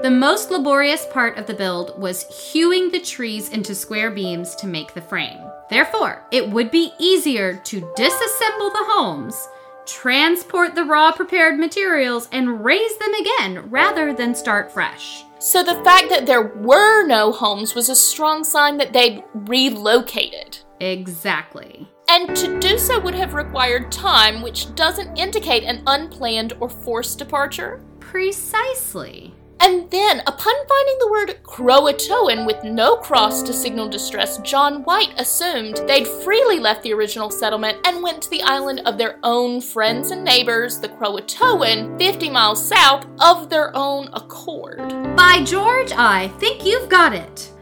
The 0.02 0.10
most 0.10 0.50
laborious 0.50 1.06
part 1.12 1.38
of 1.38 1.46
the 1.46 1.54
build 1.54 1.96
was 2.00 2.24
hewing 2.50 2.90
the 2.90 2.98
trees 2.98 3.50
into 3.50 3.74
square 3.74 4.10
beams 4.10 4.56
to 4.56 4.66
make 4.66 4.94
the 4.94 5.02
frame. 5.02 5.38
Therefore, 5.70 6.26
it 6.32 6.50
would 6.50 6.72
be 6.72 6.92
easier 6.98 7.56
to 7.56 7.80
disassemble 7.96 8.72
the 8.72 8.84
homes, 8.88 9.48
transport 9.86 10.74
the 10.74 10.84
raw 10.84 11.12
prepared 11.12 11.58
materials, 11.58 12.28
and 12.32 12.64
raise 12.64 12.96
them 12.98 13.14
again 13.14 13.70
rather 13.70 14.14
than 14.14 14.34
start 14.34 14.72
fresh. 14.72 15.24
So 15.38 15.62
the 15.62 15.82
fact 15.82 16.08
that 16.10 16.26
there 16.26 16.42
were 16.42 17.06
no 17.06 17.32
homes 17.32 17.74
was 17.74 17.88
a 17.88 17.96
strong 17.96 18.44
sign 18.44 18.76
that 18.76 18.92
they'd 18.92 19.24
relocated. 19.34 20.58
Exactly. 20.80 21.88
And 22.08 22.36
to 22.36 22.58
do 22.58 22.78
so 22.78 23.00
would 23.00 23.14
have 23.14 23.34
required 23.34 23.90
time, 23.90 24.42
which 24.42 24.74
doesn't 24.74 25.16
indicate 25.16 25.64
an 25.64 25.82
unplanned 25.86 26.54
or 26.60 26.68
forced 26.68 27.18
departure. 27.18 27.82
Precisely. 28.00 29.34
And 29.64 29.88
then, 29.92 30.22
upon 30.26 30.54
finding 30.66 30.98
the 30.98 31.08
word 31.08 31.38
Croatoan 31.44 32.46
with 32.46 32.64
no 32.64 32.96
cross 32.96 33.44
to 33.44 33.52
signal 33.52 33.88
distress, 33.88 34.38
John 34.38 34.82
White 34.82 35.14
assumed 35.18 35.76
they'd 35.86 36.08
freely 36.08 36.58
left 36.58 36.82
the 36.82 36.92
original 36.92 37.30
settlement 37.30 37.78
and 37.86 38.02
went 38.02 38.20
to 38.22 38.30
the 38.30 38.42
island 38.42 38.80
of 38.86 38.98
their 38.98 39.20
own 39.22 39.60
friends 39.60 40.10
and 40.10 40.24
neighbors, 40.24 40.80
the 40.80 40.88
Croatoan, 40.88 41.96
50 41.96 42.28
miles 42.28 42.68
south, 42.68 43.06
of 43.20 43.50
their 43.50 43.70
own 43.76 44.08
accord. 44.14 44.80
By 45.14 45.44
George, 45.44 45.92
I 45.92 46.26
think 46.40 46.66
you've 46.66 46.88
got 46.88 47.14
it. 47.14 47.52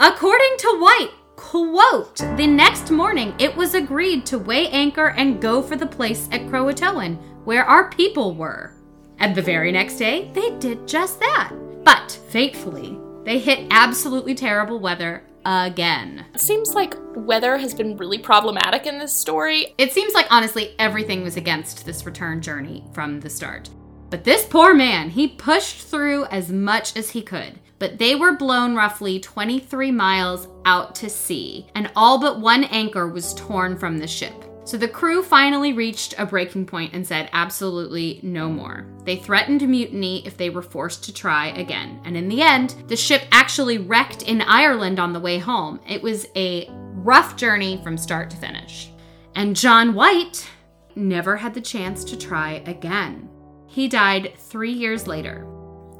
According 0.00 0.56
to 0.60 0.80
White, 0.80 1.10
quote, 1.36 2.16
the 2.38 2.46
next 2.46 2.90
morning 2.90 3.34
it 3.38 3.54
was 3.54 3.74
agreed 3.74 4.24
to 4.26 4.38
weigh 4.38 4.68
anchor 4.68 5.08
and 5.08 5.42
go 5.42 5.60
for 5.60 5.76
the 5.76 5.86
place 5.86 6.26
at 6.32 6.46
Croatoan, 6.46 7.18
where 7.44 7.66
our 7.66 7.90
people 7.90 8.34
were. 8.34 8.79
And 9.20 9.34
the 9.34 9.42
very 9.42 9.70
next 9.70 9.96
day, 9.96 10.30
they 10.32 10.58
did 10.58 10.88
just 10.88 11.20
that. 11.20 11.52
But, 11.84 12.18
fatefully, 12.30 12.98
they 13.24 13.38
hit 13.38 13.68
absolutely 13.70 14.34
terrible 14.34 14.80
weather 14.80 15.22
again. 15.44 16.24
It 16.34 16.40
seems 16.40 16.74
like 16.74 16.94
weather 17.14 17.56
has 17.56 17.74
been 17.74 17.96
really 17.96 18.18
problematic 18.18 18.86
in 18.86 18.98
this 18.98 19.14
story. 19.14 19.74
It 19.78 19.92
seems 19.92 20.14
like 20.14 20.26
honestly 20.30 20.74
everything 20.78 21.22
was 21.22 21.36
against 21.36 21.84
this 21.84 22.04
return 22.06 22.40
journey 22.40 22.84
from 22.92 23.20
the 23.20 23.30
start. 23.30 23.70
But 24.10 24.24
this 24.24 24.44
poor 24.44 24.74
man, 24.74 25.10
he 25.10 25.28
pushed 25.28 25.82
through 25.82 26.24
as 26.26 26.50
much 26.50 26.96
as 26.96 27.10
he 27.10 27.22
could. 27.22 27.60
But 27.78 27.98
they 27.98 28.14
were 28.14 28.32
blown 28.32 28.74
roughly 28.74 29.20
23 29.20 29.90
miles 29.90 30.48
out 30.66 30.94
to 30.96 31.08
sea, 31.08 31.66
and 31.74 31.90
all 31.96 32.20
but 32.20 32.40
one 32.40 32.64
anchor 32.64 33.08
was 33.08 33.32
torn 33.34 33.78
from 33.78 33.98
the 33.98 34.08
ship. 34.08 34.34
So 34.64 34.76
the 34.76 34.88
crew 34.88 35.22
finally 35.22 35.72
reached 35.72 36.14
a 36.18 36.26
breaking 36.26 36.66
point 36.66 36.92
and 36.92 37.06
said 37.06 37.30
absolutely 37.32 38.20
no 38.22 38.48
more. 38.48 38.86
They 39.04 39.16
threatened 39.16 39.66
mutiny 39.66 40.24
if 40.26 40.36
they 40.36 40.50
were 40.50 40.62
forced 40.62 41.02
to 41.04 41.14
try 41.14 41.48
again. 41.48 42.00
And 42.04 42.16
in 42.16 42.28
the 42.28 42.42
end, 42.42 42.74
the 42.86 42.96
ship 42.96 43.22
actually 43.32 43.78
wrecked 43.78 44.22
in 44.22 44.42
Ireland 44.42 45.00
on 45.00 45.12
the 45.12 45.20
way 45.20 45.38
home. 45.38 45.80
It 45.88 46.02
was 46.02 46.26
a 46.36 46.68
rough 46.70 47.36
journey 47.36 47.80
from 47.82 47.96
start 47.96 48.30
to 48.30 48.36
finish. 48.36 48.90
And 49.34 49.56
John 49.56 49.94
White 49.94 50.48
never 50.94 51.36
had 51.36 51.54
the 51.54 51.60
chance 51.60 52.04
to 52.04 52.18
try 52.18 52.62
again. 52.66 53.28
He 53.66 53.88
died 53.88 54.34
three 54.36 54.72
years 54.72 55.06
later. 55.06 55.46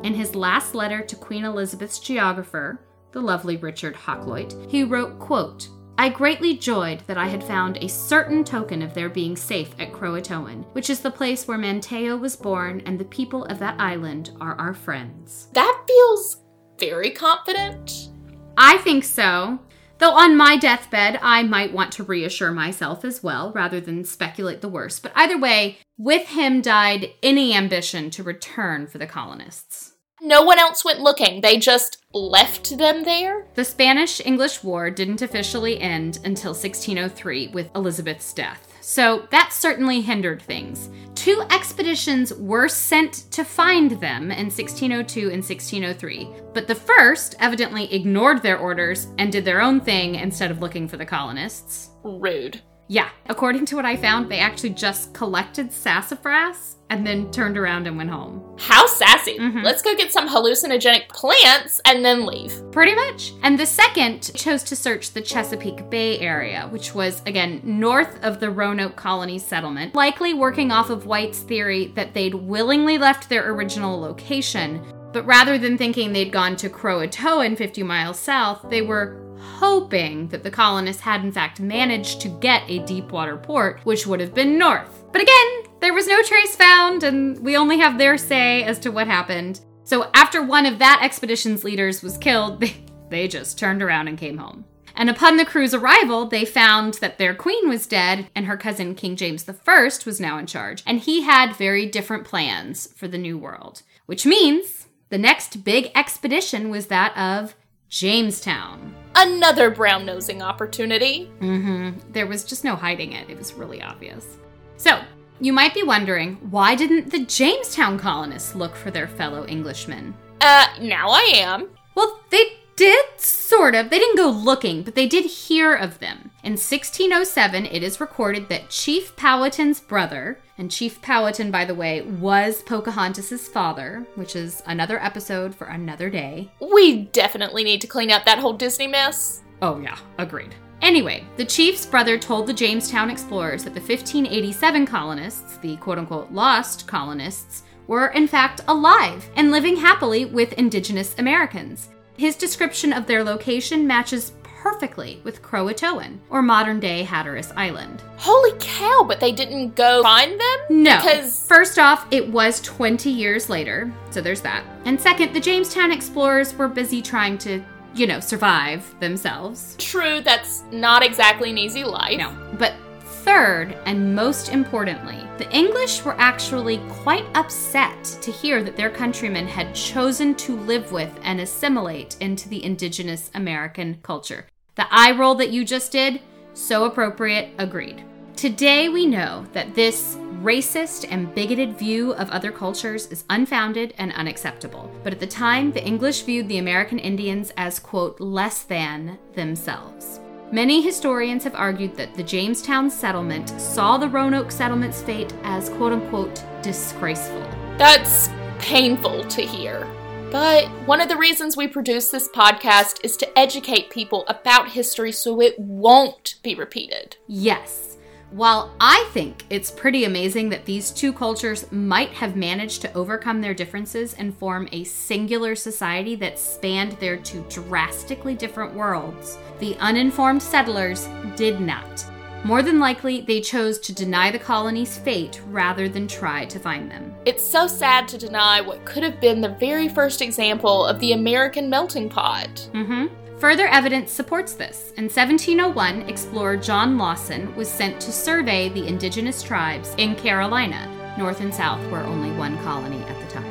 In 0.02 0.14
his 0.14 0.34
last 0.34 0.74
letter 0.74 1.02
to 1.02 1.16
Queen 1.16 1.44
Elizabeth's 1.44 1.98
geographer, 1.98 2.80
the 3.12 3.20
lovely 3.20 3.56
Richard 3.56 3.94
Hakluyt, 3.94 4.70
he 4.70 4.84
wrote, 4.84 5.18
quote, 5.18 5.68
I 6.00 6.08
greatly 6.08 6.56
joyed 6.56 7.00
that 7.08 7.18
I 7.18 7.28
had 7.28 7.44
found 7.44 7.76
a 7.76 7.86
certain 7.86 8.42
token 8.42 8.80
of 8.80 8.94
their 8.94 9.10
being 9.10 9.36
safe 9.36 9.74
at 9.78 9.92
Croatoan, 9.92 10.64
which 10.72 10.88
is 10.88 11.00
the 11.00 11.10
place 11.10 11.46
where 11.46 11.58
Manteo 11.58 12.18
was 12.18 12.36
born, 12.36 12.80
and 12.86 12.98
the 12.98 13.04
people 13.04 13.44
of 13.44 13.58
that 13.58 13.78
island 13.78 14.30
are 14.40 14.54
our 14.54 14.72
friends. 14.72 15.48
That 15.52 15.84
feels 15.86 16.38
very 16.78 17.10
confident. 17.10 18.08
I 18.56 18.78
think 18.78 19.04
so. 19.04 19.58
Though 19.98 20.14
on 20.14 20.38
my 20.38 20.56
deathbed, 20.56 21.18
I 21.20 21.42
might 21.42 21.74
want 21.74 21.92
to 21.92 22.02
reassure 22.02 22.50
myself 22.50 23.04
as 23.04 23.22
well, 23.22 23.52
rather 23.52 23.78
than 23.78 24.02
speculate 24.04 24.62
the 24.62 24.70
worst. 24.70 25.02
But 25.02 25.12
either 25.14 25.36
way, 25.36 25.80
with 25.98 26.28
him 26.28 26.62
died 26.62 27.10
any 27.22 27.54
ambition 27.54 28.08
to 28.12 28.22
return 28.22 28.86
for 28.86 28.96
the 28.96 29.06
colonists. 29.06 29.96
No 30.22 30.42
one 30.42 30.58
else 30.58 30.84
went 30.84 31.00
looking. 31.00 31.40
They 31.40 31.56
just 31.56 32.04
left 32.12 32.76
them 32.76 33.04
there? 33.04 33.46
The 33.54 33.64
Spanish 33.64 34.20
English 34.24 34.62
War 34.62 34.90
didn't 34.90 35.22
officially 35.22 35.80
end 35.80 36.18
until 36.24 36.50
1603 36.50 37.48
with 37.48 37.70
Elizabeth's 37.74 38.32
death. 38.34 38.66
So 38.82 39.26
that 39.30 39.52
certainly 39.52 40.02
hindered 40.02 40.42
things. 40.42 40.90
Two 41.14 41.42
expeditions 41.50 42.34
were 42.34 42.68
sent 42.68 43.30
to 43.30 43.44
find 43.44 43.92
them 43.92 44.30
in 44.30 44.46
1602 44.46 45.30
and 45.30 45.42
1603, 45.42 46.28
but 46.52 46.66
the 46.66 46.74
first 46.74 47.34
evidently 47.38 47.92
ignored 47.94 48.42
their 48.42 48.58
orders 48.58 49.06
and 49.18 49.32
did 49.32 49.44
their 49.44 49.62
own 49.62 49.80
thing 49.80 50.16
instead 50.16 50.50
of 50.50 50.60
looking 50.60 50.86
for 50.86 50.96
the 50.96 51.06
colonists. 51.06 51.90
Rude. 52.02 52.60
Yeah, 52.88 53.08
according 53.28 53.66
to 53.66 53.76
what 53.76 53.84
I 53.84 53.96
found, 53.96 54.30
they 54.30 54.40
actually 54.40 54.70
just 54.70 55.14
collected 55.14 55.72
sassafras 55.72 56.76
and 56.90 57.06
then 57.06 57.30
turned 57.30 57.56
around 57.56 57.86
and 57.86 57.96
went 57.96 58.10
home. 58.10 58.44
How 58.58 58.86
sassy. 58.86 59.38
Mm-hmm. 59.38 59.62
Let's 59.62 59.80
go 59.80 59.96
get 59.96 60.12
some 60.12 60.28
hallucinogenic 60.28 61.08
plants 61.08 61.80
and 61.86 62.04
then 62.04 62.26
leave. 62.26 62.62
Pretty 62.72 62.94
much. 62.94 63.32
And 63.42 63.58
the 63.58 63.64
second 63.64 64.32
chose 64.34 64.62
to 64.64 64.76
search 64.76 65.12
the 65.12 65.22
Chesapeake 65.22 65.88
Bay 65.88 66.18
area, 66.18 66.68
which 66.70 66.94
was, 66.94 67.22
again, 67.26 67.60
north 67.64 68.22
of 68.22 68.40
the 68.40 68.50
Roanoke 68.50 68.96
colony 68.96 69.38
settlement, 69.38 69.94
likely 69.94 70.34
working 70.34 70.72
off 70.72 70.90
of 70.90 71.06
White's 71.06 71.38
theory 71.38 71.86
that 71.94 72.12
they'd 72.12 72.34
willingly 72.34 72.98
left 72.98 73.28
their 73.28 73.50
original 73.52 73.98
location. 73.98 74.84
But 75.12 75.26
rather 75.26 75.58
than 75.58 75.78
thinking 75.78 76.12
they'd 76.12 76.32
gone 76.32 76.56
to 76.56 76.68
Croatoan 76.68 77.56
50 77.56 77.82
miles 77.84 78.18
south, 78.18 78.66
they 78.68 78.82
were 78.82 79.30
hoping 79.40 80.28
that 80.28 80.42
the 80.42 80.50
colonists 80.50 81.02
had 81.02 81.24
in 81.24 81.32
fact 81.32 81.60
managed 81.60 82.20
to 82.20 82.28
get 82.28 82.62
a 82.68 82.84
deep 82.84 83.10
water 83.10 83.36
port, 83.36 83.80
which 83.84 84.06
would 84.06 84.20
have 84.20 84.34
been 84.34 84.58
north. 84.58 85.04
But 85.12 85.22
again, 85.22 85.59
there 85.80 85.94
was 85.94 86.06
no 86.06 86.22
trace 86.22 86.56
found, 86.56 87.02
and 87.02 87.38
we 87.40 87.56
only 87.56 87.78
have 87.78 87.98
their 87.98 88.18
say 88.18 88.62
as 88.62 88.78
to 88.80 88.90
what 88.90 89.06
happened. 89.06 89.60
So 89.84 90.10
after 90.14 90.42
one 90.42 90.66
of 90.66 90.78
that 90.78 91.00
expedition's 91.02 91.64
leaders 91.64 92.02
was 92.02 92.18
killed, 92.18 92.60
they, 92.60 92.74
they 93.08 93.28
just 93.28 93.58
turned 93.58 93.82
around 93.82 94.08
and 94.08 94.18
came 94.18 94.38
home. 94.38 94.64
And 94.94 95.08
upon 95.08 95.36
the 95.36 95.44
crew's 95.44 95.72
arrival, 95.72 96.26
they 96.26 96.44
found 96.44 96.94
that 96.94 97.16
their 97.18 97.34
queen 97.34 97.68
was 97.68 97.86
dead 97.86 98.28
and 98.34 98.46
her 98.46 98.56
cousin 98.56 98.94
King 98.94 99.16
James 99.16 99.48
I 99.48 99.88
was 100.04 100.20
now 100.20 100.36
in 100.38 100.46
charge. 100.46 100.82
And 100.86 101.00
he 101.00 101.22
had 101.22 101.56
very 101.56 101.86
different 101.86 102.24
plans 102.24 102.88
for 102.96 103.08
the 103.08 103.18
New 103.18 103.38
World, 103.38 103.82
which 104.06 104.26
means 104.26 104.88
the 105.08 105.18
next 105.18 105.64
big 105.64 105.90
expedition 105.94 106.70
was 106.70 106.88
that 106.88 107.16
of 107.16 107.54
Jamestown. 107.88 108.94
Another 109.14 109.70
brown 109.70 110.06
nosing 110.06 110.42
opportunity. 110.42 111.30
Mm-hmm. 111.40 112.12
There 112.12 112.26
was 112.26 112.44
just 112.44 112.62
no 112.62 112.76
hiding 112.76 113.12
it. 113.12 113.28
It 113.28 113.38
was 113.38 113.54
really 113.54 113.82
obvious. 113.82 114.38
So, 114.76 115.00
you 115.40 115.52
might 115.52 115.74
be 115.74 115.82
wondering 115.82 116.36
why 116.50 116.74
didn't 116.74 117.10
the 117.10 117.24
Jamestown 117.24 117.98
colonists 117.98 118.54
look 118.54 118.76
for 118.76 118.90
their 118.90 119.08
fellow 119.08 119.44
Englishmen? 119.44 120.14
Uh, 120.40 120.66
now 120.80 121.10
I 121.10 121.32
am. 121.34 121.68
Well, 121.94 122.20
they 122.30 122.44
did, 122.76 123.04
sort 123.18 123.74
of. 123.74 123.90
They 123.90 123.98
didn't 123.98 124.16
go 124.16 124.30
looking, 124.30 124.82
but 124.82 124.94
they 124.94 125.06
did 125.06 125.26
hear 125.26 125.74
of 125.74 125.98
them. 125.98 126.30
In 126.42 126.52
1607, 126.52 127.66
it 127.66 127.82
is 127.82 128.00
recorded 128.00 128.48
that 128.48 128.70
Chief 128.70 129.14
Powhatan's 129.16 129.80
brother, 129.80 130.38
and 130.56 130.70
Chief 130.70 131.00
Powhatan, 131.02 131.50
by 131.50 131.66
the 131.66 131.74
way, 131.74 132.00
was 132.02 132.62
Pocahontas's 132.62 133.48
father, 133.48 134.06
which 134.14 134.34
is 134.34 134.62
another 134.66 134.98
episode 135.02 135.54
for 135.54 135.66
another 135.66 136.08
day. 136.08 136.50
We 136.60 137.02
definitely 137.12 137.64
need 137.64 137.82
to 137.82 137.86
clean 137.86 138.10
up 138.10 138.24
that 138.24 138.38
whole 138.38 138.54
Disney 138.54 138.86
mess. 138.86 139.42
Oh, 139.60 139.78
yeah, 139.78 139.98
agreed. 140.16 140.54
Anyway, 140.82 141.24
the 141.36 141.44
chief's 141.44 141.84
brother 141.84 142.18
told 142.18 142.46
the 142.46 142.52
Jamestown 142.52 143.10
explorers 143.10 143.64
that 143.64 143.74
the 143.74 143.80
1587 143.80 144.86
colonists, 144.86 145.56
the 145.58 145.76
quote 145.76 145.98
unquote 145.98 146.32
lost 146.32 146.86
colonists, 146.86 147.64
were 147.86 148.08
in 148.08 148.26
fact 148.26 148.60
alive 148.68 149.28
and 149.36 149.50
living 149.50 149.76
happily 149.76 150.24
with 150.24 150.52
indigenous 150.54 151.14
Americans. 151.18 151.88
His 152.16 152.36
description 152.36 152.92
of 152.92 153.06
their 153.06 153.24
location 153.24 153.86
matches 153.86 154.32
perfectly 154.60 155.20
with 155.24 155.40
Croatoan, 155.40 156.18
or 156.28 156.42
modern 156.42 156.80
day 156.80 157.02
Hatteras 157.02 157.50
Island. 157.56 158.02
Holy 158.16 158.52
cow, 158.58 159.04
but 159.08 159.18
they 159.18 159.32
didn't 159.32 159.74
go 159.74 160.02
find 160.02 160.38
them? 160.38 160.82
No. 160.82 160.96
Because 160.96 161.46
first 161.48 161.78
off, 161.78 162.06
it 162.10 162.28
was 162.28 162.60
20 162.60 163.08
years 163.10 163.48
later, 163.48 163.90
so 164.10 164.20
there's 164.20 164.42
that. 164.42 164.62
And 164.84 165.00
second, 165.00 165.32
the 165.32 165.40
Jamestown 165.40 165.90
explorers 165.90 166.54
were 166.54 166.68
busy 166.68 167.00
trying 167.00 167.38
to 167.38 167.64
you 167.94 168.06
know, 168.06 168.20
survive 168.20 168.98
themselves. 169.00 169.76
True, 169.78 170.20
that's 170.20 170.64
not 170.70 171.02
exactly 171.02 171.50
an 171.50 171.58
easy 171.58 171.84
life. 171.84 172.18
No. 172.18 172.36
But 172.58 172.74
third, 173.00 173.76
and 173.84 174.14
most 174.14 174.48
importantly, 174.48 175.18
the 175.38 175.50
English 175.54 176.04
were 176.04 176.18
actually 176.18 176.78
quite 176.88 177.26
upset 177.34 178.02
to 178.22 178.30
hear 178.30 178.62
that 178.62 178.76
their 178.76 178.90
countrymen 178.90 179.46
had 179.46 179.74
chosen 179.74 180.34
to 180.36 180.56
live 180.56 180.92
with 180.92 181.12
and 181.22 181.40
assimilate 181.40 182.16
into 182.20 182.48
the 182.48 182.64
indigenous 182.64 183.30
American 183.34 183.98
culture. 184.02 184.46
The 184.76 184.86
eye 184.90 185.12
roll 185.12 185.34
that 185.36 185.50
you 185.50 185.64
just 185.64 185.92
did, 185.92 186.20
so 186.54 186.84
appropriate, 186.84 187.50
agreed. 187.58 188.04
Today 188.36 188.88
we 188.88 189.06
know 189.06 189.44
that 189.52 189.74
this 189.74 190.16
racist 190.42 191.06
and 191.10 191.34
bigoted 191.34 191.78
view 191.78 192.14
of 192.14 192.30
other 192.30 192.50
cultures 192.50 193.06
is 193.08 193.24
unfounded 193.28 193.92
and 193.98 194.12
unacceptable. 194.14 194.90
But 195.04 195.12
at 195.12 195.20
the 195.20 195.26
time, 195.26 195.72
the 195.72 195.84
English 195.84 196.22
viewed 196.22 196.48
the 196.48 196.58
American 196.58 196.98
Indians 196.98 197.52
as, 197.58 197.78
quote, 197.78 198.18
less 198.20 198.62
than 198.62 199.18
themselves. 199.34 200.20
Many 200.50 200.80
historians 200.80 201.44
have 201.44 201.54
argued 201.54 201.96
that 201.96 202.14
the 202.14 202.22
Jamestown 202.22 202.90
settlement 202.90 203.50
saw 203.60 203.98
the 203.98 204.08
Roanoke 204.08 204.50
settlement's 204.50 205.02
fate 205.02 205.32
as, 205.44 205.68
quote 205.68 205.92
unquote, 205.92 206.42
disgraceful. 206.62 207.46
That's 207.76 208.30
painful 208.58 209.24
to 209.24 209.42
hear. 209.42 209.86
But 210.32 210.68
one 210.86 211.00
of 211.00 211.08
the 211.08 211.16
reasons 211.16 211.56
we 211.56 211.68
produce 211.68 212.10
this 212.10 212.28
podcast 212.28 213.04
is 213.04 213.16
to 213.18 213.38
educate 213.38 213.90
people 213.90 214.24
about 214.28 214.70
history 214.70 215.12
so 215.12 215.40
it 215.40 215.58
won't 215.58 216.36
be 216.42 216.54
repeated. 216.54 217.16
Yes. 217.26 217.98
While 218.30 218.72
I 218.78 219.08
think 219.12 219.44
it's 219.50 219.72
pretty 219.72 220.04
amazing 220.04 220.50
that 220.50 220.64
these 220.64 220.92
two 220.92 221.12
cultures 221.12 221.70
might 221.72 222.10
have 222.10 222.36
managed 222.36 222.80
to 222.82 222.92
overcome 222.94 223.40
their 223.40 223.54
differences 223.54 224.14
and 224.14 224.38
form 224.38 224.68
a 224.70 224.84
singular 224.84 225.56
society 225.56 226.14
that 226.16 226.38
spanned 226.38 226.92
their 226.92 227.16
two 227.16 227.44
drastically 227.48 228.36
different 228.36 228.72
worlds, 228.72 229.36
the 229.58 229.76
uninformed 229.80 230.42
settlers 230.42 231.08
did 231.34 231.60
not. 231.60 232.04
More 232.44 232.62
than 232.62 232.78
likely, 232.78 233.20
they 233.20 233.40
chose 233.40 233.80
to 233.80 233.92
deny 233.92 234.30
the 234.30 234.38
colony's 234.38 234.96
fate 234.96 235.42
rather 235.48 235.88
than 235.88 236.06
try 236.06 236.44
to 236.46 236.58
find 236.60 236.88
them. 236.88 237.12
It's 237.26 237.44
so 237.44 237.66
sad 237.66 238.06
to 238.08 238.16
deny 238.16 238.60
what 238.60 238.84
could 238.84 239.02
have 239.02 239.20
been 239.20 239.40
the 239.40 239.56
very 239.60 239.88
first 239.88 240.22
example 240.22 240.86
of 240.86 241.00
the 241.00 241.12
American 241.12 241.68
melting 241.68 242.08
pot. 242.08 242.70
Mm 242.72 242.86
hmm. 242.86 243.19
Further 243.40 243.68
evidence 243.68 244.12
supports 244.12 244.52
this. 244.52 244.92
In 244.98 245.04
1701, 245.04 246.10
explorer 246.10 246.58
John 246.58 246.98
Lawson 246.98 247.56
was 247.56 247.70
sent 247.70 247.98
to 248.02 248.12
survey 248.12 248.68
the 248.68 248.86
indigenous 248.86 249.42
tribes 249.42 249.94
in 249.96 250.14
Carolina, 250.14 251.14
north 251.16 251.40
and 251.40 251.52
south 251.52 251.80
were 251.90 252.00
only 252.00 252.30
one 252.32 252.58
colony 252.58 253.02
at 253.04 253.18
the 253.18 253.32
time. 253.32 253.46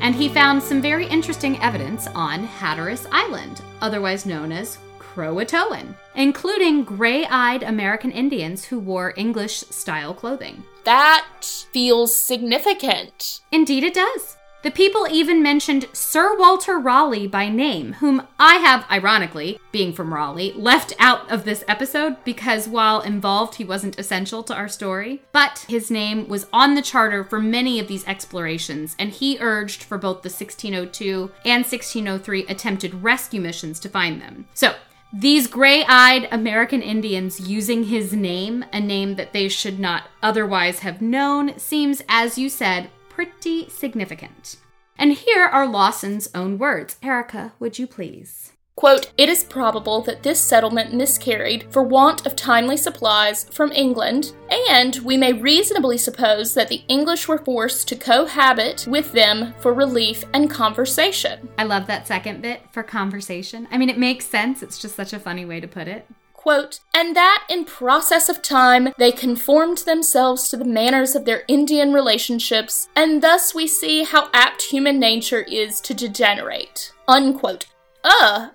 And 0.00 0.14
he 0.14 0.28
found 0.28 0.62
some 0.62 0.80
very 0.80 1.08
interesting 1.08 1.60
evidence 1.60 2.06
on 2.14 2.44
Hatteras 2.44 3.08
Island, 3.10 3.62
otherwise 3.80 4.26
known 4.26 4.52
as 4.52 4.78
Croatoan, 5.00 5.96
including 6.14 6.84
gray 6.84 7.26
eyed 7.26 7.64
American 7.64 8.12
Indians 8.12 8.64
who 8.64 8.78
wore 8.78 9.12
English 9.16 9.56
style 9.56 10.14
clothing. 10.14 10.62
That 10.84 11.26
feels 11.72 12.14
significant. 12.14 13.40
Indeed, 13.50 13.82
it 13.82 13.94
does. 13.94 14.36
The 14.62 14.70
people 14.70 15.08
even 15.10 15.42
mentioned 15.42 15.88
Sir 15.92 16.38
Walter 16.38 16.78
Raleigh 16.78 17.26
by 17.26 17.48
name, 17.48 17.94
whom 17.94 18.28
I 18.38 18.56
have, 18.58 18.86
ironically, 18.88 19.58
being 19.72 19.92
from 19.92 20.14
Raleigh, 20.14 20.52
left 20.52 20.92
out 21.00 21.28
of 21.32 21.44
this 21.44 21.64
episode 21.66 22.22
because 22.22 22.68
while 22.68 23.00
involved, 23.00 23.56
he 23.56 23.64
wasn't 23.64 23.98
essential 23.98 24.44
to 24.44 24.54
our 24.54 24.68
story. 24.68 25.20
But 25.32 25.66
his 25.68 25.90
name 25.90 26.28
was 26.28 26.46
on 26.52 26.76
the 26.76 26.82
charter 26.82 27.24
for 27.24 27.40
many 27.40 27.80
of 27.80 27.88
these 27.88 28.06
explorations, 28.06 28.94
and 29.00 29.10
he 29.10 29.36
urged 29.40 29.82
for 29.82 29.98
both 29.98 30.22
the 30.22 30.28
1602 30.28 31.32
and 31.44 31.64
1603 31.64 32.46
attempted 32.46 33.02
rescue 33.02 33.40
missions 33.40 33.80
to 33.80 33.88
find 33.88 34.22
them. 34.22 34.46
So, 34.54 34.76
these 35.14 35.46
gray 35.46 35.84
eyed 35.86 36.26
American 36.32 36.80
Indians 36.80 37.38
using 37.40 37.84
his 37.84 38.14
name, 38.14 38.64
a 38.72 38.80
name 38.80 39.16
that 39.16 39.34
they 39.34 39.48
should 39.48 39.78
not 39.78 40.04
otherwise 40.22 40.78
have 40.78 41.02
known, 41.02 41.58
seems, 41.58 42.02
as 42.08 42.38
you 42.38 42.48
said, 42.48 42.88
pretty 43.14 43.68
significant. 43.68 44.56
And 44.98 45.12
here 45.12 45.44
are 45.44 45.66
Lawson's 45.66 46.28
own 46.34 46.58
words. 46.58 46.96
Erica, 47.02 47.52
would 47.58 47.78
you 47.78 47.86
please? 47.86 48.52
Quote, 48.74 49.12
It 49.18 49.28
is 49.28 49.44
probable 49.44 50.00
that 50.02 50.22
this 50.22 50.40
settlement 50.40 50.94
miscarried 50.94 51.66
for 51.70 51.82
want 51.82 52.26
of 52.26 52.34
timely 52.34 52.76
supplies 52.76 53.44
from 53.44 53.70
England, 53.72 54.32
and 54.70 54.96
we 55.04 55.16
may 55.16 55.34
reasonably 55.34 55.98
suppose 55.98 56.54
that 56.54 56.68
the 56.68 56.82
English 56.88 57.28
were 57.28 57.38
forced 57.38 57.86
to 57.88 57.96
cohabit 57.96 58.86
with 58.88 59.12
them 59.12 59.54
for 59.58 59.74
relief 59.74 60.24
and 60.32 60.50
conversation. 60.50 61.48
I 61.58 61.64
love 61.64 61.86
that 61.86 62.06
second 62.06 62.40
bit 62.40 62.62
for 62.72 62.82
conversation. 62.82 63.68
I 63.70 63.76
mean, 63.76 63.90
it 63.90 63.98
makes 63.98 64.26
sense, 64.26 64.62
it's 64.62 64.80
just 64.80 64.96
such 64.96 65.12
a 65.12 65.20
funny 65.20 65.44
way 65.44 65.60
to 65.60 65.68
put 65.68 65.86
it 65.86 66.06
quote, 66.42 66.80
and 66.92 67.14
that 67.14 67.46
in 67.48 67.64
process 67.64 68.28
of 68.28 68.42
time 68.42 68.88
they 68.98 69.12
conformed 69.12 69.78
themselves 69.78 70.48
to 70.48 70.56
the 70.56 70.64
manners 70.64 71.14
of 71.14 71.24
their 71.24 71.44
Indian 71.48 71.92
relationships, 71.92 72.88
and 72.96 73.22
thus 73.22 73.54
we 73.54 73.66
see 73.66 74.04
how 74.04 74.28
apt 74.34 74.62
human 74.62 74.98
nature 74.98 75.42
is 75.42 75.80
to 75.80 75.94
degenerate, 75.94 76.92
unquote. 77.06 77.66
Uh, 78.04 78.48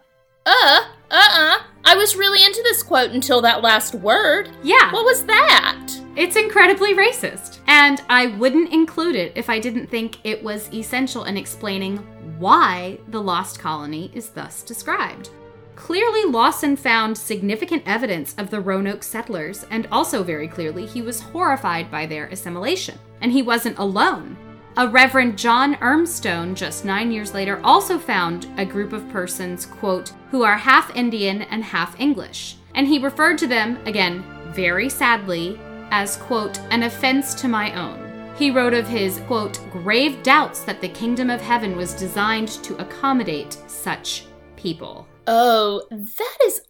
uh, 0.46 0.82
uh-uh. 1.12 1.64
I 1.86 1.96
was 1.96 2.18
really 2.18 2.44
into 2.44 2.62
this 2.64 2.84
quote 2.84 3.12
until 3.12 3.42
that 3.42 3.62
last 3.62 3.96
word. 3.96 4.50
Yeah. 4.64 4.92
What 4.92 5.06
was 5.06 5.24
that? 5.26 5.90
It's 6.18 6.36
incredibly 6.36 6.94
racist. 6.94 7.60
And 7.68 8.02
I 8.10 8.28
wouldn't 8.28 8.74
include 8.74 9.16
it 9.16 9.32
if 9.36 9.50
I 9.50 9.60
didn't 9.60 9.88
think 9.88 10.18
it 10.24 10.44
was 10.44 10.74
essential 10.74 11.26
in 11.26 11.38
explaining 11.38 11.98
why 12.40 12.98
the 13.10 13.22
lost 13.22 13.60
colony 13.60 14.12
is 14.14 14.30
thus 14.30 14.64
described. 14.64 15.30
Clearly, 15.78 16.26
Lawson 16.26 16.76
found 16.76 17.16
significant 17.16 17.84
evidence 17.86 18.34
of 18.40 18.50
the 18.50 18.60
Roanoke 18.60 19.04
settlers, 19.04 19.64
and 19.70 19.88
also 19.92 20.24
very 20.24 20.48
clearly, 20.48 20.88
he 20.88 21.04
was 21.04 21.22
horrified 21.22 21.90
by 21.92 22.08
their 22.08 22.26
assimilation. 22.26 22.98
And 23.22 23.32
he 23.32 23.44
wasn't 23.44 23.78
alone. 23.78 24.36
A 24.76 24.88
Reverend 24.88 25.38
John 25.38 25.76
Urmston, 25.76 26.56
just 26.56 26.84
nine 26.84 27.12
years 27.12 27.34
later, 27.34 27.62
also 27.64 28.00
found 28.00 28.48
a 28.58 28.66
group 28.66 28.92
of 28.92 29.08
persons, 29.10 29.68
quote, 29.68 30.14
who 30.32 30.44
are 30.44 30.58
half 30.58 30.94
Indian 30.96 31.44
and 31.44 31.64
half 31.64 31.98
English. 32.00 32.58
And 32.74 32.88
he 32.88 33.00
referred 33.00 33.38
to 33.38 33.48
them, 33.48 33.78
again, 33.86 34.24
very 34.54 34.90
sadly, 34.90 35.60
as, 35.92 36.18
quote, 36.18 36.60
an 36.72 36.84
offense 36.84 37.36
to 37.36 37.48
my 37.48 37.74
own. 37.76 38.34
He 38.36 38.52
wrote 38.52 38.74
of 38.74 38.88
his, 38.88 39.20
quote, 39.28 39.60
grave 39.72 40.22
doubts 40.24 40.64
that 40.64 40.82
the 40.82 40.90
kingdom 40.90 41.30
of 41.30 41.40
heaven 41.40 41.78
was 41.78 41.94
designed 41.94 42.50
to 42.64 42.76
accommodate 42.78 43.58
such 43.68 44.26
people. 44.56 45.07
Oh, 45.30 45.84
that 45.92 46.38
is 46.46 46.62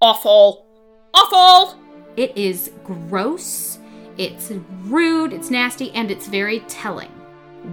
awful. 0.00 0.66
Awful! 1.12 1.76
It 2.16 2.36
is 2.36 2.70
gross, 2.84 3.80
it's 4.16 4.52
rude, 4.84 5.32
it's 5.32 5.50
nasty, 5.50 5.90
and 5.92 6.12
it's 6.12 6.28
very 6.28 6.60
telling. 6.60 7.10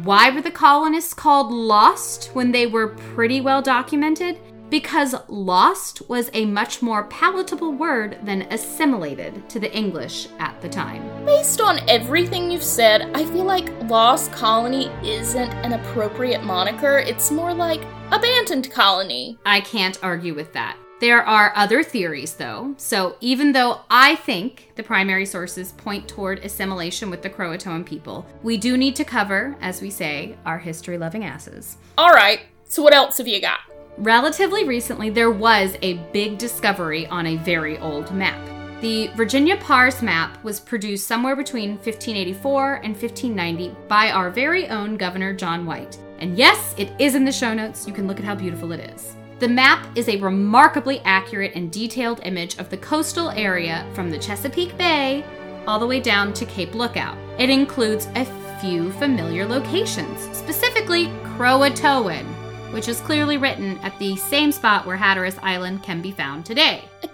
Why 0.04 0.32
were 0.32 0.42
the 0.42 0.50
colonists 0.50 1.14
called 1.14 1.52
lost 1.52 2.32
when 2.34 2.52
they 2.52 2.66
were 2.66 2.88
pretty 2.88 3.40
well 3.40 3.62
documented? 3.62 4.40
Because 4.72 5.14
lost 5.28 6.02
was 6.08 6.30
a 6.32 6.46
much 6.46 6.82
more 6.82 7.04
palatable 7.04 7.74
word 7.74 8.18
than 8.24 8.44
assimilated 8.44 9.50
to 9.50 9.60
the 9.60 9.72
English 9.76 10.30
at 10.40 10.62
the 10.62 10.70
time. 10.70 11.04
Based 11.26 11.60
on 11.60 11.88
everything 11.90 12.50
you've 12.50 12.64
said, 12.64 13.12
I 13.14 13.26
feel 13.26 13.44
like 13.44 13.70
Lost 13.90 14.32
Colony 14.32 14.88
isn't 15.04 15.52
an 15.66 15.74
appropriate 15.74 16.46
moniker. 16.46 17.00
It's 17.00 17.32
more 17.32 17.54
like 17.54 17.82
abandoned 18.14 18.72
colony. 18.72 19.38
I 19.46 19.60
can't 19.60 20.02
argue 20.02 20.34
with 20.34 20.54
that. 20.54 20.78
There 21.02 21.22
are 21.22 21.52
other 21.54 21.84
theories, 21.84 22.36
though. 22.36 22.74
So, 22.78 23.18
even 23.20 23.52
though 23.52 23.82
I 23.90 24.16
think 24.16 24.72
the 24.76 24.84
primary 24.84 25.26
sources 25.26 25.74
point 25.74 26.08
toward 26.08 26.46
assimilation 26.46 27.10
with 27.10 27.24
the 27.24 27.30
Croatoan 27.30 27.86
people, 27.86 28.26
we 28.42 28.56
do 28.56 28.78
need 28.78 28.96
to 28.96 29.04
cover, 29.04 29.58
as 29.60 29.82
we 29.82 29.90
say, 29.90 30.38
our 30.46 30.60
history 30.60 30.98
loving 30.98 31.26
asses. 31.26 31.76
All 31.98 32.12
right, 32.12 32.42
so 32.64 32.82
what 32.82 32.94
else 32.94 33.18
have 33.18 33.28
you 33.28 33.42
got? 33.42 33.60
Relatively 33.98 34.64
recently, 34.64 35.10
there 35.10 35.32
was 35.32 35.76
a 35.82 35.96
big 36.14 36.38
discovery 36.38 37.08
on 37.08 37.28
a 37.28 37.38
very 37.38 37.78
old 37.80 38.14
map. 38.14 38.40
The 38.82 39.08
Virginia 39.16 39.58
Pars 39.58 40.02
map 40.02 40.44
was 40.44 40.60
produced 40.60 41.06
somewhere 41.06 41.36
between 41.36 41.72
1584 41.72 42.76
and 42.76 42.96
1590 42.96 43.76
by 43.88 44.10
our 44.10 44.32
very 44.32 44.68
own 44.70 44.98
Governor 44.98 45.34
John 45.34 45.66
White. 45.66 46.00
And 46.20 46.38
yes, 46.38 46.74
it 46.78 46.92
is 46.98 47.14
in 47.14 47.26
the 47.26 47.32
show 47.32 47.54
notes. 47.54 47.86
You 47.86 47.94
can 47.94 48.08
look 48.08 48.18
at 48.18 48.26
how 48.26 48.34
beautiful 48.34 48.72
it 48.72 48.80
is. 48.80 49.16
The 49.40 49.48
map 49.48 49.86
is 49.96 50.08
a 50.08 50.18
remarkably 50.18 51.00
accurate 51.02 51.54
and 51.54 51.72
detailed 51.72 52.22
image 52.24 52.58
of 52.58 52.70
the 52.70 52.78
coastal 52.78 53.30
area 53.32 53.86
from 53.94 54.10
the 54.10 54.18
Chesapeake 54.18 54.78
Bay 54.78 55.24
all 55.68 55.80
the 55.80 55.88
way 55.88 56.00
down 56.00 56.34
to 56.34 56.46
Cape 56.46 56.74
Lookout. 56.74 57.18
It 57.38 57.50
includes 57.50 58.08
a 58.16 58.26
few 58.62 58.92
familiar 58.94 59.46
locations, 59.46 60.22
specifically 60.38 61.08
Croatoan, 61.36 62.31
which 62.72 62.88
is 62.88 63.00
clearly 63.02 63.38
written 63.38 63.78
at 63.80 63.98
the 64.00 64.16
same 64.16 64.52
spot 64.52 64.86
where 64.86 64.98
Hatteras 64.98 65.38
Island 65.42 65.84
can 65.84 66.02
be 66.02 66.12
found 66.12 66.46
today. 66.46 66.84
Again, 67.04 67.12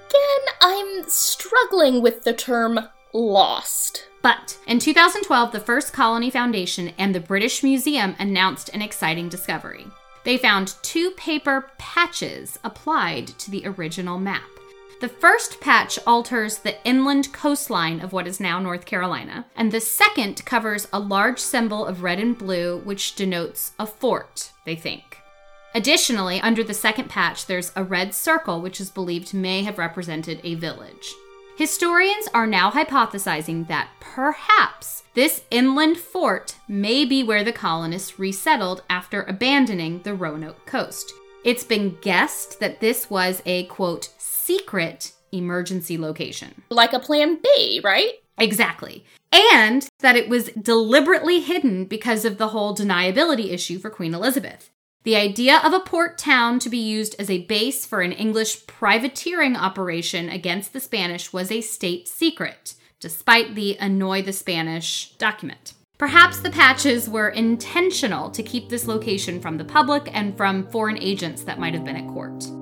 I'm 0.62 1.04
struggling 1.08 2.02
with 2.02 2.24
the 2.24 2.34
term 2.34 2.80
lost. 3.14 4.08
But 4.22 4.58
in 4.68 4.80
2012, 4.80 5.52
the 5.52 5.60
First 5.60 5.94
Colony 5.94 6.30
Foundation 6.30 6.92
and 6.98 7.14
the 7.14 7.20
British 7.20 7.64
Museum 7.64 8.16
announced 8.20 8.70
an 8.74 8.82
exciting 8.82 9.30
discovery. 9.30 9.88
They 10.24 10.38
found 10.38 10.76
two 10.82 11.12
paper 11.12 11.72
patches 11.78 12.60
applied 12.64 13.28
to 13.40 13.50
the 13.50 13.66
original 13.66 14.20
map. 14.20 14.42
The 15.00 15.08
first 15.08 15.62
patch 15.62 16.00
alters 16.08 16.58
the 16.58 16.84
inland 16.84 17.32
coastline 17.32 18.02
of 18.02 18.14
what 18.14 18.28
is 18.28 18.40
now 18.40 18.60
North 18.60 18.86
Carolina, 18.86 19.46
and 19.56 19.72
the 19.72 19.80
second 19.80 20.44
covers 20.44 20.88
a 20.92 21.00
large 21.00 21.40
symbol 21.40 21.86
of 21.86 22.02
red 22.02 22.20
and 22.20 22.36
blue, 22.36 22.80
which 22.80 23.16
denotes 23.16 23.74
a 23.78 23.86
fort, 23.86 24.52
they 24.66 24.76
think. 24.76 25.07
Additionally, 25.76 26.42
under 26.42 26.64
the 26.64 26.74
second 26.74 27.10
patch, 27.10 27.46
there's 27.46 27.72
a 27.76 27.84
red 27.84 28.14
circle, 28.14 28.62
which 28.62 28.82
is 28.82 28.90
believed 28.90 29.34
may 29.34 29.64
have 29.64 29.78
represented 29.78 30.42
a 30.44 30.56
village. 30.56 31.14
Historians 31.58 32.28
are 32.34 32.46
now 32.46 32.70
hypothesizing 32.70 33.68
that 33.68 33.90
perhaps 34.00 35.04
this 35.16 35.44
inland 35.50 35.98
fort 35.98 36.56
may 36.68 37.04
be 37.04 37.24
where 37.24 37.44
the 37.44 37.52
colonists 37.52 38.20
resettled 38.20 38.84
after 38.90 39.24
abandoning 39.24 40.02
the 40.04 40.14
Roanoke 40.14 40.66
coast. 40.68 41.12
It's 41.44 41.64
been 41.64 41.98
guessed 42.02 42.60
that 42.60 42.80
this 42.80 43.10
was 43.10 43.42
a 43.46 43.66
quote, 43.66 44.10
secret 44.18 45.14
emergency 45.32 45.98
location. 45.98 46.62
Like 46.70 46.94
a 46.94 47.00
plan 47.00 47.40
B, 47.42 47.82
right? 47.84 48.14
Exactly. 48.38 49.04
And 49.32 49.88
that 50.00 50.16
it 50.16 50.30
was 50.30 50.50
deliberately 50.50 51.40
hidden 51.40 51.86
because 51.86 52.24
of 52.24 52.38
the 52.38 52.50
whole 52.50 52.76
deniability 52.76 53.52
issue 53.52 53.80
for 53.80 53.90
Queen 53.90 54.14
Elizabeth. 54.14 54.70
The 55.08 55.16
idea 55.16 55.62
of 55.64 55.72
a 55.72 55.80
port 55.80 56.18
town 56.18 56.60
to 56.60 56.70
be 56.70 56.78
used 56.78 57.16
as 57.18 57.30
a 57.30 57.46
base 57.46 57.86
for 57.86 58.02
an 58.02 58.12
English 58.12 58.68
privateering 58.68 59.56
operation 59.56 60.28
against 60.28 60.74
the 60.74 60.82
Spanish 60.82 61.32
was 61.32 61.50
a 61.50 61.62
state 61.62 62.10
secret, 62.10 62.74
despite 63.00 63.56
the 63.56 63.78
Annoy 63.80 64.22
the 64.22 64.34
Spanish 64.34 65.14
document. 65.14 65.76
Perhaps 65.98 66.42
the 66.42 66.50
patches 66.50 67.08
were 67.08 67.30
intentional 67.30 68.30
to 68.32 68.44
keep 68.44 68.68
this 68.68 68.86
location 68.86 69.40
from 69.40 69.58
the 69.58 69.64
public 69.64 70.10
and 70.14 70.36
from 70.36 70.68
foreign 70.72 71.02
agents 71.02 71.42
that 71.44 71.58
might 71.58 71.74
have 71.74 71.86
been 71.86 71.96
at 71.96 72.08
court. 72.10 72.44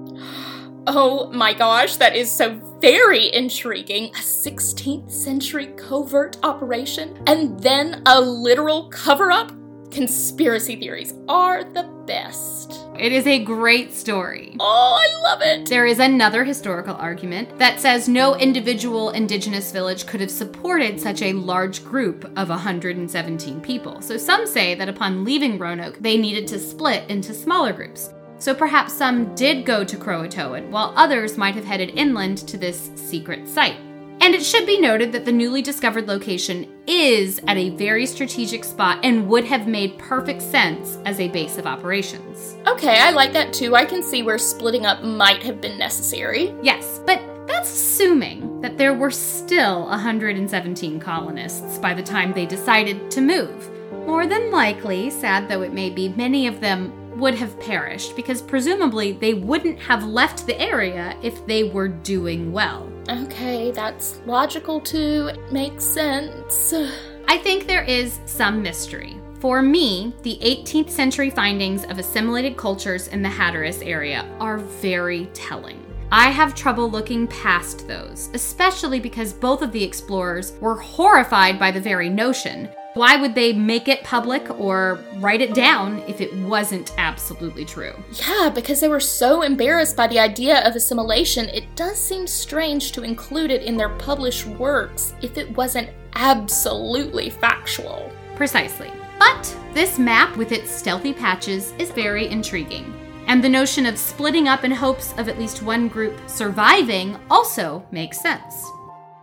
Oh 0.88 1.32
my 1.32 1.52
gosh, 1.52 1.96
that 1.96 2.16
is 2.16 2.32
so 2.32 2.60
very 2.80 3.34
intriguing. 3.34 4.10
A 4.10 4.20
16th 4.20 5.10
century 5.10 5.74
covert 5.78 6.38
operation 6.44 7.24
and 7.26 7.60
then 7.60 8.04
a 8.06 8.22
literal 8.22 8.88
cover 8.90 9.32
up? 9.32 9.52
Conspiracy 9.92 10.76
theories 10.76 11.14
are 11.28 11.64
the 11.64 11.84
best. 12.06 12.80
It 13.00 13.12
is 13.12 13.28
a 13.28 13.44
great 13.44 13.94
story. 13.94 14.56
Oh, 14.60 15.00
I 15.00 15.22
love 15.24 15.42
it. 15.42 15.70
There 15.70 15.86
is 15.86 16.00
another 16.00 16.44
historical 16.44 16.96
argument 16.96 17.58
that 17.60 17.80
says 17.80 18.08
no 18.08 18.36
individual 18.36 19.12
indigenous 19.12 19.72
village 19.72 20.06
could 20.06 20.22
have 20.22 20.32
supported 20.32 21.00
such 21.00 21.22
a 21.22 21.34
large 21.34 21.84
group 21.84 22.26
of 22.38 22.50
117 22.50 23.62
people. 23.62 24.02
So 24.02 24.18
some 24.18 24.46
say 24.46 24.76
that 24.76 24.90
upon 24.90 25.24
leaving 25.24 25.58
Roanoke, 25.58 26.00
they 26.00 26.18
needed 26.18 26.48
to 26.50 26.60
split 26.60 27.10
into 27.10 27.34
smaller 27.34 27.74
groups. 27.74 28.12
So 28.38 28.54
perhaps 28.54 28.94
some 28.94 29.34
did 29.36 29.66
go 29.66 29.84
to 29.84 29.98
Croatoan, 29.98 30.70
while 30.70 30.94
others 30.96 31.38
might 31.38 31.56
have 31.56 31.66
headed 31.66 31.98
inland 31.98 32.40
to 32.50 32.58
this 32.58 32.92
secret 32.96 33.48
site. 33.48 33.78
And 34.26 34.34
it 34.34 34.44
should 34.44 34.66
be 34.66 34.82
noted 34.82 35.12
that 35.12 35.24
the 35.24 35.32
newly 35.32 35.62
discovered 35.62 36.08
location 36.08 36.68
is 36.88 37.40
at 37.46 37.58
a 37.58 37.70
very 37.70 38.08
strategic 38.08 38.64
spot 38.64 38.98
and 39.04 39.30
would 39.30 39.46
have 39.46 39.68
made 39.68 40.00
perfect 40.00 40.42
sense 40.42 40.98
as 41.06 41.20
a 41.20 41.28
base 41.28 41.60
of 41.60 41.68
operations. 41.68 42.56
Okay, 42.66 42.98
I 42.98 43.12
like 43.12 43.34
that 43.34 43.54
too. 43.54 43.76
I 43.76 43.86
can 43.86 44.02
see 44.02 44.24
where 44.24 44.40
splitting 44.40 44.88
up 44.88 45.04
might 45.04 45.44
have 45.44 45.62
been 45.62 45.78
necessary. 45.78 46.56
Yes, 46.64 47.00
but 47.06 47.22
that's 47.46 47.72
assuming 47.72 48.62
that 48.62 48.80
there 48.80 48.96
were 48.96 49.12
still 49.12 49.86
117 49.90 51.00
colonists 51.00 51.78
by 51.78 51.94
the 51.94 52.02
time 52.02 52.34
they 52.34 52.48
decided 52.48 53.12
to 53.12 53.22
move. 53.22 53.70
More 54.08 54.26
than 54.26 54.50
likely, 54.50 55.12
sad 55.12 55.48
though 55.48 55.62
it 55.62 55.72
may 55.72 55.92
be, 55.92 56.10
many 56.10 56.48
of 56.48 56.62
them 56.62 57.20
would 57.20 57.36
have 57.36 57.60
perished 57.60 58.16
because 58.16 58.42
presumably 58.42 59.12
they 59.12 59.36
wouldn't 59.36 59.78
have 59.78 60.04
left 60.04 60.48
the 60.48 60.60
area 60.60 61.16
if 61.22 61.46
they 61.46 61.66
were 61.66 61.88
doing 61.88 62.52
well. 62.52 62.92
Okay, 63.08 63.72
that's 63.72 64.20
logical 64.26 64.80
too. 64.80 65.30
It 65.32 65.52
makes 65.52 65.84
sense. 65.84 66.74
I 67.28 67.38
think 67.38 67.68
there 67.68 67.84
is 67.84 68.20
some 68.26 68.62
mystery. 68.62 69.18
For 69.40 69.62
me, 69.62 70.14
the 70.24 70.40
18th 70.42 70.90
century 70.90 71.30
findings 71.30 71.84
of 71.86 72.00
assimilated 72.00 72.58
cultures 72.58 73.08
in 73.10 73.22
the 73.22 73.30
Hatteras 73.30 73.82
area 73.82 74.28
are 74.40 74.58
very 74.58 75.26
telling. 75.34 75.84
I 76.18 76.30
have 76.30 76.56
trouble 76.56 76.90
looking 76.90 77.28
past 77.28 77.90
those, 77.90 78.30
especially 78.34 79.02
because 79.02 79.34
both 79.34 79.62
of 79.62 79.74
the 79.74 79.84
explorers 79.84 80.54
were 80.62 80.80
horrified 80.80 81.60
by 81.60 81.72
the 81.72 81.82
very 81.82 82.08
notion. 82.08 82.70
Why 82.94 83.18
would 83.18 83.36
they 83.36 83.52
make 83.52 83.90
it 83.90 84.02
public 84.06 84.50
or 84.58 85.04
write 85.18 85.42
it 85.42 85.54
down 85.54 86.02
if 86.08 86.22
it 86.22 86.34
wasn't 86.38 86.94
absolutely 86.98 87.66
true? 87.66 87.94
Yeah, 88.14 88.50
because 88.50 88.80
they 88.80 88.88
were 88.88 89.02
so 89.02 89.42
embarrassed 89.42 89.98
by 89.98 90.08
the 90.08 90.20
idea 90.20 90.66
of 90.66 90.78
assimilation, 90.78 91.50
it 91.50 91.76
does 91.76 92.00
seem 92.00 92.28
strange 92.28 92.94
to 92.94 93.04
include 93.04 93.52
it 93.52 93.64
in 93.64 93.76
their 93.76 93.90
published 93.90 94.46
works 94.46 95.14
if 95.22 95.38
it 95.38 95.58
wasn't 95.58 95.90
absolutely 96.14 97.30
factual. 97.30 98.10
Precisely. 98.38 98.90
But 99.20 99.54
this 99.74 100.00
map 100.00 100.38
with 100.38 100.54
its 100.54 100.72
stealthy 100.72 101.12
patches 101.12 101.74
is 101.78 101.92
very 101.92 102.30
intriguing. 102.30 103.05
And 103.28 103.44
the 103.44 103.50
notion 103.50 103.86
of 103.86 103.98
splitting 103.98 104.48
up 104.48 104.64
in 104.64 104.72
hopes 104.72 105.14
of 105.18 105.28
at 105.28 105.40
least 105.40 105.64
one 105.64 105.88
group 105.88 106.20
surviving 106.30 107.18
also 107.30 107.86
makes 107.92 108.20
sense. 108.20 108.66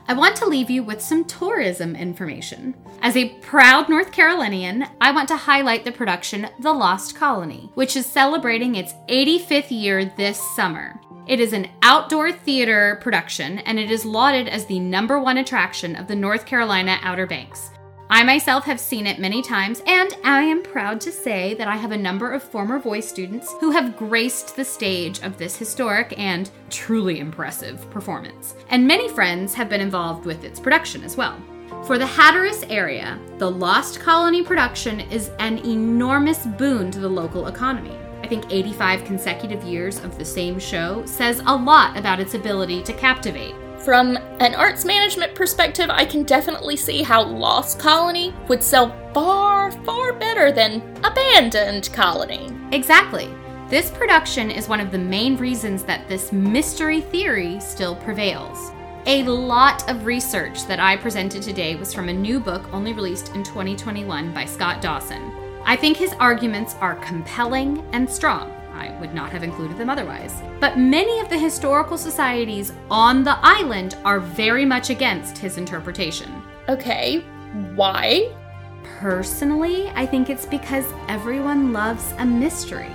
I 0.08 0.14
want 0.14 0.36
to 0.36 0.46
leave 0.46 0.68
you 0.68 0.82
with 0.82 1.00
some 1.00 1.24
tourism 1.24 1.94
information. 1.94 2.74
As 3.00 3.16
a 3.16 3.28
proud 3.40 3.88
North 3.88 4.10
Carolinian, 4.10 4.86
I 5.00 5.12
want 5.12 5.28
to 5.28 5.36
highlight 5.36 5.84
the 5.84 5.92
production 5.92 6.48
The 6.58 6.72
Lost 6.72 7.14
Colony, 7.14 7.70
which 7.74 7.96
is 7.96 8.04
celebrating 8.04 8.74
its 8.74 8.94
85th 9.08 9.70
year 9.70 10.04
this 10.04 10.40
summer. 10.56 11.00
It 11.28 11.38
is 11.38 11.52
an 11.52 11.68
outdoor 11.82 12.32
theater 12.32 12.98
production 13.00 13.60
and 13.60 13.78
it 13.78 13.90
is 13.90 14.04
lauded 14.04 14.48
as 14.48 14.66
the 14.66 14.80
number 14.80 15.20
one 15.20 15.38
attraction 15.38 15.94
of 15.94 16.08
the 16.08 16.16
North 16.16 16.46
Carolina 16.46 16.98
Outer 17.02 17.26
Banks. 17.26 17.70
I 18.12 18.24
myself 18.24 18.64
have 18.64 18.78
seen 18.78 19.06
it 19.06 19.18
many 19.18 19.40
times, 19.40 19.82
and 19.86 20.14
I 20.22 20.42
am 20.42 20.62
proud 20.62 21.00
to 21.00 21.10
say 21.10 21.54
that 21.54 21.66
I 21.66 21.76
have 21.76 21.92
a 21.92 21.96
number 21.96 22.30
of 22.30 22.42
former 22.42 22.78
voice 22.78 23.08
students 23.08 23.54
who 23.58 23.70
have 23.70 23.96
graced 23.96 24.54
the 24.54 24.66
stage 24.66 25.22
of 25.22 25.38
this 25.38 25.56
historic 25.56 26.12
and 26.18 26.50
truly 26.68 27.20
impressive 27.20 27.90
performance. 27.90 28.54
And 28.68 28.86
many 28.86 29.08
friends 29.08 29.54
have 29.54 29.70
been 29.70 29.80
involved 29.80 30.26
with 30.26 30.44
its 30.44 30.60
production 30.60 31.04
as 31.04 31.16
well. 31.16 31.40
For 31.86 31.96
the 31.96 32.04
Hatteras 32.04 32.64
area, 32.64 33.18
the 33.38 33.50
Lost 33.50 34.00
Colony 34.00 34.42
production 34.42 35.00
is 35.00 35.30
an 35.38 35.56
enormous 35.64 36.44
boon 36.44 36.90
to 36.90 37.00
the 37.00 37.08
local 37.08 37.46
economy. 37.46 37.96
I 38.22 38.28
think 38.28 38.44
85 38.50 39.06
consecutive 39.06 39.64
years 39.64 40.04
of 40.04 40.18
the 40.18 40.24
same 40.26 40.58
show 40.58 41.02
says 41.06 41.40
a 41.46 41.56
lot 41.56 41.96
about 41.96 42.20
its 42.20 42.34
ability 42.34 42.82
to 42.82 42.92
captivate. 42.92 43.54
From 43.84 44.16
an 44.38 44.54
arts 44.54 44.84
management 44.84 45.34
perspective, 45.34 45.90
I 45.90 46.04
can 46.04 46.22
definitely 46.22 46.76
see 46.76 47.02
how 47.02 47.24
Lost 47.24 47.80
Colony 47.80 48.32
would 48.46 48.62
sell 48.62 48.96
far, 49.12 49.72
far 49.84 50.12
better 50.12 50.52
than 50.52 50.96
Abandoned 51.02 51.92
Colony. 51.92 52.48
Exactly. 52.70 53.28
This 53.68 53.90
production 53.90 54.52
is 54.52 54.68
one 54.68 54.78
of 54.78 54.92
the 54.92 54.98
main 54.98 55.36
reasons 55.36 55.82
that 55.82 56.08
this 56.08 56.30
mystery 56.30 57.00
theory 57.00 57.58
still 57.58 57.96
prevails. 57.96 58.70
A 59.06 59.24
lot 59.24 59.90
of 59.90 60.06
research 60.06 60.64
that 60.66 60.78
I 60.78 60.96
presented 60.96 61.42
today 61.42 61.74
was 61.74 61.92
from 61.92 62.08
a 62.08 62.12
new 62.12 62.38
book 62.38 62.72
only 62.72 62.92
released 62.92 63.34
in 63.34 63.42
2021 63.42 64.32
by 64.32 64.44
Scott 64.44 64.80
Dawson. 64.80 65.32
I 65.64 65.74
think 65.74 65.96
his 65.96 66.12
arguments 66.20 66.76
are 66.80 66.94
compelling 66.96 67.84
and 67.92 68.08
strong. 68.08 68.61
I 68.74 68.96
would 69.00 69.14
not 69.14 69.30
have 69.32 69.42
included 69.42 69.78
them 69.78 69.90
otherwise. 69.90 70.42
But 70.60 70.78
many 70.78 71.20
of 71.20 71.28
the 71.28 71.38
historical 71.38 71.98
societies 71.98 72.72
on 72.90 73.22
the 73.22 73.38
island 73.42 73.96
are 74.04 74.20
very 74.20 74.64
much 74.64 74.90
against 74.90 75.38
his 75.38 75.58
interpretation. 75.58 76.42
Okay, 76.68 77.20
why? 77.74 78.32
Personally, 78.98 79.88
I 79.94 80.06
think 80.06 80.30
it's 80.30 80.46
because 80.46 80.86
everyone 81.08 81.72
loves 81.72 82.14
a 82.18 82.24
mystery. 82.24 82.92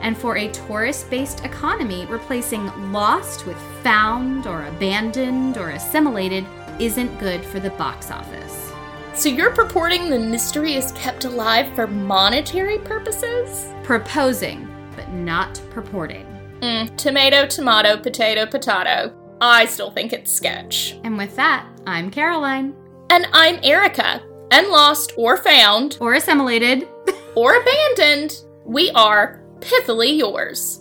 And 0.00 0.16
for 0.16 0.38
a 0.38 0.50
tourist 0.50 1.10
based 1.10 1.44
economy, 1.44 2.06
replacing 2.06 2.92
lost 2.92 3.46
with 3.46 3.58
found 3.82 4.46
or 4.46 4.64
abandoned 4.64 5.58
or 5.58 5.70
assimilated 5.70 6.46
isn't 6.78 7.18
good 7.18 7.44
for 7.44 7.60
the 7.60 7.70
box 7.70 8.10
office. 8.10 8.72
So 9.14 9.28
you're 9.28 9.50
purporting 9.50 10.08
the 10.08 10.18
mystery 10.18 10.76
is 10.76 10.92
kept 10.92 11.26
alive 11.26 11.74
for 11.74 11.86
monetary 11.86 12.78
purposes? 12.78 13.66
Proposing, 13.82 14.66
but 14.96 15.08
not 15.12 15.60
purporting. 15.70 16.26
Mm, 16.60 16.96
tomato, 16.96 17.46
tomato, 17.46 17.96
potato, 17.96 18.46
potato. 18.46 19.14
I 19.40 19.64
still 19.66 19.90
think 19.90 20.12
it's 20.12 20.30
sketch. 20.30 20.98
And 21.04 21.16
with 21.16 21.34
that, 21.36 21.66
I'm 21.86 22.10
Caroline. 22.10 22.74
And 23.08 23.26
I'm 23.32 23.58
Erica. 23.62 24.22
And 24.50 24.68
lost 24.68 25.12
or 25.16 25.36
found 25.36 25.96
Or 26.00 26.14
assimilated. 26.14 26.86
or 27.34 27.54
abandoned, 27.60 28.36
we 28.64 28.90
are 28.90 29.42
pithily 29.60 30.16
yours. 30.18 30.79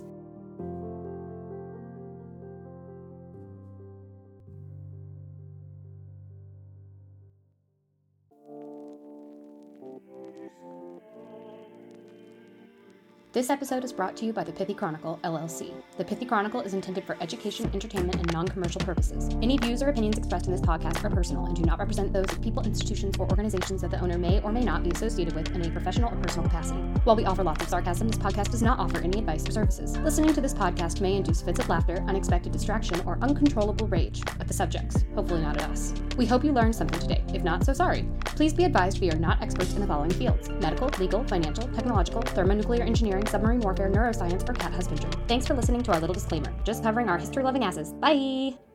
This 13.32 13.52
episode 13.52 13.84
is 13.84 13.94
brought 13.94 14.18
to 14.18 14.26
you 14.26 14.34
by 14.34 14.44
the 14.44 14.52
Pithy 14.52 14.74
Chronicle, 14.74 15.20
LLC. 15.24 15.72
The 15.98 16.04
Pithy 16.04 16.26
Chronicle 16.26 16.62
is 16.62 16.74
intended 16.74 17.04
for 17.04 17.16
education, 17.22 17.70
entertainment, 17.76 18.16
and 18.16 18.34
non 18.34 18.48
commercial 18.48 18.82
purposes. 18.82 19.30
Any 19.44 19.56
views 19.56 19.84
or 19.84 19.90
opinions 19.90 20.18
expressed 20.18 20.48
in 20.48 20.52
this 20.52 20.62
podcast 20.62 21.04
are 21.04 21.12
personal 21.12 21.46
and 21.46 21.56
do 21.56 21.62
not 21.62 21.78
represent 21.78 22.12
those 22.12 22.26
of 22.32 22.42
people, 22.42 22.64
institutions, 22.64 23.18
or 23.20 23.30
organizations 23.30 23.84
that 23.84 23.92
the 23.92 24.00
owner 24.00 24.18
may 24.18 24.42
or 24.42 24.52
may 24.52 24.64
not 24.64 24.82
be 24.82 24.90
associated 24.90 25.36
with 25.36 25.54
in 25.54 25.64
a 25.64 25.70
professional 25.70 26.12
or 26.12 26.16
personal 26.16 26.50
capacity. 26.50 26.80
While 27.04 27.18
we 27.18 27.26
offer 27.26 27.44
lots 27.44 27.62
of 27.62 27.70
sarcasm, 27.70 28.08
this 28.08 28.18
podcast 28.18 28.50
does 28.50 28.64
not 28.64 28.80
offer 28.80 28.98
any 28.98 29.20
advice 29.20 29.48
or 29.48 29.52
services. 29.52 29.96
Listening 30.00 30.34
to 30.34 30.42
this 30.42 30.56
podcast 30.56 31.00
may 31.00 31.14
induce 31.14 31.44
fits 31.44 31.60
of 31.60 31.70
laughter, 31.70 32.04
unexpected 32.08 32.52
distraction, 32.52 33.00
or 33.06 33.20
uncontrollable 33.22 33.86
rage 33.90 34.24
at 34.40 34.48
the 34.48 34.56
subjects, 34.56 35.06
hopefully 35.14 35.42
not 35.42 35.56
at 35.56 35.70
us. 35.70 35.94
We 36.18 36.26
hope 36.26 36.44
you 36.44 36.52
learned 36.52 36.76
something 36.76 37.00
today. 37.00 37.24
If 37.32 37.44
not, 37.44 37.64
so 37.64 37.74
sorry. 37.74 38.10
Please 38.26 38.54
be 38.54 38.64
advised 38.64 39.02
we 39.02 39.12
are 39.12 39.20
not 39.20 39.42
experts 39.42 39.74
in 39.74 39.82
the 39.82 39.88
following 39.88 40.10
fields 40.10 40.50
medical, 40.50 40.90
legal, 40.98 41.24
financial, 41.26 41.68
technological, 41.68 42.22
thermonuclear 42.22 42.84
engineering, 42.84 43.19
submarine 43.28 43.60
warfare, 43.60 43.90
neuroscience, 43.90 44.48
or 44.48 44.54
cat 44.54 44.74
husbandry. 44.74 45.10
Thanks 45.28 45.48
for 45.48 45.54
listening 45.54 45.84
to 45.84 45.92
our 45.92 46.00
little 46.00 46.14
disclaimer. 46.14 46.54
Just 46.64 46.84
covering 46.84 47.10
our 47.10 47.18
history 47.18 47.44
loving 47.44 47.64
asses. 47.64 47.94
Bye! 47.94 48.69